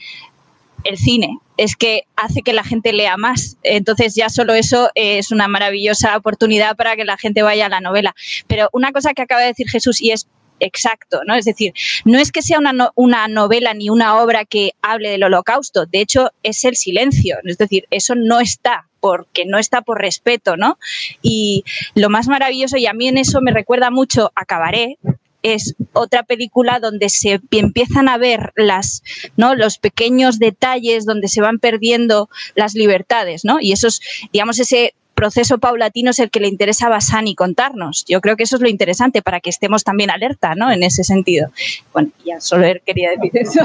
el 0.83 0.97
cine 0.97 1.37
es 1.57 1.75
que 1.75 2.03
hace 2.15 2.41
que 2.41 2.53
la 2.53 2.63
gente 2.63 2.93
lea 2.93 3.17
más. 3.17 3.57
Entonces 3.63 4.15
ya 4.15 4.29
solo 4.29 4.53
eso 4.53 4.89
es 4.95 5.31
una 5.31 5.47
maravillosa 5.47 6.15
oportunidad 6.15 6.75
para 6.75 6.95
que 6.95 7.05
la 7.05 7.17
gente 7.17 7.41
vaya 7.41 7.65
a 7.65 7.69
la 7.69 7.81
novela. 7.81 8.15
Pero 8.47 8.69
una 8.71 8.91
cosa 8.91 9.13
que 9.13 9.21
acaba 9.21 9.41
de 9.41 9.47
decir 9.47 9.69
Jesús 9.69 10.01
y 10.01 10.11
es 10.11 10.27
exacto, 10.59 11.21
¿no? 11.25 11.35
Es 11.35 11.45
decir, 11.45 11.73
no 12.05 12.19
es 12.19 12.31
que 12.31 12.41
sea 12.41 12.59
una, 12.59 12.73
no- 12.73 12.91
una 12.95 13.27
novela 13.27 13.73
ni 13.73 13.89
una 13.89 14.21
obra 14.21 14.45
que 14.45 14.71
hable 14.81 15.09
del 15.09 15.23
holocausto, 15.23 15.85
de 15.85 16.01
hecho 16.01 16.31
es 16.43 16.63
el 16.65 16.75
silencio, 16.75 17.37
es 17.43 17.57
decir, 17.57 17.85
eso 17.91 18.15
no 18.15 18.39
está 18.39 18.87
porque 18.99 19.45
no 19.45 19.57
está 19.57 19.81
por 19.81 20.01
respeto, 20.01 20.57
¿no? 20.57 20.77
Y 21.21 21.63
lo 21.95 22.09
más 22.09 22.27
maravilloso, 22.27 22.75
y 22.77 22.85
a 22.85 22.93
mí 22.93 23.07
en 23.07 23.17
eso 23.17 23.39
me 23.41 23.51
recuerda 23.51 23.91
mucho 23.91 24.31
a 24.35 24.43
Cabaret, 24.45 24.97
es 25.41 25.73
otra 25.93 26.23
película 26.23 26.79
donde 26.79 27.07
se 27.07 27.39
empiezan 27.51 28.09
a 28.09 28.17
ver 28.17 28.51
las, 28.57 29.01
¿no? 29.37 29.55
los 29.55 29.77
pequeños 29.77 30.37
detalles 30.37 31.05
donde 31.05 31.29
se 31.29 31.39
van 31.39 31.59
perdiendo 31.59 32.29
las 32.55 32.73
libertades, 32.73 33.45
¿no? 33.45 33.59
Y 33.61 33.71
esos, 33.71 34.01
digamos, 34.33 34.59
ese 34.59 34.93
proceso 35.19 35.57
paulatino 35.57 36.11
es 36.11 36.19
el 36.19 36.29
que 36.29 36.39
le 36.39 36.47
interesa 36.47 36.85
a 36.85 36.89
Basani 36.89 37.35
contarnos. 37.35 38.05
Yo 38.07 38.21
creo 38.21 38.37
que 38.37 38.43
eso 38.43 38.55
es 38.55 38.61
lo 38.61 38.69
interesante 38.69 39.21
para 39.21 39.41
que 39.41 39.49
estemos 39.49 39.83
también 39.83 40.09
alerta, 40.09 40.55
¿no? 40.55 40.71
En 40.71 40.81
ese 40.81 41.03
sentido. 41.03 41.51
Bueno, 41.91 42.09
ya 42.25 42.39
solo 42.39 42.65
quería 42.85 43.09
decir 43.11 43.31
eso. 43.33 43.59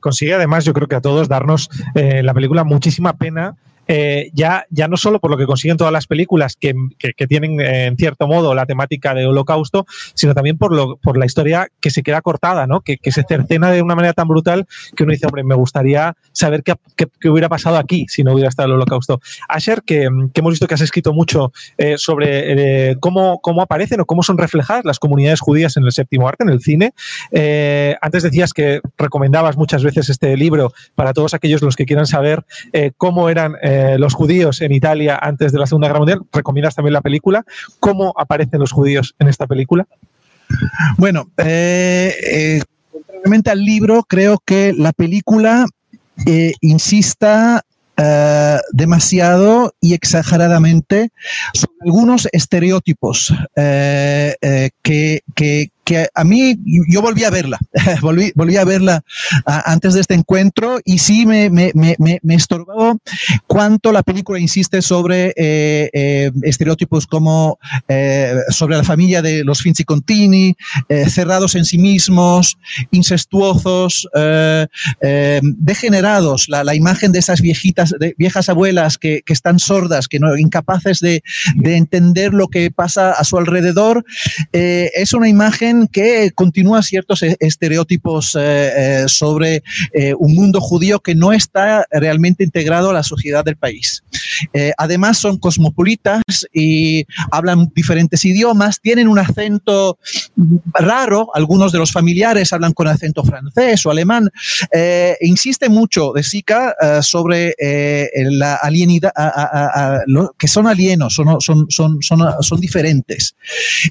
consigue 0.00 0.32
además, 0.32 0.64
yo 0.64 0.72
creo 0.72 0.88
que 0.88 0.94
a 0.94 1.02
todos 1.02 1.28
darnos 1.28 1.68
eh, 1.94 2.22
la 2.22 2.32
película 2.32 2.64
muchísima 2.64 3.12
pena. 3.12 3.54
Eh, 3.88 4.30
ya, 4.34 4.66
ya 4.70 4.86
no 4.86 4.96
solo 4.96 5.18
por 5.18 5.30
lo 5.30 5.36
que 5.36 5.46
consiguen 5.46 5.76
todas 5.76 5.92
las 5.92 6.06
películas 6.06 6.56
que, 6.58 6.74
que- 6.98 7.26
tienen 7.26 7.60
eh, 7.60 7.86
en 7.86 7.96
cierto 7.96 8.26
modo 8.26 8.54
la 8.54 8.64
temática 8.66 9.14
de 9.14 9.26
holocausto, 9.26 9.86
sino 10.14 10.34
también 10.34 10.56
por, 10.58 10.74
lo, 10.74 10.96
por 10.98 11.18
la 11.18 11.26
historia 11.26 11.68
que 11.80 11.90
se 11.90 12.02
queda 12.02 12.22
cortada, 12.22 12.66
¿no? 12.66 12.80
que, 12.80 12.96
que 12.98 13.12
se 13.12 13.22
cercena 13.28 13.70
de 13.70 13.82
una 13.82 13.94
manera 13.94 14.12
tan 14.14 14.28
brutal 14.28 14.66
que 14.96 15.02
uno 15.04 15.12
dice, 15.12 15.26
hombre, 15.26 15.42
me 15.44 15.54
gustaría 15.54 16.14
saber 16.32 16.62
qué, 16.62 16.74
qué- 16.96 17.28
hubiera 17.28 17.48
pasado 17.48 17.76
aquí 17.76 18.06
si 18.08 18.22
no 18.24 18.32
hubiera 18.34 18.48
estado 18.48 18.68
el 18.68 18.74
holocausto. 18.74 19.20
Asher, 19.48 19.82
que, 19.82 20.08
que 20.32 20.40
hemos 20.40 20.52
visto 20.52 20.66
que 20.66 20.74
has 20.74 20.80
escrito 20.80 21.12
mucho 21.12 21.52
eh, 21.76 21.96
sobre 21.98 22.96
cómo, 23.00 23.40
cómo 23.40 23.62
aparecen 23.62 24.00
o 24.00 24.06
cómo 24.06 24.22
son 24.22 24.38
reflejadas 24.38 24.84
las 24.84 24.98
comunidades 24.98 25.40
judías 25.40 25.76
en 25.76 25.84
el 25.84 25.92
séptimo 25.92 26.28
arte, 26.28 26.44
en 26.44 26.50
el 26.50 26.60
cine. 26.60 26.92
Antes 28.00 28.22
decías 28.22 28.52
que 28.52 28.80
recomendabas 28.96 29.56
muchas 29.56 29.82
veces 29.82 30.08
este 30.08 30.36
libro 30.36 30.72
para 30.94 31.12
todos 31.12 31.34
aquellos 31.34 31.62
los 31.62 31.76
que 31.76 31.86
quieran 31.86 32.06
saber 32.06 32.44
cómo 32.96 33.28
eran 33.28 33.56
eh, 33.78 33.96
los 33.96 34.14
judíos 34.14 34.60
en 34.60 34.72
Italia 34.72 35.16
antes 35.22 35.52
de 35.52 35.58
la 35.60 35.66
Segunda 35.66 35.86
Guerra 35.86 36.00
Mundial. 36.00 36.22
Recomiendas 36.32 36.74
también 36.74 36.94
la 36.94 37.00
película. 37.00 37.44
¿Cómo 37.78 38.12
aparecen 38.18 38.58
los 38.58 38.72
judíos 38.72 39.14
en 39.20 39.28
esta 39.28 39.46
película? 39.46 39.86
Bueno, 40.96 41.30
eh, 41.36 42.12
eh, 42.26 42.62
contrariamente 42.90 43.50
al 43.50 43.60
libro, 43.60 44.02
creo 44.02 44.42
que 44.44 44.72
la 44.76 44.92
película 44.92 45.66
insista 46.60 47.62
demasiado 48.72 49.72
y 49.80 49.94
exageradamente 49.94 51.10
sobre 51.52 51.77
algunos 51.80 52.28
estereotipos 52.32 53.32
eh, 53.56 54.34
eh, 54.40 54.70
que, 54.82 55.22
que- 55.34 55.70
que 55.84 56.06
a 56.14 56.22
mí, 56.22 56.54
yo 56.90 57.00
volví 57.00 57.24
a 57.24 57.30
verla, 57.30 57.58
volví, 58.02 58.30
volví 58.34 58.58
a 58.58 58.64
verla 58.66 59.02
antes 59.46 59.94
de 59.94 60.02
este 60.02 60.12
encuentro 60.12 60.80
y 60.84 60.98
sí 60.98 61.24
me, 61.24 61.48
me, 61.48 61.70
me, 61.74 61.96
me- 61.98 62.34
estorbó 62.34 62.98
cuánto 63.46 63.90
la 63.90 64.02
película 64.02 64.38
insiste 64.38 64.82
sobre 64.82 65.32
eh, 65.34 66.30
estereotipos 66.42 67.06
como 67.06 67.58
sobre 68.50 68.76
la 68.76 68.84
familia 68.84 69.22
de 69.22 69.42
los 69.44 69.62
Finzi 69.62 69.84
Contini, 69.84 70.54
cerrados 71.08 71.54
en 71.54 71.64
sí 71.64 71.78
mismos, 71.78 72.58
incestuosos, 72.90 74.06
degenerados, 75.42 76.50
la, 76.50 76.64
la 76.64 76.74
imagen 76.74 77.12
de 77.12 77.20
esas 77.20 77.40
viejitas, 77.40 77.94
de 77.98 78.14
viejas 78.18 78.50
abuelas 78.50 78.98
que, 78.98 79.22
que 79.24 79.32
están 79.32 79.58
sordas, 79.58 80.06
que 80.06 80.18
no, 80.20 80.36
incapaces 80.36 81.00
de 81.00 81.22
entender 81.76 82.32
lo 82.32 82.48
que 82.48 82.70
pasa 82.70 83.12
a 83.12 83.24
su 83.24 83.36
alrededor, 83.38 84.04
eh, 84.52 84.90
es 84.94 85.12
una 85.12 85.28
imagen 85.28 85.86
que 85.88 86.30
continúa 86.34 86.82
ciertos 86.82 87.22
e- 87.22 87.36
estereotipos 87.40 88.34
eh, 88.34 89.02
eh, 89.02 89.04
sobre 89.08 89.62
un 90.18 90.34
mundo 90.34 90.60
judío 90.60 91.00
que 91.00 91.14
no 91.14 91.32
está 91.32 91.86
realmente 91.90 92.44
integrado 92.44 92.90
a 92.90 92.92
la 92.92 93.02
sociedad 93.02 93.44
del 93.44 93.56
país. 93.56 94.02
Además 94.76 95.18
son 95.18 95.38
cosmopolitas 95.38 96.22
y 96.52 97.04
hablan 97.30 97.70
diferentes 97.74 98.24
idiomas, 98.24 98.80
tienen 98.80 99.08
un 99.08 99.18
acento 99.18 99.98
raro, 100.74 101.28
algunos 101.34 101.72
de 101.72 101.78
los 101.78 101.92
familiares 101.92 102.52
hablan 102.52 102.72
con 102.72 102.86
acento 102.88 103.24
francés 103.24 103.84
o 103.86 103.90
alemán. 103.90 104.30
Insiste 105.20 105.68
mucho 105.68 106.12
de 106.12 106.22
Sica 106.22 106.74
sobre 107.02 107.54
la 108.14 108.54
alienidad, 108.56 109.12
que 110.38 110.48
son 110.48 110.66
alienos, 110.66 111.14
son, 111.14 111.57
son, 111.68 112.00
son, 112.02 112.20
son 112.40 112.60
diferentes. 112.60 113.34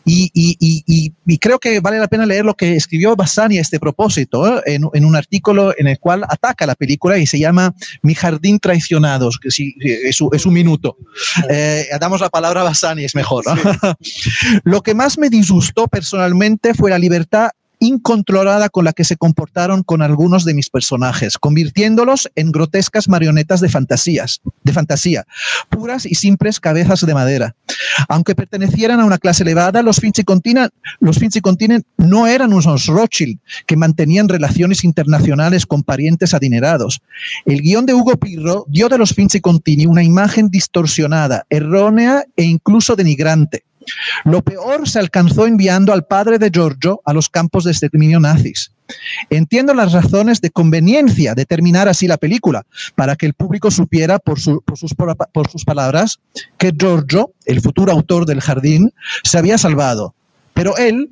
Y, 0.06 0.30
y- 0.34 0.58
y- 0.60 1.14
y- 1.26 1.38
creo 1.38 1.60
que 1.60 1.80
vale 1.80 2.00
la 2.00 2.08
pena 2.08 2.26
leer 2.26 2.46
lo 2.46 2.54
que 2.56 2.76
escribió 2.76 3.16
Bassani 3.16 3.58
a 3.58 3.62
este 3.62 3.80
propósito, 3.80 4.58
¿eh? 4.60 4.62
en, 4.66 4.84
en 4.94 5.06
un 5.06 5.16
artículo 5.16 5.74
en 5.78 5.88
el 5.88 6.00
cual 6.00 6.24
ataca 6.28 6.66
la 6.66 6.76
película 6.76 7.18
y 7.18 7.26
se 7.28 7.40
llama 7.40 7.74
Mi 8.02 8.16
jardín 8.16 8.60
traicionados, 8.60 9.38
que 9.40 9.52
sí, 9.52 9.76
es, 9.80 10.20
un- 10.22 10.30
es 10.34 10.46
un 10.46 10.54
minuto. 10.54 10.98
Eh, 11.50 11.88
damos 12.00 12.22
la 12.22 12.30
palabra 12.30 12.62
a 12.62 12.64
Bassani, 12.66 13.04
es 13.04 13.16
mejor. 13.16 13.44
¿no? 13.46 13.56
Lo 14.64 14.82
que 14.82 14.94
más 14.94 15.18
me 15.18 15.30
disgustó 15.30 15.88
personalmente 15.88 16.74
fue 16.74 16.90
la 16.90 17.00
libertad 17.00 17.50
incontrolada 17.80 18.70
con 18.70 18.86
la 18.86 18.94
que 18.94 19.04
se 19.04 19.18
comportaron 19.18 19.84
con 19.84 20.02
algunos 20.02 20.46
de 20.46 20.54
mis 20.54 20.70
personajes, 20.70 21.38
convirtiéndolos 21.38 22.30
en 22.36 22.52
grotescas 22.52 23.08
marionetas 23.08 23.62
de 23.62 23.70
fantasías, 23.70 24.42
de 24.64 24.74
fantasía, 24.74 25.26
puras 25.70 26.06
y 26.06 26.16
simples 26.16 26.60
cabezas 26.60 27.06
de 27.06 27.14
madera. 27.14 27.56
Aunque 28.10 28.36
pertenecieran 28.36 29.00
a 29.00 29.06
una 29.06 29.18
clase 29.18 29.44
elevada, 29.44 29.82
los 29.82 29.98
Finchi 29.98 30.24
Continent, 30.24 30.72
los 31.00 31.18
Finchi 31.18 31.42
Continent 31.42 31.86
no 31.98 32.28
eran 32.28 32.54
unos 32.54 32.86
Rothschild 32.88 33.40
que 33.66 33.78
mantenían 33.78 34.30
relaciones 34.30 34.84
internacionales 34.84 35.66
con 35.66 35.84
parientes 35.84 36.34
adinerados. 36.34 37.02
El 37.46 37.62
guion 37.62 37.86
de 37.86 37.94
Hugo 37.94 38.18
Pirro 38.18 38.66
dio 38.68 38.90
de 38.90 38.98
los 38.98 39.14
Finchi 39.14 39.40
Contini 39.40 39.86
una 39.86 40.04
imagen 40.04 40.50
distorsionada, 40.50 41.46
errónea 41.50 42.26
e 42.36 42.44
incluso 42.44 42.96
denigrante. 42.96 43.64
Lo 44.26 44.42
peor 44.42 44.88
se 44.88 45.00
alcanzó 45.00 45.46
enviando 45.48 45.94
al 45.94 46.06
padre 46.06 46.40
de 46.40 46.50
Giorgio 46.50 47.02
a 47.06 47.14
los 47.14 47.30
campos 47.30 47.64
de 47.64 47.72
exterminio 47.72 48.20
nazis. 48.20 48.72
Entiendo 49.30 49.74
las 49.74 49.92
razones 49.92 50.40
de 50.40 50.50
conveniencia 50.50 51.36
de 51.36 51.46
terminar 51.46 51.88
así 51.90 52.08
la 52.08 52.18
película, 52.18 52.66
para 52.96 53.16
que 53.16 53.26
el 53.26 53.34
público 53.34 53.70
supiera 53.70 54.18
por, 54.20 54.40
su- 54.40 54.62
por 54.62 54.78
sus, 54.78 54.94
por 54.96 55.50
sus 55.50 55.66
palabras 55.66 56.20
que 56.58 56.72
Giorgio, 56.78 57.32
el 57.46 57.62
futuro 57.62 57.92
autor 57.92 58.26
del 58.26 58.40
jardín, 58.42 58.94
se 59.24 59.38
había 59.38 59.58
salvado. 59.58 60.14
Pero 60.54 60.78
él, 60.78 61.10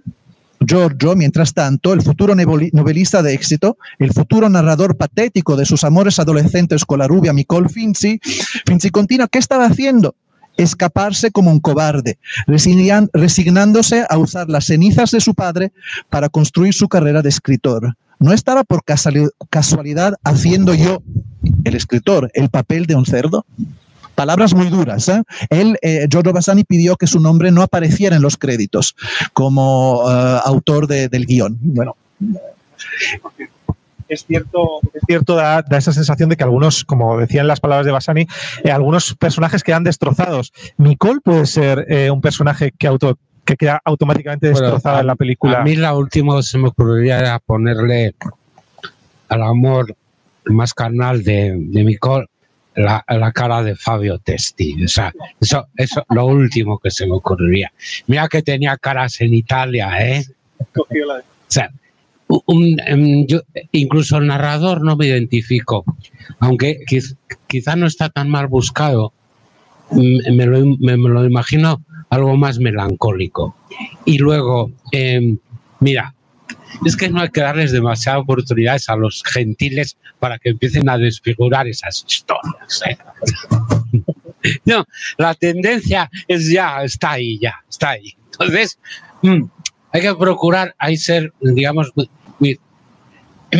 Giorgio, 0.65 1.15
mientras 1.17 1.53
tanto, 1.53 1.93
el 1.93 2.01
futuro 2.01 2.33
novelista 2.35 3.21
de 3.21 3.33
éxito, 3.33 3.77
el 3.99 4.11
futuro 4.13 4.49
narrador 4.49 4.95
patético 4.95 5.57
de 5.57 5.65
sus 5.65 5.83
amores 5.83 6.17
adolescentes 6.17 6.85
con 6.85 6.99
la 6.99 7.07
rubia 7.07 7.33
Nicole 7.33 7.67
Finzi, 7.69 8.19
Finzi 8.65 8.89
continúa, 8.89 9.27
¿qué 9.27 9.37
estaba 9.39 9.65
haciendo? 9.65 10.15
Escaparse 10.57 11.31
como 11.31 11.51
un 11.51 11.59
cobarde, 11.59 12.17
resignándose 12.47 14.05
a 14.09 14.17
usar 14.17 14.49
las 14.49 14.65
cenizas 14.65 15.11
de 15.11 15.19
su 15.21 15.33
padre 15.33 15.71
para 16.09 16.29
construir 16.29 16.73
su 16.73 16.87
carrera 16.87 17.21
de 17.21 17.29
escritor. 17.29 17.95
No 18.19 18.31
estaba 18.31 18.63
por 18.63 18.83
casualidad 19.49 20.15
haciendo 20.23 20.73
yo, 20.73 21.03
el 21.63 21.75
escritor, 21.75 22.31
el 22.33 22.49
papel 22.49 22.85
de 22.85 22.95
un 22.95 23.05
cerdo. 23.05 23.45
Palabras 24.15 24.53
muy 24.53 24.69
duras. 24.69 25.09
¿eh? 25.09 25.21
Él, 25.49 25.77
eh, 25.81 26.07
Giorgio 26.09 26.31
Bassani, 26.31 26.63
pidió 26.63 26.95
que 26.95 27.07
su 27.07 27.19
nombre 27.19 27.51
no 27.51 27.61
apareciera 27.61 28.15
en 28.15 28.21
los 28.21 28.37
créditos 28.37 28.95
como 29.33 30.05
uh, 30.05 30.39
autor 30.45 30.87
de, 30.87 31.09
del 31.09 31.25
guion. 31.25 31.57
Bueno. 31.59 31.97
Es 34.07 34.25
cierto, 34.25 34.79
es 34.93 35.01
cierto 35.07 35.35
da, 35.35 35.61
da, 35.63 35.77
esa 35.77 35.91
sensación 35.91 36.29
de 36.29 36.37
que 36.37 36.43
algunos, 36.43 36.85
como 36.85 37.17
decían 37.17 37.47
las 37.47 37.59
palabras 37.59 37.85
de 37.85 37.91
Bassani, 37.91 38.27
eh, 38.63 38.71
algunos 38.71 39.15
personajes 39.15 39.63
quedan 39.63 39.83
destrozados. 39.83 40.53
Nicole 40.77 41.21
puede 41.23 41.45
ser 41.45 41.85
eh, 41.89 42.11
un 42.11 42.21
personaje 42.21 42.71
que 42.77 42.87
auto 42.87 43.17
que 43.45 43.57
queda 43.57 43.79
automáticamente 43.85 44.47
destrozada 44.47 44.79
bueno, 44.81 44.97
a, 44.97 45.01
en 45.01 45.07
la 45.07 45.15
película. 45.15 45.59
A 45.59 45.63
mí 45.63 45.75
la 45.75 45.93
última 45.93 46.41
se 46.41 46.57
me 46.57 46.69
ocurriría 46.69 47.19
era 47.19 47.39
ponerle 47.39 48.15
al 49.29 49.43
amor 49.43 49.95
más 50.45 50.73
carnal 50.73 51.23
de, 51.23 51.55
de 51.55 51.83
Nicole 51.83 52.25
la, 52.75 53.03
la, 53.07 53.31
cara 53.31 53.63
de 53.63 53.75
Fabio 53.75 54.19
Testi. 54.19 54.83
O 54.83 54.87
sea, 54.87 55.13
eso 55.39 55.67
es 55.77 55.91
lo 56.09 56.25
último 56.25 56.77
que 56.79 56.91
se 56.91 57.05
me 57.05 57.13
ocurriría. 57.13 57.71
Mira 58.07 58.27
que 58.27 58.41
tenía 58.41 58.77
caras 58.77 59.21
en 59.21 59.33
Italia, 59.33 59.95
¿eh? 59.99 60.25
O 60.75 60.85
sea, 61.47 61.71
un, 62.27 62.77
um, 62.91 63.25
yo, 63.27 63.41
incluso 63.71 64.17
el 64.17 64.27
narrador 64.27 64.83
no 64.83 64.95
me 64.95 65.07
identifico, 65.07 65.85
aunque 66.39 66.79
quiz, 66.87 67.15
quizá 67.47 67.75
no 67.75 67.87
está 67.87 68.09
tan 68.09 68.29
mal 68.29 68.47
buscado. 68.47 69.13
Me 69.91 70.45
lo, 70.47 70.65
me, 70.79 70.97
me 70.97 71.09
lo 71.09 71.25
imagino 71.25 71.83
algo 72.09 72.35
más 72.37 72.57
melancólico. 72.57 73.55
Y 74.03 74.17
luego, 74.17 74.71
eh, 74.91 75.35
mira, 75.79 76.15
es 76.85 76.97
que 76.97 77.09
no 77.09 77.21
hay 77.21 77.29
que 77.29 77.41
darles 77.41 77.71
demasiadas 77.71 78.23
oportunidades 78.23 78.89
a 78.89 78.95
los 78.95 79.23
gentiles 79.23 79.97
para 80.19 80.39
que 80.39 80.49
empiecen 80.49 80.89
a 80.89 80.97
desfigurar 80.97 81.67
esas 81.67 82.03
historias. 82.07 82.81
¿eh? 82.89 82.97
no, 84.65 84.85
la 85.17 85.35
tendencia 85.35 86.09
es 86.27 86.49
ya, 86.49 86.83
está 86.83 87.11
ahí, 87.11 87.39
ya, 87.39 87.55
está 87.69 87.91
ahí. 87.91 88.15
Entonces, 88.31 88.79
mmm, 89.21 89.43
hay 89.95 90.01
que 90.01 90.13
procurar 90.13 90.75
ahí 90.77 90.97
ser, 90.97 91.31
digamos, 91.39 91.93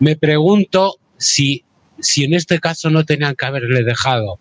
me 0.00 0.16
pregunto 0.16 0.96
si, 1.16 1.62
si 2.00 2.24
en 2.24 2.34
este 2.34 2.58
caso 2.58 2.90
no 2.90 3.04
tenían 3.04 3.36
que 3.36 3.46
haberle 3.46 3.84
dejado 3.84 4.40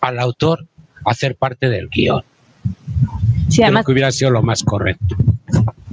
al 0.00 0.18
autor 0.18 0.66
hacer 1.04 1.36
parte 1.36 1.68
del 1.68 1.90
guion. 1.90 2.24
Sí, 3.48 3.62
además, 3.62 3.84
Creo 3.84 3.86
que 3.86 3.92
hubiera 3.92 4.10
sido 4.10 4.32
lo 4.32 4.42
más 4.42 4.64
correcto. 4.64 5.14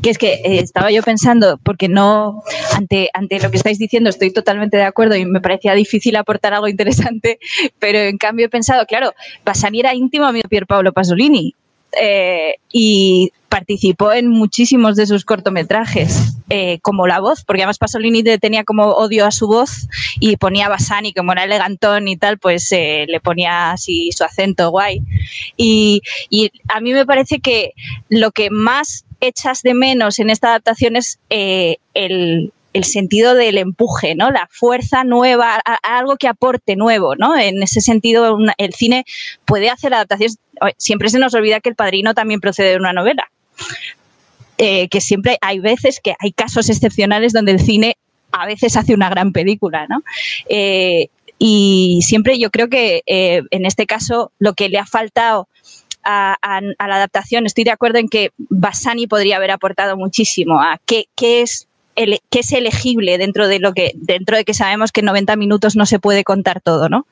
Que 0.01 0.09
es 0.09 0.17
que 0.17 0.33
eh, 0.43 0.57
estaba 0.59 0.89
yo 0.89 1.03
pensando, 1.03 1.59
porque 1.61 1.87
no, 1.87 2.41
ante, 2.75 3.11
ante 3.13 3.39
lo 3.39 3.51
que 3.51 3.57
estáis 3.57 3.77
diciendo 3.77 4.09
estoy 4.09 4.33
totalmente 4.33 4.77
de 4.77 4.83
acuerdo 4.83 5.15
y 5.15 5.25
me 5.25 5.41
parecía 5.41 5.75
difícil 5.75 6.15
aportar 6.15 6.55
algo 6.55 6.67
interesante, 6.67 7.37
pero 7.79 7.99
en 7.99 8.17
cambio 8.17 8.47
he 8.47 8.49
pensado, 8.49 8.87
claro, 8.87 9.13
Pasani 9.43 9.81
era 9.81 9.93
íntimo 9.93 10.25
amigo 10.25 10.41
de 10.41 10.49
Pier 10.49 10.65
Paolo 10.65 10.91
Pasolini, 10.91 11.53
eh, 11.99 12.55
y 12.71 13.31
participó 13.49 14.13
en 14.13 14.29
muchísimos 14.29 14.95
de 14.95 15.05
sus 15.05 15.25
cortometrajes, 15.25 16.37
eh, 16.49 16.79
como 16.81 17.05
la 17.05 17.19
voz, 17.19 17.43
porque 17.43 17.63
además 17.63 17.77
Pasolini 17.77 18.23
tenía 18.23 18.63
como 18.63 18.85
odio 18.85 19.25
a 19.25 19.31
su 19.31 19.47
voz 19.47 19.87
y 20.19 20.37
ponía 20.37 20.67
a 20.67 20.69
Bassani, 20.69 21.13
como 21.13 21.33
era 21.33 21.43
elegantón 21.43 22.07
y 22.07 22.15
tal, 22.15 22.37
pues 22.37 22.71
eh, 22.71 23.05
le 23.07 23.19
ponía 23.19 23.71
así 23.71 24.11
su 24.13 24.23
acento 24.23 24.69
guay. 24.71 25.01
Y, 25.57 26.01
y, 26.29 26.51
a 26.69 26.79
mí 26.79 26.93
me 26.93 27.05
parece 27.05 27.39
que 27.39 27.73
lo 28.07 28.31
que 28.31 28.49
más 28.49 29.05
echas 29.19 29.63
de 29.63 29.73
menos 29.73 30.19
en 30.19 30.29
esta 30.29 30.49
adaptación 30.49 30.95
es 30.95 31.19
el, 31.29 32.53
el 32.73 32.83
sentido 32.83 33.35
del 33.35 33.57
empuje, 33.57 34.15
¿no? 34.15 34.31
La 34.31 34.47
fuerza 34.51 35.03
nueva, 35.03 35.61
algo 35.83 36.15
que 36.17 36.27
aporte 36.27 36.75
nuevo, 36.75 37.15
¿no? 37.15 37.37
En 37.37 37.61
ese 37.61 37.81
sentido, 37.81 38.37
el 38.57 38.73
cine 38.73 39.05
puede 39.45 39.69
hacer 39.69 39.93
adaptaciones. 39.93 40.37
Siempre 40.77 41.09
se 41.09 41.19
nos 41.19 41.33
olvida 41.33 41.59
que 41.59 41.69
El 41.69 41.75
Padrino 41.75 42.13
también 42.13 42.39
procede 42.39 42.71
de 42.71 42.77
una 42.77 42.93
novela. 42.93 43.29
Eh, 44.57 44.89
que 44.89 45.01
siempre 45.01 45.37
hay 45.41 45.59
veces 45.59 45.99
que 46.03 46.13
hay 46.19 46.31
casos 46.31 46.69
excepcionales 46.69 47.33
donde 47.33 47.51
el 47.51 47.59
cine 47.59 47.97
a 48.31 48.45
veces 48.45 48.77
hace 48.77 48.93
una 48.93 49.09
gran 49.09 49.33
película, 49.33 49.87
¿no? 49.87 50.03
Eh, 50.49 51.07
y 51.39 52.01
siempre 52.03 52.37
yo 52.37 52.51
creo 52.51 52.69
que 52.69 53.01
eh, 53.07 53.41
en 53.49 53.65
este 53.65 53.87
caso 53.87 54.31
lo 54.37 54.53
que 54.53 54.69
le 54.69 54.77
ha 54.77 54.85
faltado 54.85 55.47
a, 56.03 56.37
la 56.79 56.95
adaptación, 56.95 57.47
estoy 57.47 57.63
de 57.63 57.71
acuerdo 57.71 57.97
en 57.97 58.07
que 58.07 58.31
Bassani 58.37 59.07
podría 59.07 59.37
haber 59.37 59.49
aportado 59.49 59.97
muchísimo 59.97 60.61
a 60.61 60.79
qué 60.85 61.07
es 61.17 61.67
el, 61.95 62.19
que 62.29 62.39
es 62.39 62.51
elegible 62.51 63.17
dentro 63.17 63.47
de 63.47 63.59
lo 63.59 63.73
que 63.73 63.91
dentro 63.95 64.37
de 64.37 64.45
que 64.45 64.53
sabemos 64.53 64.91
que 64.91 65.01
en 65.01 65.07
90 65.07 65.35
minutos 65.35 65.75
no 65.75 65.85
se 65.85 65.99
puede 65.99 66.23
contar 66.23 66.61
todo, 66.61 66.89
¿no? 66.89 67.05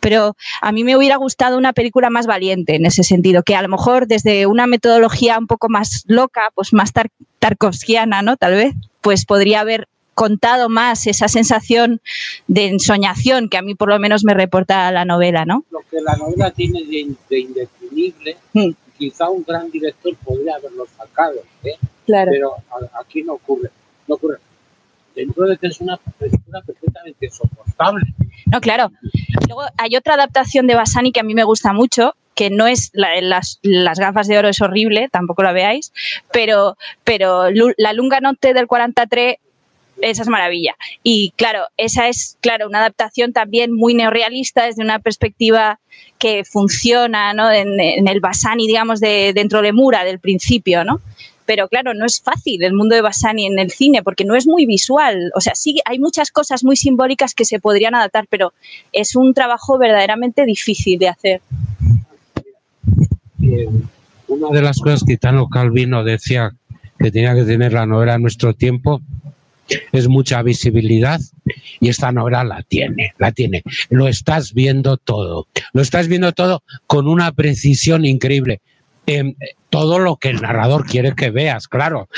Pero 0.00 0.36
a 0.60 0.72
mí 0.72 0.84
me 0.84 0.96
hubiera 0.96 1.16
gustado 1.16 1.58
una 1.58 1.72
película 1.72 2.10
más 2.10 2.26
valiente 2.26 2.76
en 2.76 2.86
ese 2.86 3.04
sentido, 3.04 3.42
que 3.42 3.56
a 3.56 3.62
lo 3.62 3.68
mejor 3.68 4.06
desde 4.06 4.46
una 4.46 4.66
metodología 4.66 5.38
un 5.38 5.46
poco 5.46 5.68
más 5.68 6.04
loca, 6.06 6.50
pues 6.54 6.72
más 6.72 6.92
tar 6.92 7.10
tarkovskiana, 7.38 8.22
¿no? 8.22 8.36
Tal 8.36 8.54
vez, 8.54 8.74
pues 9.00 9.26
podría 9.26 9.60
haber 9.60 9.88
contado 10.14 10.68
más 10.68 11.06
esa 11.06 11.28
sensación 11.28 12.00
de 12.46 12.68
ensoñación 12.68 13.48
que 13.48 13.58
a 13.58 13.62
mí 13.62 13.74
por 13.74 13.88
lo 13.88 13.98
menos 13.98 14.24
me 14.24 14.32
reporta 14.32 14.90
la 14.92 15.04
novela, 15.04 15.44
¿no? 15.44 15.64
Lo 15.70 15.80
que 15.90 16.00
la 16.00 16.16
novela 16.16 16.50
tiene 16.52 16.84
de, 16.84 17.14
de 17.28 17.38
indefinible, 17.40 18.36
mm. 18.52 18.70
quizá 18.96 19.28
un 19.28 19.44
gran 19.46 19.70
director 19.70 20.14
podría 20.24 20.54
haberlo 20.54 20.86
sacado, 20.96 21.40
¿eh? 21.64 21.76
claro. 22.06 22.30
pero 22.30 22.54
aquí 23.00 23.22
no 23.22 23.34
ocurre 23.34 23.70
no 24.06 24.14
ocurre. 24.16 24.38
Dentro 25.14 25.44
de 25.46 25.56
que 25.56 25.68
es 25.68 25.80
una 25.80 25.96
película 26.18 26.60
perfectamente 26.62 27.30
soportable. 27.30 28.04
No, 28.46 28.60
claro. 28.60 28.90
Luego 29.46 29.62
hay 29.76 29.96
otra 29.96 30.14
adaptación 30.14 30.66
de 30.66 30.74
Bassani 30.74 31.12
que 31.12 31.20
a 31.20 31.24
mí 31.24 31.34
me 31.34 31.44
gusta 31.44 31.72
mucho, 31.72 32.14
que 32.34 32.50
no 32.50 32.66
es 32.66 32.90
la, 32.94 33.20
las, 33.20 33.60
las, 33.62 33.98
gafas 33.98 34.26
de 34.26 34.38
oro 34.38 34.48
es 34.48 34.60
horrible, 34.60 35.08
tampoco 35.08 35.44
la 35.44 35.52
veáis, 35.52 35.92
pero, 36.32 36.76
pero 37.04 37.44
la 37.76 37.92
lunga 37.92 38.20
noche 38.20 38.54
del 38.54 38.66
43 38.66 39.36
esa 40.00 40.22
es 40.22 40.28
maravilla. 40.28 40.74
Y 41.02 41.32
claro, 41.36 41.66
esa 41.76 42.08
es, 42.08 42.36
claro, 42.40 42.66
una 42.66 42.80
adaptación 42.80 43.32
también 43.32 43.72
muy 43.72 43.94
neorrealista 43.94 44.66
desde 44.66 44.82
una 44.82 44.98
perspectiva 44.98 45.78
que 46.18 46.44
funciona 46.44 47.32
¿no? 47.34 47.50
en, 47.50 47.78
en 47.80 48.08
el 48.08 48.20
Bassani, 48.20 48.66
digamos, 48.66 49.00
de, 49.00 49.32
dentro 49.34 49.62
de 49.62 49.72
Mura, 49.72 50.04
del 50.04 50.18
principio, 50.18 50.84
¿no? 50.84 51.00
Pero 51.46 51.68
claro, 51.68 51.94
no 51.94 52.06
es 52.06 52.20
fácil 52.20 52.62
el 52.62 52.74
mundo 52.74 52.94
de 52.94 53.02
Bassani 53.02 53.46
en 53.46 53.58
el 53.58 53.70
cine 53.70 54.02
porque 54.02 54.24
no 54.24 54.36
es 54.36 54.46
muy 54.46 54.66
visual. 54.66 55.30
O 55.34 55.40
sea, 55.40 55.54
sí 55.54 55.80
hay 55.84 55.98
muchas 55.98 56.30
cosas 56.30 56.64
muy 56.64 56.76
simbólicas 56.76 57.34
que 57.34 57.44
se 57.44 57.60
podrían 57.60 57.94
adaptar, 57.94 58.26
pero 58.28 58.52
es 58.92 59.16
un 59.16 59.34
trabajo 59.34 59.78
verdaderamente 59.78 60.44
difícil 60.44 60.98
de 60.98 61.08
hacer. 61.08 61.40
Eh, 63.42 63.68
una 64.28 64.48
de 64.50 64.62
las 64.62 64.78
cosas 64.78 65.02
que 65.06 65.14
Italo 65.14 65.48
Calvino 65.48 66.02
decía 66.02 66.52
que 66.98 67.10
tenía 67.10 67.34
que 67.34 67.44
tener 67.44 67.72
la 67.72 67.86
novela 67.86 68.14
en 68.14 68.22
nuestro 68.22 68.54
tiempo 68.54 69.00
es 69.92 70.08
mucha 70.08 70.42
visibilidad 70.42 71.20
y 71.80 71.88
esta 71.88 72.12
novela 72.12 72.44
la 72.44 72.62
tiene, 72.62 73.14
la 73.18 73.32
tiene. 73.32 73.62
Lo 73.90 74.08
estás 74.08 74.52
viendo 74.52 74.96
todo, 74.96 75.46
lo 75.72 75.82
estás 75.82 76.08
viendo 76.08 76.32
todo 76.32 76.62
con 76.86 77.08
una 77.08 77.32
precisión 77.32 78.04
increíble. 78.04 78.60
Eh, 79.06 79.34
todo 79.70 79.98
lo 79.98 80.16
que 80.16 80.30
el 80.30 80.40
narrador 80.40 80.86
quiere 80.86 81.14
que 81.14 81.30
veas, 81.30 81.68
claro. 81.68 82.08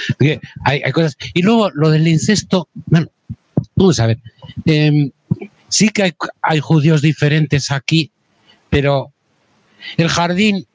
Hay, 0.64 0.82
cosas. 0.92 1.16
Y 1.34 1.42
luego 1.42 1.70
lo 1.70 1.90
del 1.90 2.06
incesto, 2.06 2.68
bueno, 2.86 3.08
vamos 3.74 3.98
a 3.98 4.06
ver. 4.06 4.18
Eh, 4.66 5.10
sí 5.68 5.88
que 5.88 6.14
hay, 6.42 6.60
judíos 6.60 7.02
diferentes 7.02 7.70
aquí, 7.70 8.12
pero 8.70 9.12
el 9.96 10.08
jardín 10.08 10.66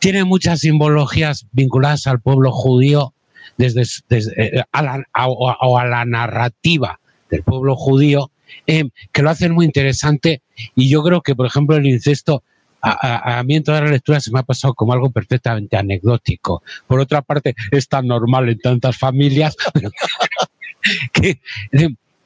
tiene 0.00 0.24
muchas 0.24 0.60
simbologías 0.60 1.46
vinculadas 1.52 2.06
al 2.06 2.20
pueblo 2.20 2.52
judío 2.52 3.14
desde, 3.56 3.84
desde 4.08 4.64
a 4.70 4.82
la, 4.82 5.04
a, 5.12 5.28
o 5.28 5.78
a 5.78 5.86
la 5.86 6.04
narrativa 6.04 7.00
del 7.30 7.42
pueblo 7.42 7.74
judío 7.74 8.30
eh, 8.66 8.84
que 9.12 9.22
lo 9.22 9.30
hacen 9.30 9.52
muy 9.52 9.64
interesante 9.64 10.42
y 10.74 10.88
yo 10.88 11.02
creo 11.02 11.22
que 11.22 11.34
por 11.34 11.46
ejemplo 11.46 11.76
el 11.76 11.86
incesto 11.86 12.42
a, 12.80 13.42
mí 13.44 13.56
en 13.56 13.64
todas 13.64 13.82
las 13.82 13.90
lecturas 13.90 14.24
se 14.24 14.30
me 14.30 14.40
ha 14.40 14.42
pasado 14.42 14.74
como 14.74 14.92
algo 14.92 15.10
perfectamente 15.10 15.76
anecdótico. 15.76 16.62
Por 16.86 17.00
otra 17.00 17.22
parte, 17.22 17.54
es 17.70 17.88
tan 17.88 18.06
normal 18.06 18.48
en 18.48 18.58
tantas 18.58 18.96
familias 18.96 19.56
que 21.12 21.40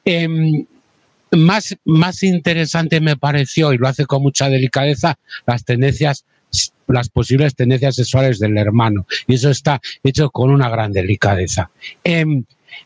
eh, 0.05 0.65
más, 1.31 1.75
más 1.85 2.23
interesante 2.23 3.01
me 3.01 3.17
pareció, 3.17 3.73
y 3.73 3.77
lo 3.77 3.87
hace 3.87 4.05
con 4.05 4.21
mucha 4.21 4.49
delicadeza, 4.49 5.17
las 5.45 5.65
tendencias 5.65 6.25
las 6.87 7.09
posibles 7.09 7.55
tendencias 7.55 7.95
sexuales 7.95 8.39
del 8.39 8.57
hermano. 8.57 9.05
Y 9.27 9.35
eso 9.35 9.49
está 9.49 9.81
hecho 10.03 10.29
con 10.29 10.51
una 10.51 10.69
gran 10.69 10.91
delicadeza. 10.91 11.71
Em, 12.03 12.43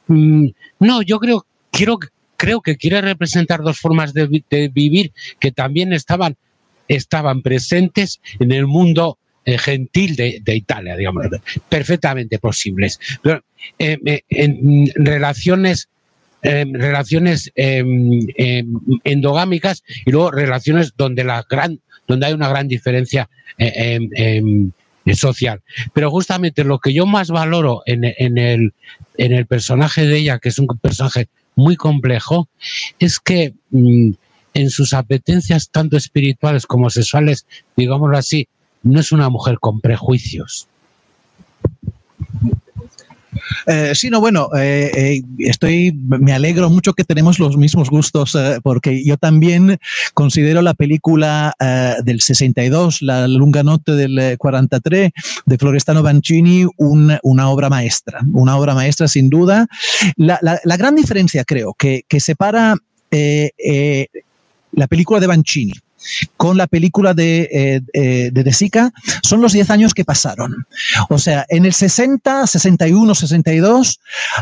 mm, 0.07 0.47
no, 0.79 1.01
yo 1.01 1.19
creo, 1.19 1.45
quiero, 1.71 1.99
creo 2.37 2.61
que 2.61 2.77
quiere 2.77 3.01
representar 3.01 3.61
dos 3.61 3.79
formas 3.79 4.13
de, 4.13 4.27
vivir 4.73 5.11
que 5.39 5.51
también 5.51 5.93
estaban, 5.93 6.37
estaban 6.87 7.41
presentes 7.41 8.21
en 8.39 8.51
el 8.51 8.67
mundo 8.67 9.17
eh, 9.45 9.57
gentil 9.57 10.15
de, 10.15 10.55
Italia, 10.55 10.95
digamos, 10.97 11.27
perfectamente 11.69 12.39
posibles. 12.39 12.99
Pero, 13.21 13.43
em, 13.79 13.99
eh, 14.05 14.23
en 14.29 14.91
relaciones 14.95 15.89
em, 16.43 16.71
relaciones 16.73 17.51
endogámicas 19.03 19.83
y 20.05 20.11
luego 20.11 20.29
relaciones 20.31 20.93
donde 20.95 21.23
la 21.23 21.43
gran 21.49 21.79
donde 22.07 22.27
hay 22.27 22.33
una 22.33 22.47
gran 22.47 22.67
diferencia 22.67 23.29
eh, 23.57 23.99
social. 25.15 25.61
Pero 25.93 26.11
justamente 26.11 26.63
lo 26.63 26.79
que 26.79 26.93
yo 26.93 27.05
más 27.05 27.29
valoro 27.29 27.83
en, 27.85 28.03
el, 28.03 28.73
en 29.17 29.31
el 29.31 29.45
personaje 29.45 30.05
de 30.05 30.17
ella, 30.17 30.39
que 30.39 30.49
es 30.49 30.59
un 30.59 30.67
personaje 30.81 31.27
muy 31.55 31.75
complejo, 31.75 32.49
es 32.99 33.19
que 33.19 33.53
mm, 33.71 34.11
en 34.57 34.69
sus 34.69 34.93
apetencias 34.93 35.69
tanto 35.69 35.97
espirituales 35.97 36.65
como 36.65 36.89
sexuales, 36.89 37.45
digámoslo 37.75 38.17
así, 38.17 38.47
no 38.83 38.99
es 38.99 39.11
una 39.11 39.29
mujer 39.29 39.59
con 39.59 39.81
prejuicios. 39.81 40.67
Eh, 43.65 43.91
sí, 43.93 44.09
no, 44.09 44.19
bueno, 44.19 44.49
eh, 44.57 44.91
eh, 44.95 45.21
estoy, 45.39 45.91
me 45.93 46.33
alegro 46.33 46.69
mucho 46.69 46.93
que 46.93 47.03
tenemos 47.03 47.39
los 47.39 47.57
mismos 47.57 47.89
gustos, 47.89 48.37
porque 48.63 49.03
yo 49.03 49.17
también 49.17 49.77
considero 50.13 50.61
la 50.61 50.73
película 50.73 51.53
del 52.03 52.21
62, 52.21 53.01
La 53.01 53.27
lunga 53.27 53.63
notte 53.63 53.93
del 53.93 54.37
43, 54.37 55.11
de 55.45 55.57
Florestano 55.57 56.03
Bancini, 56.03 56.65
una 56.77 57.49
obra 57.49 57.69
maestra, 57.69 58.21
una 58.33 58.57
obra 58.57 58.73
maestra 58.73 59.07
sin 59.07 59.29
duda. 59.29 59.67
La, 60.15 60.39
gran 60.77 60.95
diferencia, 60.95 61.43
creo, 61.43 61.73
que, 61.73 62.03
que 62.07 62.19
separa 62.19 62.75
la 64.77 64.87
película 64.87 65.19
de 65.19 65.27
Bancini 65.27 65.73
con 66.37 66.55
la 66.57 66.67
película 66.67 67.13
de, 67.13 67.49
eh, 67.51 67.81
eh, 67.93 68.29
de, 68.31 68.43
de 68.43 68.53
Sica 68.53 68.91
son 69.23 69.41
los 69.41 69.51
10 69.51 69.71
años 69.71 69.93
que 69.93 70.05
pasaron. 70.05 70.67
O 71.09 71.17
sea, 71.17 71.45
en 71.49 71.65
el 71.65 71.73
60, 71.73 72.45
61, 72.47 73.15
62, 73.15 73.99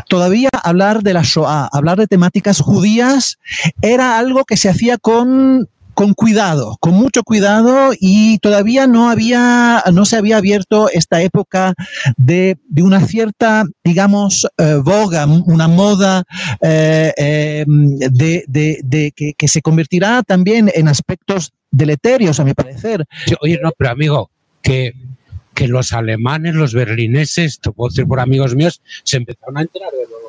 todavía 0.08 0.50
hablar 0.62 1.02
de 1.02 1.14
la 1.14 1.22
Shoah, 1.22 1.68
hablar 1.72 1.98
de 1.98 2.06
temáticas 2.06 2.60
judías, 2.60 3.38
era 3.80 4.18
algo 4.18 4.44
que 4.44 4.56
se 4.56 4.68
hacía 4.68 4.98
con 4.98 5.68
con 5.96 6.12
cuidado, 6.12 6.76
con 6.78 6.92
mucho 6.92 7.22
cuidado 7.22 7.92
y 7.98 8.38
todavía 8.40 8.86
no 8.86 9.08
había, 9.08 9.82
no 9.94 10.04
se 10.04 10.16
había 10.16 10.36
abierto 10.36 10.90
esta 10.90 11.22
época 11.22 11.72
de, 12.18 12.58
una 12.82 13.00
cierta, 13.00 13.64
digamos, 13.82 14.46
eh, 14.58 14.74
boga, 14.84 15.24
una 15.24 15.68
moda 15.68 16.22
eh, 16.60 17.14
em, 17.16 17.96
de, 17.96 19.12
que, 19.16 19.48
se 19.48 19.62
convertirá 19.62 20.22
también 20.22 20.70
en 20.74 20.88
aspectos 20.88 21.54
deleterios, 21.70 22.38
a 22.40 22.44
mi 22.44 22.52
parecer. 22.52 23.06
Oye, 23.40 23.58
no, 23.62 23.72
pero 23.74 23.90
amigo, 23.90 24.30
que, 24.60 24.92
que 25.54 25.66
los 25.66 25.94
alemanes, 25.94 26.54
los 26.54 26.74
berlineses, 26.74 27.58
te 27.58 27.70
puedo 27.70 27.88
decir 27.88 28.06
por 28.06 28.20
amigos 28.20 28.54
míos, 28.54 28.82
se 29.02 29.16
empezaron 29.16 29.56
a 29.56 29.62
enterar 29.62 29.92
de 29.92 30.04
lo 30.10 30.25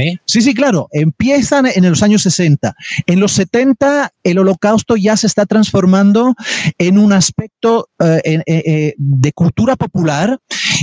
¿eh? 0.00 0.18
Sí, 0.24 0.40
sí, 0.42 0.54
claro. 0.54 0.88
Empiezan 0.92 1.66
en 1.66 1.88
los 1.88 2.02
años 2.02 2.22
60. 2.22 2.74
En 3.06 3.20
los 3.20 3.32
70 3.32 4.12
el 4.24 4.38
holocausto 4.38 4.96
ya 4.96 5.16
se 5.16 5.26
está 5.26 5.46
transformando 5.46 6.34
en 6.78 6.98
un 6.98 7.12
aspecto 7.12 7.88
eh, 7.98 8.42
eh, 8.46 8.94
de 8.96 9.32
cultura 9.32 9.76
popular 9.76 10.38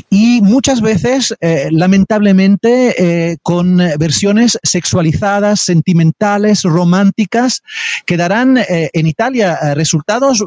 y 0.09 0.41
muchas 0.41 0.81
veces, 0.81 1.33
lamentablemente, 1.71 3.37
con 3.41 3.77
versiones 3.99 4.57
sexualizadas, 4.63 5.61
sentimentales, 5.61 6.63
románticas, 6.63 7.61
que 8.05 8.17
darán 8.17 8.59
en 8.67 9.07
Italia 9.07 9.57
resultados 9.73 10.43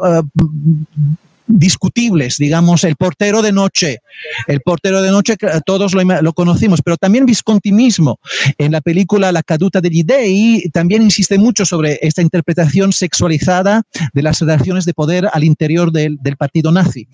discutibles, 1.49 2.37
digamos, 2.37 2.85
el 2.85 2.97
portero 2.97 3.43
de 3.43 3.53
noche, 3.53 3.99
el 4.47 4.61
portero 4.61 5.03
de 5.03 5.11
noche, 5.11 5.37
todos 5.65 5.95
lo, 5.95 6.33
conocimos, 6.33 6.83
pero 6.83 6.97
también 6.97 7.27
Visconti 7.27 7.73
mismo, 7.73 8.21
en 8.59 8.73
la 8.73 8.81
película 8.81 9.33
La 9.33 9.43
caduta 9.43 9.81
degli 9.81 10.05
dei, 10.05 10.69
también 10.73 11.03
insiste 11.03 11.39
mucho 11.39 11.65
sobre 11.65 11.99
esta 12.03 12.23
interpretación 12.23 12.93
sexualizada 12.93 13.83
de 14.13 14.23
las 14.23 14.41
relaciones 14.41 14.85
de 14.85 14.95
poder 14.95 15.29
al 15.33 15.45
interior 15.45 15.91
del, 15.91 16.19
partido 16.39 16.71
nazi. 16.71 17.09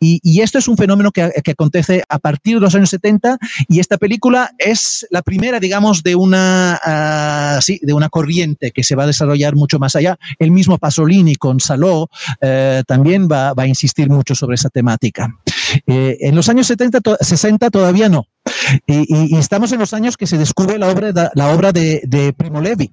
Y, 0.00 0.40
esto 0.40 0.58
es 0.58 0.68
un 0.68 0.76
fenómeno 0.76 1.12
que, 1.12 1.30
acontece 1.50 2.02
a 2.08 2.18
partir 2.18 2.56
de 2.56 2.60
los 2.60 2.74
años 2.74 2.90
70 2.90 3.38
y 3.68 3.78
esta 3.80 3.98
película 3.98 4.50
es 4.58 5.06
la 5.10 5.22
primera, 5.22 5.60
digamos, 5.60 6.02
de 6.02 6.16
una, 6.16 6.80
ah, 6.84 7.60
de 7.80 7.92
una 7.92 8.08
corriente 8.08 8.72
que 8.72 8.82
se 8.82 8.96
va 8.96 9.04
a 9.04 9.06
desarrollar 9.06 9.54
mucho 9.54 9.78
más 9.78 9.94
allá. 9.94 10.16
El 10.38 10.50
mismo 10.50 10.78
Pasolini 10.78 11.36
con 11.36 11.60
Saló 11.60 12.08
eh, 12.40 12.82
también 12.86 13.28
va, 13.30 13.54
va 13.54 13.64
a 13.64 13.68
insistir 13.74 14.08
mucho 14.08 14.34
sobre 14.34 14.54
esa 14.54 14.70
temática. 14.70 15.28
Eh, 15.86 16.16
en 16.20 16.34
los 16.34 16.48
años 16.48 16.66
70, 16.66 17.00
60 17.20 17.70
todavía 17.70 18.08
no. 18.08 18.26
Y, 18.86 19.36
estamos 19.36 19.72
en 19.72 19.78
los 19.78 19.94
años 19.94 20.16
que 20.16 20.26
se 20.26 20.38
descubre 20.38 20.78
la 20.78 20.88
obra, 20.88 21.32
la 21.34 21.54
obra 21.54 21.72
de, 21.72 22.34
Primo 22.36 22.60
Levi. 22.60 22.92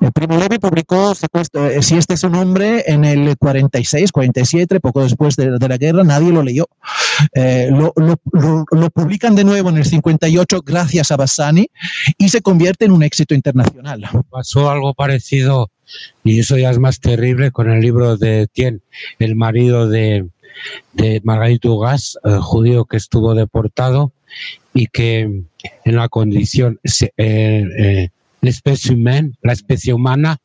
Eh, 0.00 0.10
Primo 0.12 0.38
Levi 0.38 0.58
publicó, 0.58 1.12
eh, 1.12 1.82
si 1.82 1.96
este 1.96 2.14
es 2.14 2.20
su 2.20 2.30
nombre, 2.30 2.84
en 2.86 3.04
el 3.04 3.36
46, 3.36 4.12
47, 4.12 4.80
poco 4.80 5.02
después 5.02 5.36
de, 5.36 5.58
la 5.58 5.76
guerra, 5.76 6.04
nadie 6.04 6.32
lo 6.32 6.42
leyó. 6.42 6.68
lo, 7.34 7.92
lo, 7.96 8.90
publican 8.90 9.34
de 9.34 9.44
nuevo 9.44 9.70
en 9.70 9.78
el 9.78 9.84
58 9.84 10.62
gracias 10.64 11.10
a 11.10 11.16
Bassani 11.16 11.68
y 12.18 12.28
se 12.28 12.40
convierte 12.42 12.84
en 12.84 12.92
un 12.92 13.02
éxito 13.02 13.34
internacional. 13.34 14.04
Pasó 14.30 14.70
algo 14.70 14.94
parecido, 14.94 15.70
y 16.24 16.40
eso 16.40 16.56
ya 16.56 16.70
es 16.70 16.78
más 16.78 17.00
terrible, 17.00 17.50
con 17.50 17.70
el 17.70 17.80
libro 17.80 18.16
de 18.16 18.46
Tien, 18.52 18.82
el 19.18 19.36
marido 19.36 19.88
de, 19.88 20.26
de 20.92 21.20
Margarita 21.24 21.68
Ugas, 21.68 22.18
eh, 22.24 22.38
judío 22.40 22.84
que 22.84 22.96
estuvo 22.96 23.34
deportado 23.34 24.12
y 24.74 24.86
que 24.86 25.20
en 25.84 25.96
la 25.96 26.08
condición, 26.08 26.78
eh, 27.16 28.08
la 29.42 29.52
especie 29.52 29.92
humana, 29.92 30.38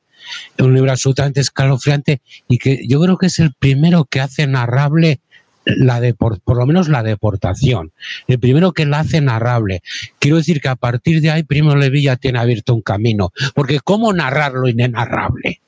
un 0.60 0.74
libro 0.74 0.92
absolutamente 0.92 1.42
escalofriante 1.42 2.22
y 2.48 2.58
que 2.58 2.82
yo 2.88 3.02
creo 3.02 3.18
que 3.18 3.28
es 3.28 3.40
el 3.40 3.54
primero 3.54 4.06
que 4.06 4.22
hace 4.22 4.48
narrable 4.48 5.20
la 5.66 6.02
por 6.16 6.58
lo 6.58 6.66
menos 6.66 6.90
la 6.90 7.04
deportación. 7.04 7.92
El 8.28 8.40
primero 8.40 8.72
que 8.72 8.86
la 8.86 9.02
hace 9.02 9.22
narrable. 9.22 9.82
Quiero 10.20 10.38
decir 10.38 10.60
que 10.60 10.70
a 10.70 10.76
partir 10.76 11.22
de 11.22 11.32
ahí 11.32 11.44
Primo 11.44 11.76
Levi 11.76 12.04
ya 12.04 12.16
tiene 12.16 12.40
abierto 12.40 12.74
un 12.74 12.82
camino, 12.82 13.32
porque 13.54 13.80
¿cómo 13.84 14.14
narrar 14.14 14.54
lo 14.54 14.68
inenarrable? 14.68 15.62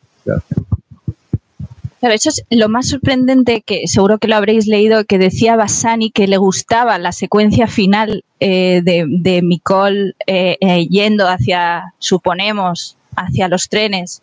Eso 2.12 2.30
es 2.30 2.44
lo 2.50 2.68
más 2.70 2.90
sorprendente 2.90 3.62
que 3.62 3.88
seguro 3.88 4.18
que 4.18 4.28
lo 4.28 4.36
habréis 4.36 4.68
leído, 4.68 5.06
que 5.06 5.18
decía 5.18 5.56
Bassani 5.56 6.12
que 6.12 6.28
le 6.28 6.38
gustaba 6.38 6.98
la 6.98 7.12
secuencia 7.12 7.68
final 7.68 8.26
eh, 8.40 8.82
de, 8.84 9.06
de 9.08 9.42
Micol 9.42 10.16
eh, 10.28 10.58
eh, 10.60 10.88
yendo 10.88 11.28
hacia, 11.28 11.94
suponemos, 12.00 12.98
hacia 13.16 13.48
los 13.48 13.70
trenes. 13.70 14.22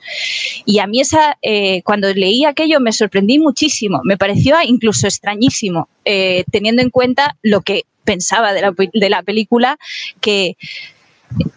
Y 0.66 0.81
a 0.81 0.87
mí 0.87 1.01
esa, 1.01 1.39
cuando 1.85 2.12
leí 2.12 2.45
aquello 2.45 2.81
me 2.81 2.93
sorprendí 2.93 3.39
muchísimo, 3.39 4.01
me 4.05 4.18
pareció 4.18 4.57
incluso 4.64 5.07
extrañísimo, 5.07 5.89
teniendo 6.51 6.83
en 6.83 6.91
cuenta 6.91 7.37
lo 7.43 7.61
que 7.61 7.85
pensaba 8.05 8.53
de 8.53 8.62
la, 8.62 8.74
de 8.93 9.11
la 9.11 9.22
película, 9.22 9.78
que 10.20 10.57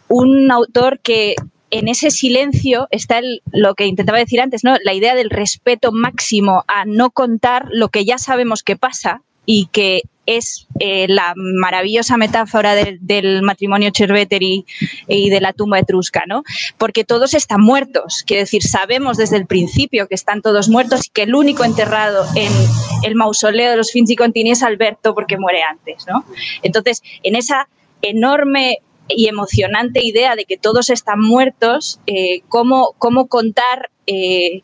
un 0.07 0.51
autor 0.51 0.99
que 0.99 1.35
en 1.73 1.87
ese 1.87 2.11
silencio 2.11 2.87
está 2.91 3.19
lo 3.51 3.73
que 3.73 3.87
intentaba 3.87 4.19
decir 4.19 4.39
antes, 4.39 4.63
¿no? 4.63 4.75
La 4.83 4.93
idea 4.93 5.15
del 5.15 5.31
respeto 5.31 5.91
máximo 5.91 6.63
a 6.67 6.85
no 6.85 7.09
contar 7.09 7.67
lo 7.71 7.89
que 7.89 8.05
ya 8.05 8.19
sabemos 8.19 8.61
que 8.61 8.75
pasa 8.75 9.23
y 9.47 9.65
que 9.71 10.03
es 10.27 10.67
eh, 10.79 11.07
la 11.09 11.33
maravillosa 11.35 12.15
metáfora 12.15 12.75
del, 12.75 13.41
matrimonio 13.41 13.89
Cerveteri 13.91 14.65
y, 15.07 15.29
de 15.31 15.41
la 15.41 15.51
tumba 15.51 15.79
etrusca, 15.79 16.23
¿no? 16.27 16.43
Porque 16.77 17.03
todos 17.03 17.33
están 17.33 17.61
muertos, 17.61 18.23
quiere 18.25 18.43
decir, 18.43 18.61
sabemos 18.61 19.17
desde 19.17 19.37
el 19.37 19.47
principio 19.47 20.07
que 20.07 20.15
están 20.15 20.43
todos 20.43 20.69
muertos 20.69 21.07
y 21.07 21.09
que 21.09 21.23
el 21.23 21.33
único 21.33 21.63
enterrado 21.63 22.25
en 22.35 22.53
el 23.01 23.15
mausoleo 23.15 23.71
de 23.71 23.77
los 23.77 23.91
Finzi 23.91 24.15
Contini 24.15 24.51
es 24.51 24.61
Alberto 24.61 25.15
porque 25.15 25.39
muere 25.39 25.63
antes, 25.63 26.05
¿no? 26.07 26.23
Entonces, 26.61 27.01
en 27.23 27.35
esa 27.35 27.67
enorme 28.03 28.77
y 29.07 29.27
emocionante 29.27 30.03
idea 30.03 30.35
de 30.35 30.45
que 30.45 30.57
todos 30.57 30.89
están 30.89 31.19
muertos, 31.19 31.99
eh, 32.07 32.41
cómo, 32.49 32.95
cómo, 32.97 33.27
contar 33.27 33.89
eh, 34.07 34.61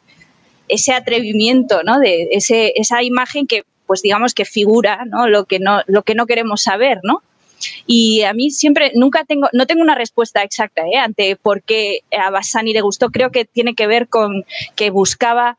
ese 0.67 0.93
atrevimiento, 0.93 1.83
¿no? 1.83 1.99
De 1.99 2.29
ese, 2.31 2.73
esa 2.75 3.03
imagen 3.03 3.47
que, 3.47 3.63
pues 3.85 4.01
digamos 4.01 4.33
que 4.33 4.45
figura, 4.45 5.05
¿no? 5.05 5.27
Lo 5.27 5.45
que 5.45 5.59
no, 5.59 5.81
lo 5.87 6.03
que 6.03 6.15
no 6.15 6.25
queremos 6.25 6.63
saber, 6.63 6.99
¿no? 7.03 7.21
Y 7.85 8.21
a 8.23 8.33
mí 8.33 8.51
siempre, 8.51 8.91
nunca 8.95 9.25
tengo, 9.25 9.49
no 9.53 9.65
tengo 9.65 9.81
una 9.81 9.95
respuesta 9.95 10.43
exacta 10.43 10.83
¿eh? 10.83 10.97
ante 10.97 11.35
por 11.35 11.61
qué 11.61 12.03
a 12.17 12.29
Bassani 12.29 12.73
le 12.73 12.81
gustó. 12.81 13.09
Creo 13.09 13.31
que 13.31 13.45
tiene 13.45 13.75
que 13.75 13.87
ver 13.87 14.07
con 14.07 14.45
que 14.75 14.89
buscaba 14.89 15.57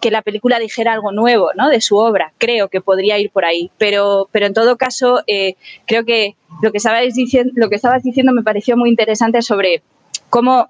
que 0.00 0.10
la 0.10 0.22
película 0.22 0.58
dijera 0.58 0.92
algo 0.92 1.12
nuevo 1.12 1.50
¿no? 1.54 1.68
de 1.68 1.80
su 1.80 1.96
obra. 1.96 2.32
Creo 2.38 2.68
que 2.68 2.80
podría 2.80 3.18
ir 3.18 3.30
por 3.30 3.44
ahí. 3.44 3.70
Pero, 3.78 4.28
pero 4.32 4.46
en 4.46 4.54
todo 4.54 4.76
caso, 4.76 5.22
eh, 5.26 5.54
creo 5.86 6.04
que 6.04 6.36
lo 6.62 6.72
que, 6.72 6.78
estabas 6.78 7.14
diciendo, 7.14 7.52
lo 7.54 7.68
que 7.68 7.76
estabas 7.76 8.02
diciendo 8.02 8.32
me 8.32 8.42
pareció 8.42 8.76
muy 8.76 8.88
interesante 8.88 9.42
sobre 9.42 9.82
cómo 10.30 10.68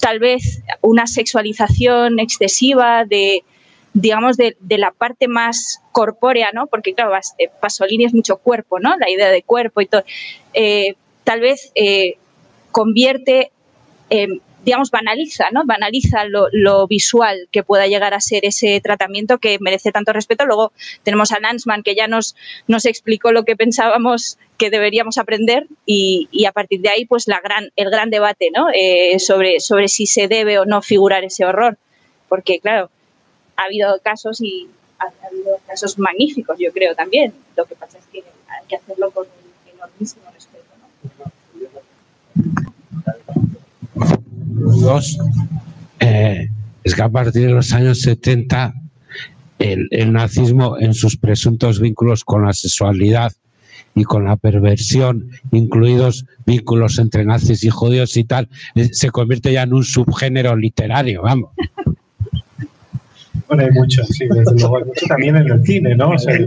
tal 0.00 0.18
vez 0.18 0.62
una 0.80 1.06
sexualización 1.06 2.18
excesiva 2.18 3.04
de, 3.04 3.44
digamos, 3.92 4.36
de, 4.36 4.56
la 4.68 4.90
parte 4.90 5.28
más 5.28 5.80
corpórea, 5.92 6.50
¿no? 6.52 6.66
Porque, 6.66 6.94
claro, 6.94 7.14
eh, 7.38 7.50
Pasolini 7.60 8.06
es 8.06 8.14
mucho 8.14 8.38
cuerpo, 8.38 8.80
¿no? 8.80 8.96
La 8.96 9.10
idea 9.10 9.28
de 9.28 9.42
cuerpo 9.42 9.80
y 9.80 9.86
todo. 9.86 10.02
Eh, 10.54 10.94
tal 11.24 11.40
vez 11.40 11.70
eh, 11.74 12.16
convierte, 12.70 13.52
digamos, 14.64 14.90
banaliza, 14.90 15.46
¿no? 15.52 15.64
Banaliza 15.64 16.24
lo, 16.24 16.86
visual 16.86 17.48
que 17.50 17.62
pueda 17.62 17.86
llegar 17.86 18.14
a 18.14 18.20
ser 18.20 18.44
ese 18.44 18.80
tratamiento 18.80 19.38
que 19.38 19.58
merece 19.60 19.92
tanto 19.92 20.12
respeto. 20.12 20.46
Luego 20.46 20.72
tenemos 21.02 21.32
a 21.32 21.40
Lansman, 21.40 21.82
que 21.82 21.94
ya 21.94 22.06
nos, 22.06 22.36
nos 22.66 22.84
explicó 22.86 23.32
lo 23.32 23.44
que 23.44 23.56
pensábamos 23.56 24.38
que 24.58 24.70
deberíamos 24.70 25.18
aprender 25.18 25.66
y, 25.86 26.44
a 26.46 26.52
partir 26.52 26.80
de 26.80 26.90
ahí, 26.90 27.04
pues, 27.04 27.26
la 27.26 27.40
gran, 27.40 27.70
el 27.76 27.90
gran 27.90 28.10
debate, 28.10 28.50
¿no? 28.54 28.66
sobre, 29.18 29.60
sobre 29.60 29.88
si 29.88 30.06
se 30.06 30.28
debe 30.28 30.58
o 30.58 30.64
no 30.64 30.82
figurar 30.82 31.24
ese 31.24 31.44
horror. 31.44 31.78
Porque, 32.28 32.60
claro, 32.60 32.90
ha 33.56 33.64
habido 33.64 33.98
casos 34.02 34.40
y 34.40 34.68
ha, 34.98 35.26
habido 35.26 35.58
casos 35.66 35.98
magníficos, 35.98 36.58
yo 36.58 36.72
creo 36.72 36.94
también. 36.94 37.32
Lo 37.56 37.64
que 37.64 37.74
pasa 37.74 37.98
es 37.98 38.06
que 38.06 38.18
hay 38.48 38.66
que 38.68 38.76
hacerlo 38.76 39.10
con 39.10 39.26
un 39.26 39.74
enormísimo 39.74 40.24
respeto. 40.32 40.62
Eh, 46.00 46.48
es 46.84 46.94
que 46.94 47.02
a 47.02 47.08
partir 47.08 47.46
de 47.46 47.52
los 47.52 47.72
años 47.72 48.00
70 48.00 48.74
el, 49.58 50.12
nazismo 50.12 50.78
en 50.78 50.94
sus 50.94 51.16
presuntos 51.16 51.80
vínculos 51.80 52.24
con 52.24 52.44
la 52.44 52.52
sexualidad 52.52 53.32
y 53.94 54.04
con 54.04 54.24
la 54.24 54.36
perversión, 54.36 55.30
incluidos 55.52 56.24
vínculos 56.46 56.98
entre 56.98 57.24
nazis 57.24 57.62
y 57.62 57.70
judíos 57.70 58.16
y 58.16 58.24
tal, 58.24 58.48
eh, 58.74 58.88
se 58.92 59.10
convierte 59.10 59.52
ya 59.52 59.62
en 59.62 59.74
un 59.74 59.84
subgénero 59.84 60.56
literario, 60.56 61.22
vamos. 61.22 61.50
Bueno, 63.46 63.64
hay 63.64 63.70
mucho, 63.70 64.02
sí, 64.04 64.26
desde 64.28 64.54
luego 64.58 64.78
también 65.08 65.36
en 65.36 65.50
el 65.50 65.62
cine, 65.62 65.94
¿no? 65.94 66.10
O 66.10 66.18
sea. 66.18 66.38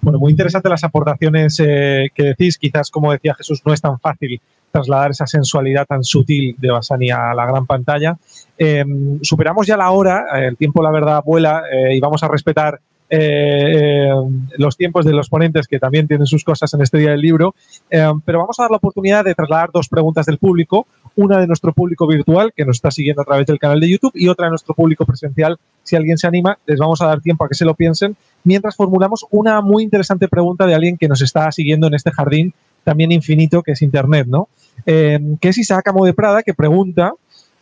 Bueno, 0.00 0.18
muy 0.18 0.30
interesante 0.30 0.68
las 0.68 0.84
aportaciones 0.84 1.60
eh, 1.60 2.08
que 2.14 2.22
decís. 2.22 2.56
Quizás, 2.56 2.90
como 2.90 3.12
decía 3.12 3.34
Jesús, 3.34 3.60
no 3.66 3.74
es 3.74 3.80
tan 3.80 3.98
fácil 3.98 4.40
trasladar 4.76 5.10
esa 5.10 5.26
sensualidad 5.26 5.86
tan 5.86 6.04
sutil 6.04 6.54
de 6.58 6.70
Basani 6.70 7.10
a 7.10 7.34
la 7.34 7.46
gran 7.46 7.66
pantalla. 7.66 8.16
Em, 8.58 9.18
superamos 9.22 9.66
ya 9.66 9.76
la 9.76 9.90
hora, 9.90 10.26
el 10.34 10.56
tiempo, 10.56 10.82
la 10.82 10.90
verdad, 10.90 11.22
vuela 11.24 11.62
eh, 11.70 11.96
y 11.96 12.00
vamos 12.00 12.22
a 12.22 12.28
respetar 12.28 12.78
eh, 13.08 14.10
los 14.58 14.76
tiempos 14.76 15.04
de 15.04 15.12
los 15.12 15.28
ponentes 15.28 15.68
que 15.68 15.78
también 15.78 16.08
tienen 16.08 16.26
sus 16.26 16.42
cosas 16.42 16.74
en 16.74 16.82
este 16.82 16.98
día 16.98 17.10
del 17.10 17.20
libro, 17.20 17.54
em, 17.88 18.20
pero 18.20 18.40
vamos 18.40 18.58
a 18.58 18.64
dar 18.64 18.70
la 18.70 18.78
oportunidad 18.78 19.24
de 19.24 19.34
trasladar 19.34 19.70
dos 19.72 19.88
preguntas 19.88 20.26
del 20.26 20.38
público 20.38 20.86
una 21.16 21.40
de 21.40 21.46
nuestro 21.46 21.72
público 21.72 22.06
virtual 22.06 22.52
que 22.54 22.64
nos 22.64 22.76
está 22.76 22.90
siguiendo 22.90 23.22
a 23.22 23.24
través 23.24 23.46
del 23.46 23.58
canal 23.58 23.80
de 23.80 23.88
YouTube 23.88 24.12
y 24.14 24.28
otra 24.28 24.46
de 24.46 24.50
nuestro 24.50 24.74
público 24.74 25.06
presencial. 25.06 25.58
Si 25.82 25.96
alguien 25.96 26.18
se 26.18 26.26
anima, 26.26 26.58
les 26.66 26.78
vamos 26.78 27.00
a 27.00 27.06
dar 27.06 27.20
tiempo 27.20 27.44
a 27.44 27.48
que 27.48 27.54
se 27.54 27.64
lo 27.64 27.74
piensen 27.74 28.16
mientras 28.44 28.76
formulamos 28.76 29.26
una 29.30 29.60
muy 29.62 29.82
interesante 29.82 30.28
pregunta 30.28 30.66
de 30.66 30.74
alguien 30.74 30.98
que 30.98 31.08
nos 31.08 31.22
está 31.22 31.50
siguiendo 31.52 31.86
en 31.86 31.94
este 31.94 32.12
jardín 32.12 32.52
también 32.86 33.10
infinito 33.10 33.64
que 33.64 33.72
es 33.72 33.82
Internet, 33.82 34.28
¿no? 34.28 34.48
Eh, 34.86 35.18
que 35.40 35.48
es 35.48 35.58
Isaac 35.58 35.88
Amo 35.88 36.06
de 36.06 36.14
Prada 36.14 36.44
que 36.44 36.54
pregunta, 36.54 37.14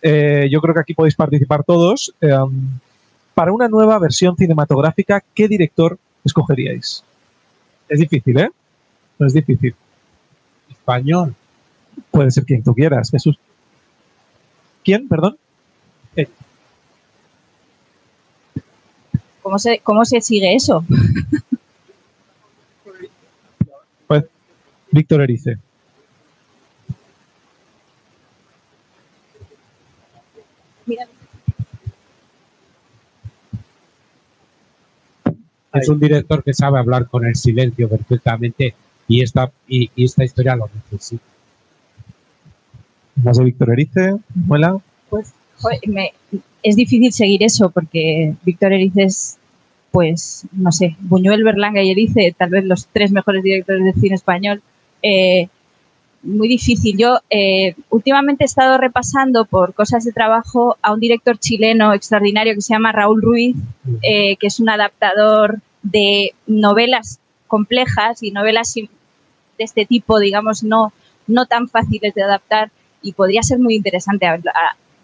eh, 0.02 0.46
yo 0.50 0.60
creo 0.60 0.74
que 0.74 0.80
aquí 0.80 0.92
podéis 0.92 1.14
participar 1.14 1.64
todos, 1.64 2.14
eh, 2.20 2.36
para 3.32 3.50
una 3.50 3.66
nueva 3.68 3.98
versión 3.98 4.36
cinematográfica, 4.36 5.24
¿qué 5.34 5.48
director 5.48 5.98
escogeríais? 6.22 7.02
Es 7.88 8.00
difícil, 8.00 8.38
¿eh? 8.38 8.50
No 9.18 9.26
es 9.26 9.32
difícil. 9.32 9.74
Español. 10.68 11.34
Puede 12.10 12.30
ser 12.30 12.44
quien 12.44 12.62
tú 12.62 12.74
quieras, 12.74 13.10
Jesús. 13.10 13.38
¿Quién? 14.84 15.08
Perdón. 15.08 15.38
Eh. 16.16 16.28
¿Cómo, 19.40 19.58
se, 19.58 19.78
¿Cómo 19.78 20.04
se 20.04 20.20
sigue 20.20 20.54
eso? 20.54 20.84
Pues 24.06 24.24
Víctor 24.94 25.22
Erice. 25.22 25.58
Es 35.72 35.88
un 35.88 35.98
director 35.98 36.44
que 36.44 36.54
sabe 36.54 36.78
hablar 36.78 37.08
con 37.08 37.26
el 37.26 37.34
silencio 37.34 37.88
perfectamente 37.88 38.76
y 39.08 39.22
esta, 39.22 39.50
y 39.66 39.90
esta 39.96 40.22
historia 40.22 40.54
lo 40.54 40.70
necesita. 40.92 41.24
Más 43.16 43.36
de 43.36 43.44
Víctor 43.44 43.72
Erice, 43.72 44.14
Muela. 44.32 44.78
Pues 45.10 45.34
es 46.62 46.76
difícil 46.76 47.12
seguir 47.12 47.42
eso 47.42 47.70
porque 47.70 48.36
Víctor 48.44 48.72
Erice 48.72 49.02
es, 49.02 49.38
pues, 49.90 50.46
no 50.52 50.70
sé, 50.70 50.96
Buñuel, 51.00 51.42
Berlanga 51.42 51.82
y 51.82 51.90
Erice, 51.90 52.32
tal 52.38 52.50
vez 52.50 52.64
los 52.64 52.86
tres 52.86 53.10
mejores 53.10 53.42
directores 53.42 53.84
de 53.84 54.00
cine 54.00 54.14
español. 54.14 54.62
Eh, 55.04 55.48
muy 56.22 56.48
difícil. 56.48 56.96
Yo 56.96 57.18
eh, 57.28 57.74
últimamente 57.90 58.44
he 58.44 58.46
estado 58.46 58.78
repasando 58.78 59.44
por 59.44 59.74
cosas 59.74 60.04
de 60.04 60.12
trabajo 60.12 60.78
a 60.80 60.94
un 60.94 61.00
director 61.00 61.38
chileno 61.38 61.92
extraordinario 61.92 62.54
que 62.54 62.62
se 62.62 62.72
llama 62.72 62.92
Raúl 62.92 63.20
Ruiz, 63.20 63.56
eh, 64.02 64.36
que 64.36 64.46
es 64.46 64.58
un 64.58 64.70
adaptador 64.70 65.60
de 65.82 66.32
novelas 66.46 67.20
complejas 67.46 68.22
y 68.22 68.30
novelas 68.30 68.72
de 68.74 68.88
este 69.58 69.84
tipo, 69.84 70.18
digamos, 70.18 70.64
no, 70.64 70.94
no 71.26 71.44
tan 71.44 71.68
fáciles 71.68 72.14
de 72.14 72.22
adaptar 72.22 72.70
y 73.02 73.12
podría 73.12 73.42
ser 73.42 73.58
muy 73.58 73.74
interesante 73.74 74.26
a, 74.26 74.40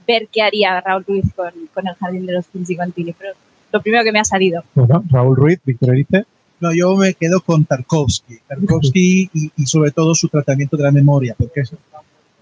ver 0.07 0.27
qué 0.33 0.43
haría 0.43 0.81
Raúl 0.81 1.05
Ruiz 1.07 1.27
con, 1.37 1.53
el 1.87 1.95
Jardín 1.95 2.27
de 2.27 2.33
los 2.33 2.47
Kings 2.47 2.71
y 2.71 2.77
con 2.77 2.91
Tini, 2.91 3.13
pero 3.13 3.35
lo 3.71 3.81
primero 3.83 4.03
que 4.03 4.11
me 4.11 4.19
ha 4.19 4.25
salido. 4.25 4.65
Bueno, 4.75 5.05
Raúl 5.11 5.37
Ruiz, 5.37 5.61
Víctor 5.65 5.91
Erice. 5.91 6.25
No, 6.61 6.73
yo 6.75 6.95
me 6.97 7.15
quedo 7.15 7.41
con 7.41 7.65
Tarkovsky. 7.65 8.39
Tarkovsky 8.47 9.31
y, 9.57 9.67
sobre 9.67 9.91
todo 9.91 10.15
su 10.15 10.29
tratamiento 10.29 10.77
de 10.77 10.83
la 10.85 10.93
memoria, 10.93 11.35
porque 11.37 11.61
eso, 11.61 11.77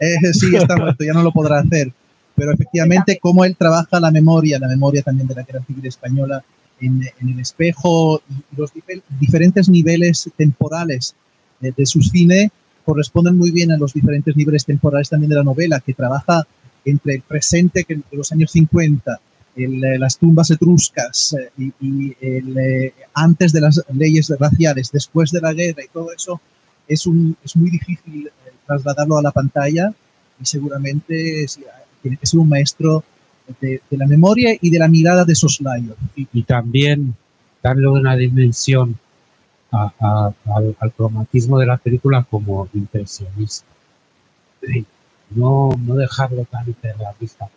eh, 0.01 0.17
sí 0.33 0.55
está 0.55 0.77
muerto, 0.77 1.05
ya 1.05 1.13
no 1.13 1.23
lo 1.23 1.33
podrá 1.33 1.61
hacer. 1.61 1.93
Pero 2.35 2.53
efectivamente, 2.53 3.19
cómo 3.21 3.45
él 3.45 3.57
trabaja 3.57 4.01
la 4.01 4.11
memoria, 4.11 4.59
la 4.59 4.69
memoria 4.69 5.03
también 5.03 5.29
de 5.29 5.35
la 5.35 5.43
guerra 5.43 5.65
civil 5.65 5.87
española 5.87 6.43
en, 6.81 7.03
el 7.21 7.41
espejo 7.41 8.23
y 8.29 8.57
los 8.57 8.73
diferentes 9.21 9.69
niveles 9.69 10.31
temporales 10.37 11.15
de, 11.61 11.73
de 11.73 11.87
su 11.87 12.03
cine, 12.03 12.51
corresponden 12.85 13.37
muy 13.37 13.51
bien 13.51 13.73
a 13.73 13.77
los 13.77 13.93
diferentes 13.93 14.37
niveles 14.37 14.65
temporales 14.65 15.09
también 15.09 15.31
de 15.31 15.37
la 15.37 15.43
novela, 15.43 15.81
que 15.81 15.95
trabaja 15.95 16.47
entre 16.85 17.17
el 17.17 17.23
presente, 17.23 17.85
de 17.89 18.03
los 18.13 18.33
años 18.33 18.51
50, 18.53 19.21
eh, 19.59 19.99
las 19.99 20.19
tumbas 20.19 20.51
etruscas 20.51 21.35
eh, 21.35 21.71
y, 21.81 22.17
eh, 22.21 22.93
antes 23.15 23.53
de 23.53 23.61
las 23.61 23.83
leyes 23.93 24.33
raciales, 24.39 24.93
después 24.93 25.33
de 25.33 25.41
la 25.41 25.53
guerra 25.53 25.83
y 25.85 25.89
todo 25.89 26.13
eso, 26.13 26.41
es, 26.87 27.07
un, 27.07 27.37
es 27.45 27.57
muy 27.57 27.71
difícil 27.71 28.31
trasladarlo 28.67 29.19
a 29.19 29.23
la 29.23 29.33
pantalla 29.33 29.93
y 30.41 30.47
seguramente 30.47 31.47
tiene 32.03 32.17
que 32.17 32.27
ser 32.27 32.39
un 32.39 32.49
maestro 32.49 33.03
de, 33.61 33.81
la 33.91 34.07
memoria 34.07 34.57
y 34.61 34.71
de 34.71 34.79
la 34.79 34.87
mirada 34.87 35.25
de 35.25 35.35
soslayo. 35.35 35.97
Y, 36.15 36.29
y 36.33 36.43
también 36.43 37.15
darle 37.61 37.89
una 37.89 38.15
dimensión 38.15 38.97
al, 39.73 40.35
cromatismo 40.97 41.59
de 41.59 41.67
la 41.67 41.79
película 41.79 42.25
como 42.31 42.69
impresionista. 42.75 43.67
No, 45.31 45.71
no 45.85 45.95
dejarlo 45.95 46.45
tan 46.45 46.75
realista. 46.81 47.49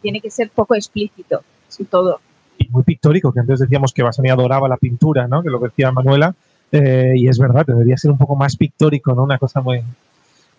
Tiene 0.00 0.20
que 0.20 0.30
ser 0.30 0.50
poco 0.50 0.74
explícito, 0.74 1.42
sin 1.68 1.86
todo. 1.86 2.20
Y 2.58 2.68
muy 2.68 2.82
pictórico, 2.82 3.32
que 3.32 3.40
antes 3.40 3.60
decíamos 3.60 3.92
que 3.92 4.02
Basani 4.02 4.30
adoraba 4.30 4.68
la 4.68 4.76
pintura, 4.76 5.26
¿no? 5.26 5.42
que 5.42 5.50
lo 5.50 5.58
decía 5.58 5.92
Manuela, 5.92 6.34
eh, 6.72 7.14
y 7.16 7.28
es 7.28 7.38
verdad, 7.38 7.64
debería 7.66 7.96
ser 7.96 8.10
un 8.10 8.18
poco 8.18 8.36
más 8.36 8.56
pictórico, 8.56 9.14
¿no? 9.14 9.24
una 9.24 9.38
cosa 9.38 9.60
muy, 9.60 9.82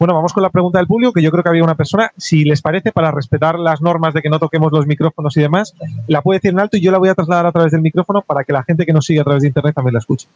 bueno, 0.01 0.15
vamos 0.15 0.33
con 0.33 0.41
la 0.41 0.49
pregunta 0.49 0.79
del 0.79 0.87
público, 0.87 1.13
que 1.13 1.21
yo 1.21 1.29
creo 1.29 1.43
que 1.43 1.49
había 1.49 1.63
una 1.63 1.75
persona, 1.75 2.11
si 2.17 2.43
les 2.43 2.63
parece, 2.63 2.91
para 2.91 3.11
respetar 3.11 3.59
las 3.59 3.83
normas 3.83 4.15
de 4.15 4.23
que 4.23 4.29
no 4.29 4.39
toquemos 4.39 4.71
los 4.71 4.87
micrófonos 4.87 5.37
y 5.37 5.41
demás, 5.41 5.75
la 6.07 6.23
puede 6.23 6.39
decir 6.39 6.53
en 6.53 6.59
alto 6.59 6.75
y 6.75 6.81
yo 6.81 6.91
la 6.91 6.97
voy 6.97 7.09
a 7.09 7.13
trasladar 7.13 7.45
a 7.45 7.51
través 7.51 7.71
del 7.71 7.81
micrófono 7.81 8.23
para 8.23 8.43
que 8.43 8.51
la 8.51 8.63
gente 8.63 8.87
que 8.87 8.93
nos 8.93 9.05
sigue 9.05 9.19
a 9.19 9.23
través 9.23 9.43
de 9.43 9.49
Internet 9.49 9.75
también 9.75 9.93
la 9.93 9.99
escuche. 9.99 10.27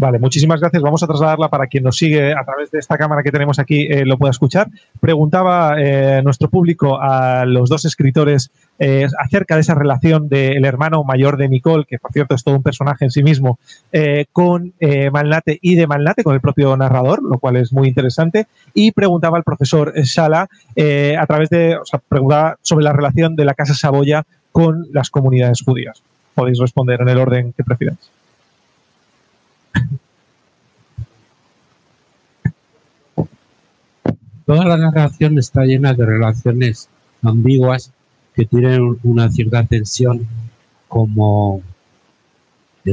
Vale, 0.00 0.20
muchísimas 0.20 0.60
gracias. 0.60 0.80
Vamos 0.80 1.02
a 1.02 1.08
trasladarla 1.08 1.48
para 1.48 1.66
quien 1.66 1.82
nos 1.82 1.96
sigue 1.96 2.32
a 2.32 2.44
través 2.44 2.70
de 2.70 2.78
esta 2.78 2.96
cámara 2.96 3.24
que 3.24 3.32
tenemos 3.32 3.58
aquí 3.58 3.88
eh, 3.90 4.04
lo 4.04 4.16
pueda 4.16 4.30
escuchar. 4.30 4.68
Preguntaba 5.00 5.74
eh, 5.76 6.22
nuestro 6.22 6.48
público 6.48 7.00
a 7.02 7.44
los 7.44 7.68
dos 7.68 7.84
escritores 7.84 8.52
eh, 8.78 9.08
acerca 9.18 9.56
de 9.56 9.62
esa 9.62 9.74
relación 9.74 10.28
del 10.28 10.64
hermano 10.64 11.02
mayor 11.02 11.36
de 11.36 11.48
Nicole, 11.48 11.84
que 11.84 11.98
por 11.98 12.12
cierto 12.12 12.36
es 12.36 12.44
todo 12.44 12.54
un 12.54 12.62
personaje 12.62 13.06
en 13.06 13.10
sí 13.10 13.24
mismo, 13.24 13.58
eh, 13.90 14.26
con 14.30 14.72
Malnate 15.10 15.58
y 15.60 15.74
de 15.74 15.88
Malnate, 15.88 16.22
con 16.22 16.34
el 16.34 16.40
propio 16.40 16.76
narrador, 16.76 17.20
lo 17.20 17.40
cual 17.40 17.56
es 17.56 17.72
muy 17.72 17.88
interesante. 17.88 18.46
Y 18.74 18.92
preguntaba 18.92 19.36
al 19.36 19.42
profesor 19.42 19.92
Sala 20.04 20.42
a 20.76 21.26
través 21.26 21.50
de, 21.50 21.76
o 21.76 21.84
sea, 21.84 22.00
preguntaba 22.08 22.56
sobre 22.62 22.84
la 22.84 22.92
relación 22.92 23.34
de 23.34 23.44
la 23.44 23.54
Casa 23.54 23.74
Saboya 23.74 24.22
con 24.52 24.86
las 24.92 25.10
comunidades 25.10 25.60
judías. 25.60 26.00
Podéis 26.36 26.60
responder 26.60 27.00
en 27.00 27.08
el 27.08 27.18
orden 27.18 27.52
que 27.52 27.64
prefiráis. 27.64 28.17
Toda 34.46 34.64
la 34.64 34.76
narración 34.78 35.38
está 35.38 35.64
llena 35.64 35.92
de 35.94 36.06
relaciones 36.06 36.88
ambiguas 37.22 37.92
que 38.34 38.46
tienen 38.46 38.98
una 39.02 39.30
cierta 39.30 39.64
tensión 39.64 40.26
como, 40.88 41.60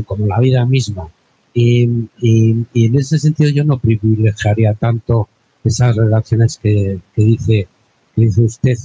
como 0.06 0.28
la 0.28 0.40
vida 0.40 0.66
misma. 0.66 1.08
Y, 1.54 1.84
y- 2.20 2.66
y 2.74 2.86
en 2.88 2.96
ese 2.98 3.18
sentido 3.18 3.50
yo 3.52 3.64
no 3.64 3.78
privilegiaría 3.80 4.74
tanto 4.74 5.30
esas 5.64 5.96
relaciones 5.96 6.58
que, 6.62 7.00
que 7.16 7.24
dice, 7.24 7.68
que 8.14 8.22
dice 8.22 8.42
usted 8.42 8.78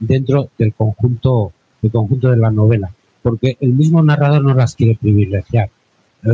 dentro 0.00 0.50
del 0.58 0.74
conjunto, 0.74 1.52
del 1.80 1.92
conjunto 1.92 2.30
de 2.30 2.36
la 2.38 2.50
novela, 2.50 2.90
porque 3.22 3.56
el 3.60 3.72
mismo 3.72 4.02
narrador 4.02 4.42
no 4.42 4.54
las 4.54 4.74
quiere 4.74 4.96
privilegiar. 5.00 5.70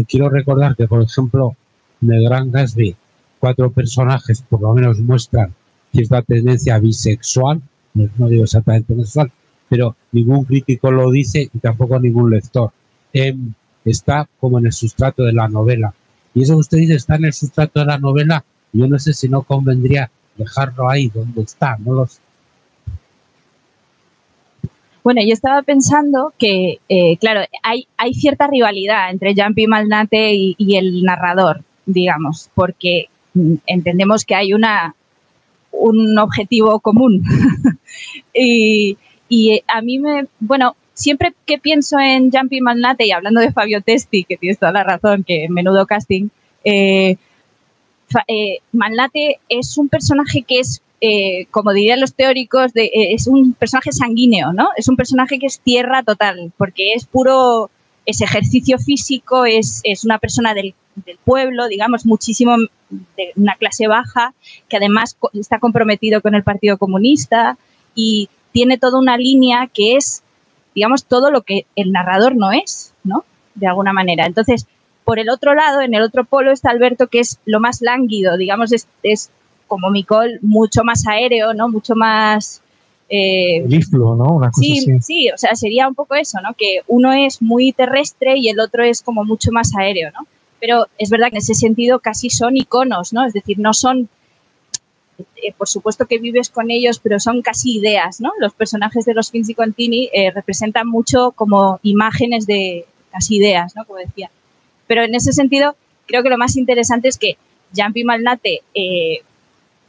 Quiero 0.09 0.29
recordar 0.29 0.77
que, 0.77 0.89
por 0.89 1.03
ejemplo, 1.03 1.57
en 2.01 2.13
el 2.13 2.25
Gran 2.25 2.51
Gatsby, 2.51 2.97
cuatro 3.39 3.71
personajes 3.71 4.43
por 4.43 4.61
lo 4.61 4.73
menos 4.73 4.99
muestran 5.01 5.55
cierta 5.93 6.23
tendencia 6.23 6.79
bisexual, 6.79 7.61
no, 7.95 8.29
digo 8.29 8.45
exactamente 8.45 8.95
sexual, 8.97 9.31
pero 9.69 9.97
ningún 10.13 10.45
crítico 10.45 10.91
lo 10.91 11.11
dice 11.11 11.51
y 11.53 11.59
tampoco 11.59 11.99
ningún 12.01 12.31
lector. 12.31 12.71
Em, 13.13 13.53
está 13.85 14.29
como 14.41 14.59
en 14.59 14.67
el 14.67 14.73
sustrato 14.73 15.25
de 15.25 15.33
la 15.33 15.49
novela. 15.49 15.95
Y 16.35 16.43
eso 16.43 16.55
que 16.55 16.61
usted 16.61 16.79
dice 16.79 16.95
está 16.95 17.17
en 17.17 17.27
el 17.27 17.33
sustrato 17.33 17.81
de 17.81 17.87
la 17.87 17.99
novela, 17.99 18.45
yo 18.73 18.87
no 18.87 18.99
sé 18.99 19.13
si 19.13 19.29
no 19.29 19.43
convendría 19.43 20.11
dejarlo 20.37 20.89
ahí 20.89 21.09
donde 21.09 21.43
está, 21.43 21.77
no 21.79 21.93
lo 21.93 22.07
sé. 22.07 22.21
Bueno, 25.05 25.21
yo 25.27 25.33
estaba 25.33 25.63
pensando 25.63 26.33
que, 26.39 26.79
eh, 26.89 27.17
claro, 27.19 27.41
hay, 27.63 28.15
cierta 28.15 28.47
rivalidad 28.47 29.11
entre 29.11 29.35
Jumpy 29.35 29.67
Malnate 29.67 30.33
y, 30.35 30.77
el 30.77 31.03
narrador, 31.03 31.63
digamos, 31.87 32.51
porque 32.55 33.09
mm, 33.35 33.55
entendemos 33.67 34.25
que 34.25 34.37
hay 34.37 34.53
una, 34.53 34.95
un 35.73 36.17
objetivo 36.19 36.79
común. 36.79 37.25
y, 38.35 38.97
eh, 39.31 39.65
a 39.67 39.83
mí 39.83 39.99
me, 39.99 40.27
bueno, 40.39 40.77
siempre 40.95 41.35
que 41.47 41.59
pienso 41.59 41.99
en 41.99 42.31
Jumpy 42.31 42.61
Malnate 42.61 43.07
y 43.07 43.11
hablando 43.11 43.41
de 43.41 43.53
Fabio 43.53 43.81
Testi, 43.83 44.23
que 44.23 44.37
tienes 44.37 44.59
toda 44.59 44.73
la 44.73 44.85
razón, 44.85 45.25
que 45.25 45.49
menudo 45.49 45.85
casting, 45.87 46.29
eh, 46.63 47.17
eh, 48.27 48.59
Malnate 48.73 49.41
es 49.49 49.77
un 49.79 49.89
personaje 49.89 50.43
que 50.43 50.61
es, 50.61 50.83
eh, 51.01 51.47
como 51.51 51.73
dirían 51.73 52.01
los 52.01 52.15
teóricos, 52.15 52.73
de, 52.73 52.85
eh, 52.85 53.15
es 53.15 53.27
un 53.27 53.53
personaje 53.55 53.93
sanguíneo, 53.93 54.53
¿no? 54.53 54.71
Es 54.77 54.89
un 54.89 54.97
personaje 54.97 55.39
que 55.39 55.47
es 55.47 55.61
tierra 55.61 56.03
total, 56.03 56.53
porque 56.57 56.93
es 56.95 57.07
puro, 57.07 57.71
es 58.07 58.21
ejercicio 58.21 58.79
físico, 58.79 59.45
es, 59.45 59.83
una 60.05 60.19
persona 60.19 60.55
del, 60.55 60.75
del 60.97 61.19
pueblo, 61.25 61.69
digamos, 61.69 62.07
muchísimo 62.07 62.57
de 62.91 63.33
una 63.37 63.55
clase 63.57 63.87
baja, 63.87 64.35
que 64.69 64.77
además 64.77 65.17
está 65.35 65.59
comprometido 65.59 66.21
con 66.21 66.35
el 66.35 66.43
Partido 66.43 66.79
Comunista 66.79 67.57
y 67.95 68.29
tiene 68.53 68.79
toda 68.79 68.99
una 68.99 69.17
línea 69.17 69.69
que 69.73 69.97
es, 69.97 70.23
digamos, 70.75 71.05
todo 71.05 71.31
lo 71.31 71.43
que 71.43 71.67
el 71.77 71.93
narrador 71.93 72.37
no 72.37 72.53
es, 72.53 72.93
¿no? 73.03 73.25
De 73.55 73.67
alguna 73.67 73.93
manera. 73.93 74.27
Entonces, 74.27 74.67
por 75.05 75.19
el 75.19 75.29
otro 75.31 75.55
lado, 75.55 75.81
en 75.81 75.95
el 75.95 76.03
otro 76.03 76.25
polo 76.25 76.53
está 76.53 76.71
Alberto, 76.71 77.07
que 77.09 77.21
es 77.21 77.39
lo 77.45 77.61
más 77.61 77.81
lánguido, 77.83 78.37
digamos, 78.37 78.73
es, 78.73 78.87
es 79.03 79.31
como 79.67 79.91
Micol, 79.91 80.39
mucho 80.43 80.85
más 80.85 81.07
aéreo, 81.07 81.55
¿no? 81.55 81.69
Mucho 81.69 81.95
más... 81.95 82.63
eh, 83.09 83.65
Liflo, 83.67 84.15
¿no? 84.15 84.25
Una 84.37 84.51
cosa 84.51 84.61
Sí, 84.63 84.79
así. 84.79 85.01
sí, 85.03 85.31
o 85.31 85.39
sea, 85.39 85.55
sería 85.55 85.89
un 85.89 85.95
poco 85.95 86.15
eso, 86.15 86.39
¿no? 86.43 86.55
Que 86.55 86.81
uno 86.87 87.13
es 87.13 87.43
muy 87.43 87.73
terrestre 87.73 88.37
y 88.39 88.49
el 88.49 88.61
otro 88.61 88.85
es 88.85 89.03
como 89.03 89.25
mucho 89.25 89.51
más 89.51 89.75
aéreo, 89.77 90.11
¿no? 90.13 90.27
Pero 90.61 90.87
es 90.99 91.11
verdad 91.11 91.27
que 91.29 91.37
en 91.37 91.43
ese 91.43 91.55
sentido 91.55 91.99
casi 91.99 92.31
son 92.31 92.57
iconos, 92.57 93.13
¿no? 93.13 93.27
Es 93.27 93.33
decir, 93.33 93.59
no 93.59 93.73
son, 93.75 94.09
eh, 95.43 95.53
por 95.57 95.69
supuesto 95.69 96.07
que 96.07 96.19
vives 96.19 96.49
con 96.51 96.71
ellos, 96.71 97.01
pero 97.01 97.19
son 97.19 97.43
casi 97.43 97.79
ideas, 97.79 98.21
¿no? 98.21 98.31
Los 98.39 98.55
personajes 98.55 99.05
de 99.05 99.15
los 99.15 99.31
Finzi 99.31 99.55
Contini 99.55 100.09
eh, 100.13 100.31
representan 100.31 100.87
mucho 100.87 101.33
como 101.33 101.81
imágenes 101.83 102.47
de 102.47 102.87
casi 103.11 103.37
ideas, 103.37 103.75
¿no? 103.75 103.85
Como 103.85 103.99
decía. 103.99 104.31
Pero 104.87 105.05
en 105.05 105.15
ese 105.15 105.33
sentido, 105.33 105.77
creo 106.07 106.23
que 106.23 106.29
lo 106.29 106.39
más 106.39 106.57
interesante 106.57 107.09
es 107.09 107.19
que 107.19 107.37
Jumpy 107.77 108.05
Malnate 108.05 108.63
eh, 108.75 109.23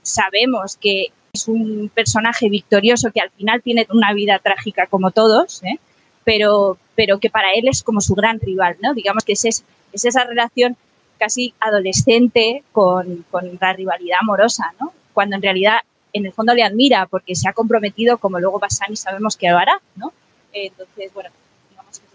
sabemos 0.01 0.77
que 0.77 1.07
es 1.33 1.47
un 1.47 1.89
personaje 1.93 2.49
victorioso 2.49 3.11
que 3.11 3.19
al 3.19 3.31
final 3.31 3.61
tiene 3.61 3.87
una 3.89 4.13
vida 4.13 4.39
trágica 4.39 4.87
como 4.87 5.11
todos, 5.11 5.63
¿eh? 5.63 5.79
pero, 6.23 6.77
pero 6.95 7.19
que 7.19 7.29
para 7.29 7.53
él 7.53 7.67
es 7.67 7.83
como 7.83 8.01
su 8.01 8.13
gran 8.13 8.39
rival, 8.39 8.77
¿no? 8.81 8.93
Digamos 8.93 9.23
que 9.23 9.33
es, 9.33 9.45
es, 9.45 9.63
es 9.91 10.05
esa 10.05 10.23
relación 10.23 10.77
casi 11.17 11.53
adolescente 11.59 12.63
con, 12.71 13.25
con 13.31 13.57
la 13.59 13.73
rivalidad 13.73 14.19
amorosa, 14.21 14.73
¿no? 14.79 14.93
Cuando 15.13 15.35
en 15.35 15.41
realidad 15.41 15.79
en 16.13 16.25
el 16.25 16.33
fondo 16.33 16.53
le 16.53 16.63
admira 16.63 17.07
porque 17.07 17.35
se 17.35 17.49
ha 17.49 17.53
comprometido 17.53 18.17
como 18.19 18.39
luego 18.39 18.59
Bassani 18.59 18.95
sabemos 18.95 19.35
que 19.35 19.49
lo 19.49 19.57
hará, 19.57 19.81
¿no? 19.95 20.13
Entonces, 20.53 21.11
bueno, 21.13 21.31
digamos 21.71 21.99
que 21.99 22.05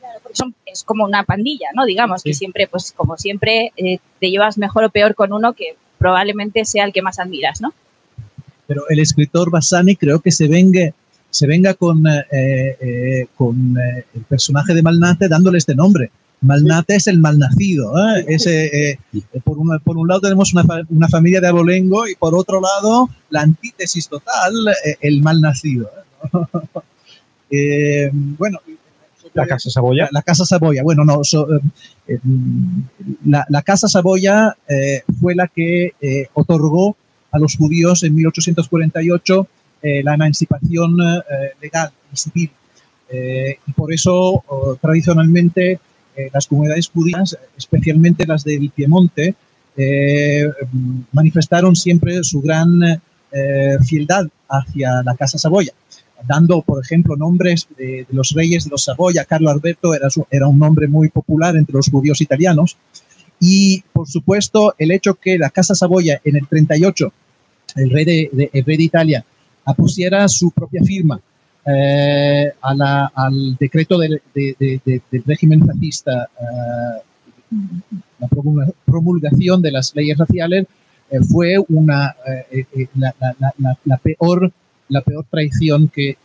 Claro, 0.00 0.15
porque 0.26 0.36
son- 0.36 0.54
es 0.66 0.82
como 0.82 1.04
una 1.04 1.22
pandilla, 1.24 1.68
¿no? 1.74 1.84
Digamos 1.86 2.22
que 2.22 2.34
siempre, 2.34 2.66
pues 2.66 2.92
como 2.96 3.16
siempre, 3.16 3.72
eh, 3.76 3.98
te 4.20 4.30
llevas 4.30 4.58
mejor 4.58 4.84
o 4.84 4.90
peor 4.90 5.14
con 5.14 5.32
uno 5.32 5.52
que 5.54 5.76
probablemente 5.98 6.64
sea 6.64 6.84
el 6.84 6.92
que 6.92 7.02
más 7.02 7.18
admiras, 7.18 7.60
¿no? 7.60 7.72
pero 8.68 8.82
el 8.88 8.98
escritor 8.98 9.48
Bassani 9.48 9.94
creo 9.94 10.18
que 10.18 10.32
se 10.32 10.48
venga, 10.48 10.90
se 11.30 11.46
venga 11.46 11.74
con, 11.74 12.04
eh, 12.08 12.26
eh, 12.32 13.26
con 13.36 13.76
el 14.12 14.22
personaje 14.24 14.74
de 14.74 14.82
Malnate 14.82 15.28
dándole 15.28 15.58
este 15.58 15.72
nombre. 15.76 16.10
Malnate 16.40 16.96
es 16.96 17.06
el 17.06 17.18
malnacido. 17.20 17.92
Ese, 18.26 18.98
por, 19.44 19.56
un, 19.58 19.78
por 19.84 19.96
un 19.96 20.08
lado 20.08 20.20
tenemos 20.22 20.52
una, 20.52 20.64
fa- 20.64 20.82
una 20.90 21.06
familia 21.08 21.40
de 21.40 21.46
abolengo 21.46 22.08
y 22.08 22.16
por 22.16 22.34
otro 22.34 22.60
lado 22.60 23.08
la 23.30 23.42
antítesis 23.42 24.08
total, 24.08 24.52
el 25.00 25.22
malnacido. 25.22 25.88
Eh, 27.50 28.10
bueno, 28.12 28.58
La 29.36 29.46
Casa 29.46 29.70
Saboya. 29.70 30.04
la, 30.04 30.08
la 30.12 30.22
Casa 30.22 30.44
Saboya. 30.44 30.82
Bueno, 30.82 31.04
no, 31.04 31.22
so- 31.24 31.46
eh, 31.54 31.60
eh, 32.08 32.18
la, 33.26 33.44
la 33.48 33.62
Casa 33.62 33.88
Saboya 33.88 34.56
eh, 34.68 35.02
fue 35.20 35.34
la 35.34 35.48
que 35.48 35.92
eh, 36.00 36.26
otorgó 36.34 36.96
a 37.30 37.38
los 37.38 37.56
judíos 37.56 38.02
en 38.02 38.14
1848 38.14 39.48
eh, 39.82 40.02
la 40.02 40.14
emancipación 40.14 40.96
legal 41.60 41.90
y 42.12 42.16
civil. 42.16 42.50
Y 43.66 43.72
por 43.72 43.92
eso, 43.92 44.42
tradicionalmente, 44.80 45.78
las 46.32 46.46
comunidades 46.46 46.88
judías, 46.88 47.36
especialmente 47.56 48.26
las 48.26 48.42
del 48.42 48.70
Piemonte, 48.70 49.34
manifestaron 51.12 51.76
siempre 51.76 52.22
su 52.24 52.40
gran 52.40 52.80
fieldad 53.86 54.26
hacia 54.48 55.02
la 55.02 55.14
Casa 55.14 55.38
Saboya 55.38 55.72
dando, 56.26 56.62
por 56.62 56.82
ejemplo, 56.82 57.16
nombres 57.16 57.66
de, 57.76 58.06
de 58.08 58.14
los 58.14 58.30
reyes 58.30 58.64
de 58.64 58.70
los 58.70 58.84
Saboya. 58.84 59.24
Carlo 59.24 59.50
Alberto 59.50 59.94
era, 59.94 60.10
su- 60.10 60.26
era 60.30 60.46
un 60.46 60.58
nombre 60.58 60.88
muy 60.88 61.08
popular 61.08 61.56
entre 61.56 61.74
los 61.74 61.88
judíos 61.88 62.20
italianos. 62.20 62.76
Y, 63.40 63.82
por 63.92 64.08
supuesto, 64.08 64.74
el 64.78 64.90
hecho 64.92 65.14
que 65.14 65.38
la 65.38 65.50
Casa 65.50 65.74
Saboya 65.74 66.20
en 66.24 66.36
el 66.36 66.46
38, 66.46 67.12
el 67.76 67.90
rey 67.90 68.04
de, 68.04 68.30
de- 68.32 68.50
el 68.52 68.64
rey 68.64 68.76
de 68.76 68.82
Italia, 68.84 69.24
pusiera 69.76 70.28
su 70.28 70.50
propia 70.52 70.82
firma 70.84 71.20
eh, 71.68 72.52
a 72.62 72.74
la- 72.74 73.10
al 73.14 73.56
decreto 73.58 73.98
del, 73.98 74.22
de- 74.32 74.54
de- 74.58 74.80
de- 74.84 75.02
del 75.10 75.24
régimen 75.26 75.66
fascista, 75.66 76.28
eh, 76.40 77.02
la 78.20 78.28
promulga- 78.28 78.72
promulgación 78.84 79.60
de 79.62 79.72
las 79.72 79.92
leyes 79.94 80.16
raciales, 80.16 80.66
eh, 81.10 81.18
fue 81.28 81.56
una, 81.68 82.14
eh, 82.52 82.64
eh, 82.76 82.86
la- 82.96 83.14
la- 83.20 83.52
la- 83.58 83.78
la 83.84 83.96
peor 83.98 84.52
la 84.88 85.00
peor 85.00 85.26
traición 85.30 85.88
que, 85.88 86.16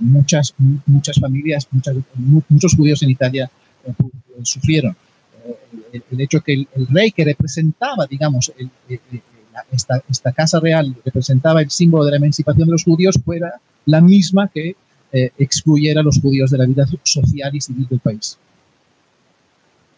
muchas, 0.00 0.54
muchas 0.86 1.18
familias, 1.20 1.68
muchas- 1.70 1.96
mu- 2.14 2.42
muchos 2.48 2.74
judíos 2.74 3.02
en 3.02 3.10
Italia 3.10 3.50
eh, 3.86 3.90
eh, 3.90 4.40
sufrieron. 4.42 4.96
Eh, 5.92 6.00
el, 6.10 6.20
hecho 6.20 6.40
que 6.40 6.54
el, 6.54 6.68
rey 6.88 7.10
que 7.12 7.24
representaba, 7.24 8.06
digamos, 8.06 8.52
esta, 10.08 10.32
casa 10.32 10.58
real 10.60 10.94
representaba 11.04 11.60
el 11.60 11.70
símbolo 11.70 12.04
de 12.04 12.12
la 12.12 12.16
emancipación 12.16 12.66
de 12.66 12.72
los 12.72 12.84
judíos 12.84 13.18
fuera 13.24 13.60
la 13.86 14.00
misma 14.00 14.48
que 14.48 14.76
excluyera 15.38 16.00
a 16.00 16.02
los 16.04 16.18
judíos 16.20 16.50
de 16.50 16.58
la 16.58 16.66
vida 16.66 16.84
social 17.04 17.54
y 17.54 17.60
civil 17.60 17.86
del 17.88 18.00
país. 18.00 18.36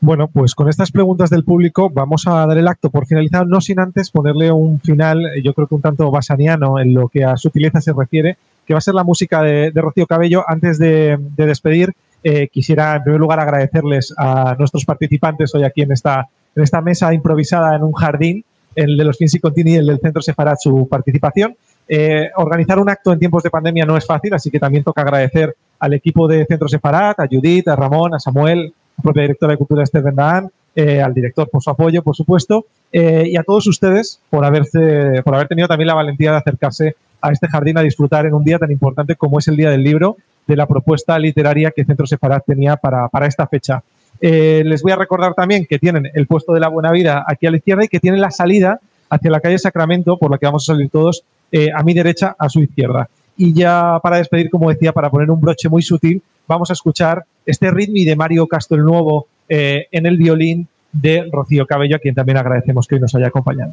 Bueno, 0.06 0.28
pues 0.28 0.54
con 0.54 0.68
estas 0.68 0.92
preguntas 0.92 1.30
del 1.30 1.42
público 1.42 1.90
vamos 1.90 2.28
a 2.28 2.46
dar 2.46 2.56
el 2.56 2.68
acto 2.68 2.90
por 2.90 3.08
finalizado, 3.08 3.44
no 3.44 3.60
sin 3.60 3.80
antes 3.80 4.12
ponerle 4.12 4.52
un 4.52 4.78
final, 4.78 5.26
eh, 5.26 5.42
yo 5.42 5.52
creo 5.52 5.66
que 5.66 5.74
un 5.74 5.82
tanto 5.82 6.08
basaniano 6.12 6.78
en 6.78 6.94
lo 6.94 7.08
que 7.08 7.24
a 7.24 7.36
sutileza 7.36 7.80
se 7.80 7.92
refiere, 7.92 8.36
que 8.64 8.72
va 8.72 8.78
a 8.78 8.82
ser 8.82 8.94
la 8.94 9.02
música 9.02 9.42
de, 9.42 9.72
Rocío 9.74 10.06
Cabello. 10.06 10.44
Antes 10.46 10.78
de, 10.78 11.18
despedir, 11.36 11.92
eh, 12.22 12.46
quisiera 12.46 12.94
en 12.94 13.02
primer 13.02 13.20
lugar 13.20 13.40
agradecerles 13.40 14.14
a 14.16 14.54
nuestros 14.56 14.84
participantes 14.84 15.52
hoy 15.56 15.64
aquí 15.64 15.82
en 15.82 15.90
esta, 15.90 16.28
en 16.54 16.62
esta 16.62 16.80
mesa 16.80 17.12
improvisada 17.12 17.74
en 17.74 17.82
un 17.82 17.92
jardín, 17.92 18.44
el 18.76 18.96
de 18.96 19.04
los 19.04 19.18
Finsi 19.18 19.40
Contini 19.40 19.72
y 19.72 19.76
el 19.78 19.86
del 19.86 19.98
Centro 19.98 20.22
Separat, 20.22 20.58
su 20.60 20.86
participación. 20.88 21.56
Eh, 21.88 22.30
organizar 22.36 22.78
un 22.78 22.88
acto 22.88 23.12
en 23.12 23.18
tiempos 23.18 23.42
de 23.42 23.50
pandemia 23.50 23.84
no 23.84 23.96
es 23.96 24.06
fácil, 24.06 24.34
así 24.34 24.52
que 24.52 24.60
también 24.60 24.84
toca 24.84 25.02
agradecer 25.02 25.56
al 25.80 25.94
equipo 25.94 26.28
de 26.28 26.46
Centro 26.46 26.68
Separat, 26.68 27.18
a 27.18 27.26
Judith, 27.28 27.66
a 27.66 27.74
Ramón, 27.74 28.14
a 28.14 28.20
Samuel, 28.20 28.72
propia 29.02 29.22
directora 29.22 29.52
de 29.52 29.58
Cultura 29.58 29.82
Esther 29.82 30.02
Vendaan, 30.02 30.50
eh, 30.78 31.00
al 31.00 31.14
director 31.14 31.48
por 31.48 31.62
su 31.62 31.70
apoyo, 31.70 32.02
por 32.02 32.14
supuesto, 32.14 32.66
eh, 32.92 33.24
y 33.26 33.36
a 33.38 33.42
todos 33.42 33.66
ustedes 33.66 34.20
por, 34.28 34.44
haberse, 34.44 35.22
por 35.24 35.34
haber 35.34 35.48
tenido 35.48 35.66
también 35.68 35.86
la 35.86 35.94
valentía 35.94 36.32
de 36.32 36.36
acercarse 36.36 36.96
a 37.22 37.32
este 37.32 37.48
jardín 37.48 37.78
a 37.78 37.80
disfrutar 37.80 38.26
en 38.26 38.34
un 38.34 38.44
día 38.44 38.58
tan 38.58 38.70
importante 38.70 39.16
como 39.16 39.38
es 39.38 39.48
el 39.48 39.56
Día 39.56 39.70
del 39.70 39.82
Libro, 39.82 40.18
de 40.46 40.54
la 40.54 40.66
propuesta 40.66 41.18
literaria 41.18 41.70
que 41.70 41.86
Centro 41.86 42.06
Separat 42.06 42.44
tenía 42.44 42.76
para, 42.76 43.08
para 43.08 43.26
esta 43.26 43.46
fecha. 43.46 43.82
Eh, 44.20 44.62
les 44.66 44.82
voy 44.82 44.92
a 44.92 44.96
recordar 44.96 45.32
también 45.32 45.64
que 45.64 45.78
tienen 45.78 46.10
el 46.12 46.26
puesto 46.26 46.52
de 46.52 46.60
la 46.60 46.68
Buena 46.68 46.92
Vida 46.92 47.24
aquí 47.26 47.46
a 47.46 47.50
la 47.50 47.56
izquierda 47.56 47.84
y 47.84 47.88
que 47.88 47.98
tienen 47.98 48.20
la 48.20 48.30
salida 48.30 48.78
hacia 49.08 49.30
la 49.30 49.40
calle 49.40 49.58
Sacramento, 49.58 50.18
por 50.18 50.30
la 50.30 50.36
que 50.36 50.44
vamos 50.44 50.68
a 50.68 50.74
salir 50.74 50.90
todos, 50.90 51.24
a 51.74 51.82
mi 51.82 51.94
derecha, 51.94 52.36
a 52.38 52.50
su 52.50 52.60
izquierda. 52.60 53.08
Y 53.38 53.54
ya 53.54 53.98
para 54.02 54.18
despedir, 54.18 54.50
como 54.50 54.68
decía, 54.68 54.92
para 54.92 55.08
poner 55.08 55.30
un 55.30 55.40
broche 55.40 55.70
muy 55.70 55.80
sutil, 55.80 56.22
vamos 56.46 56.70
a 56.70 56.72
escuchar 56.72 57.24
este 57.44 57.70
ritmo 57.70 58.04
de 58.04 58.16
Mario 58.16 58.46
Castelnuovo 58.46 59.28
eh, 59.48 59.86
en 59.90 60.06
el 60.06 60.16
violín 60.16 60.68
de 60.92 61.28
Rocío 61.30 61.66
Cabello, 61.66 61.96
a 61.96 61.98
quien 61.98 62.14
también 62.14 62.38
agradecemos 62.38 62.86
que 62.86 62.96
hoy 62.96 63.00
nos 63.00 63.14
haya 63.14 63.28
acompañado. 63.28 63.72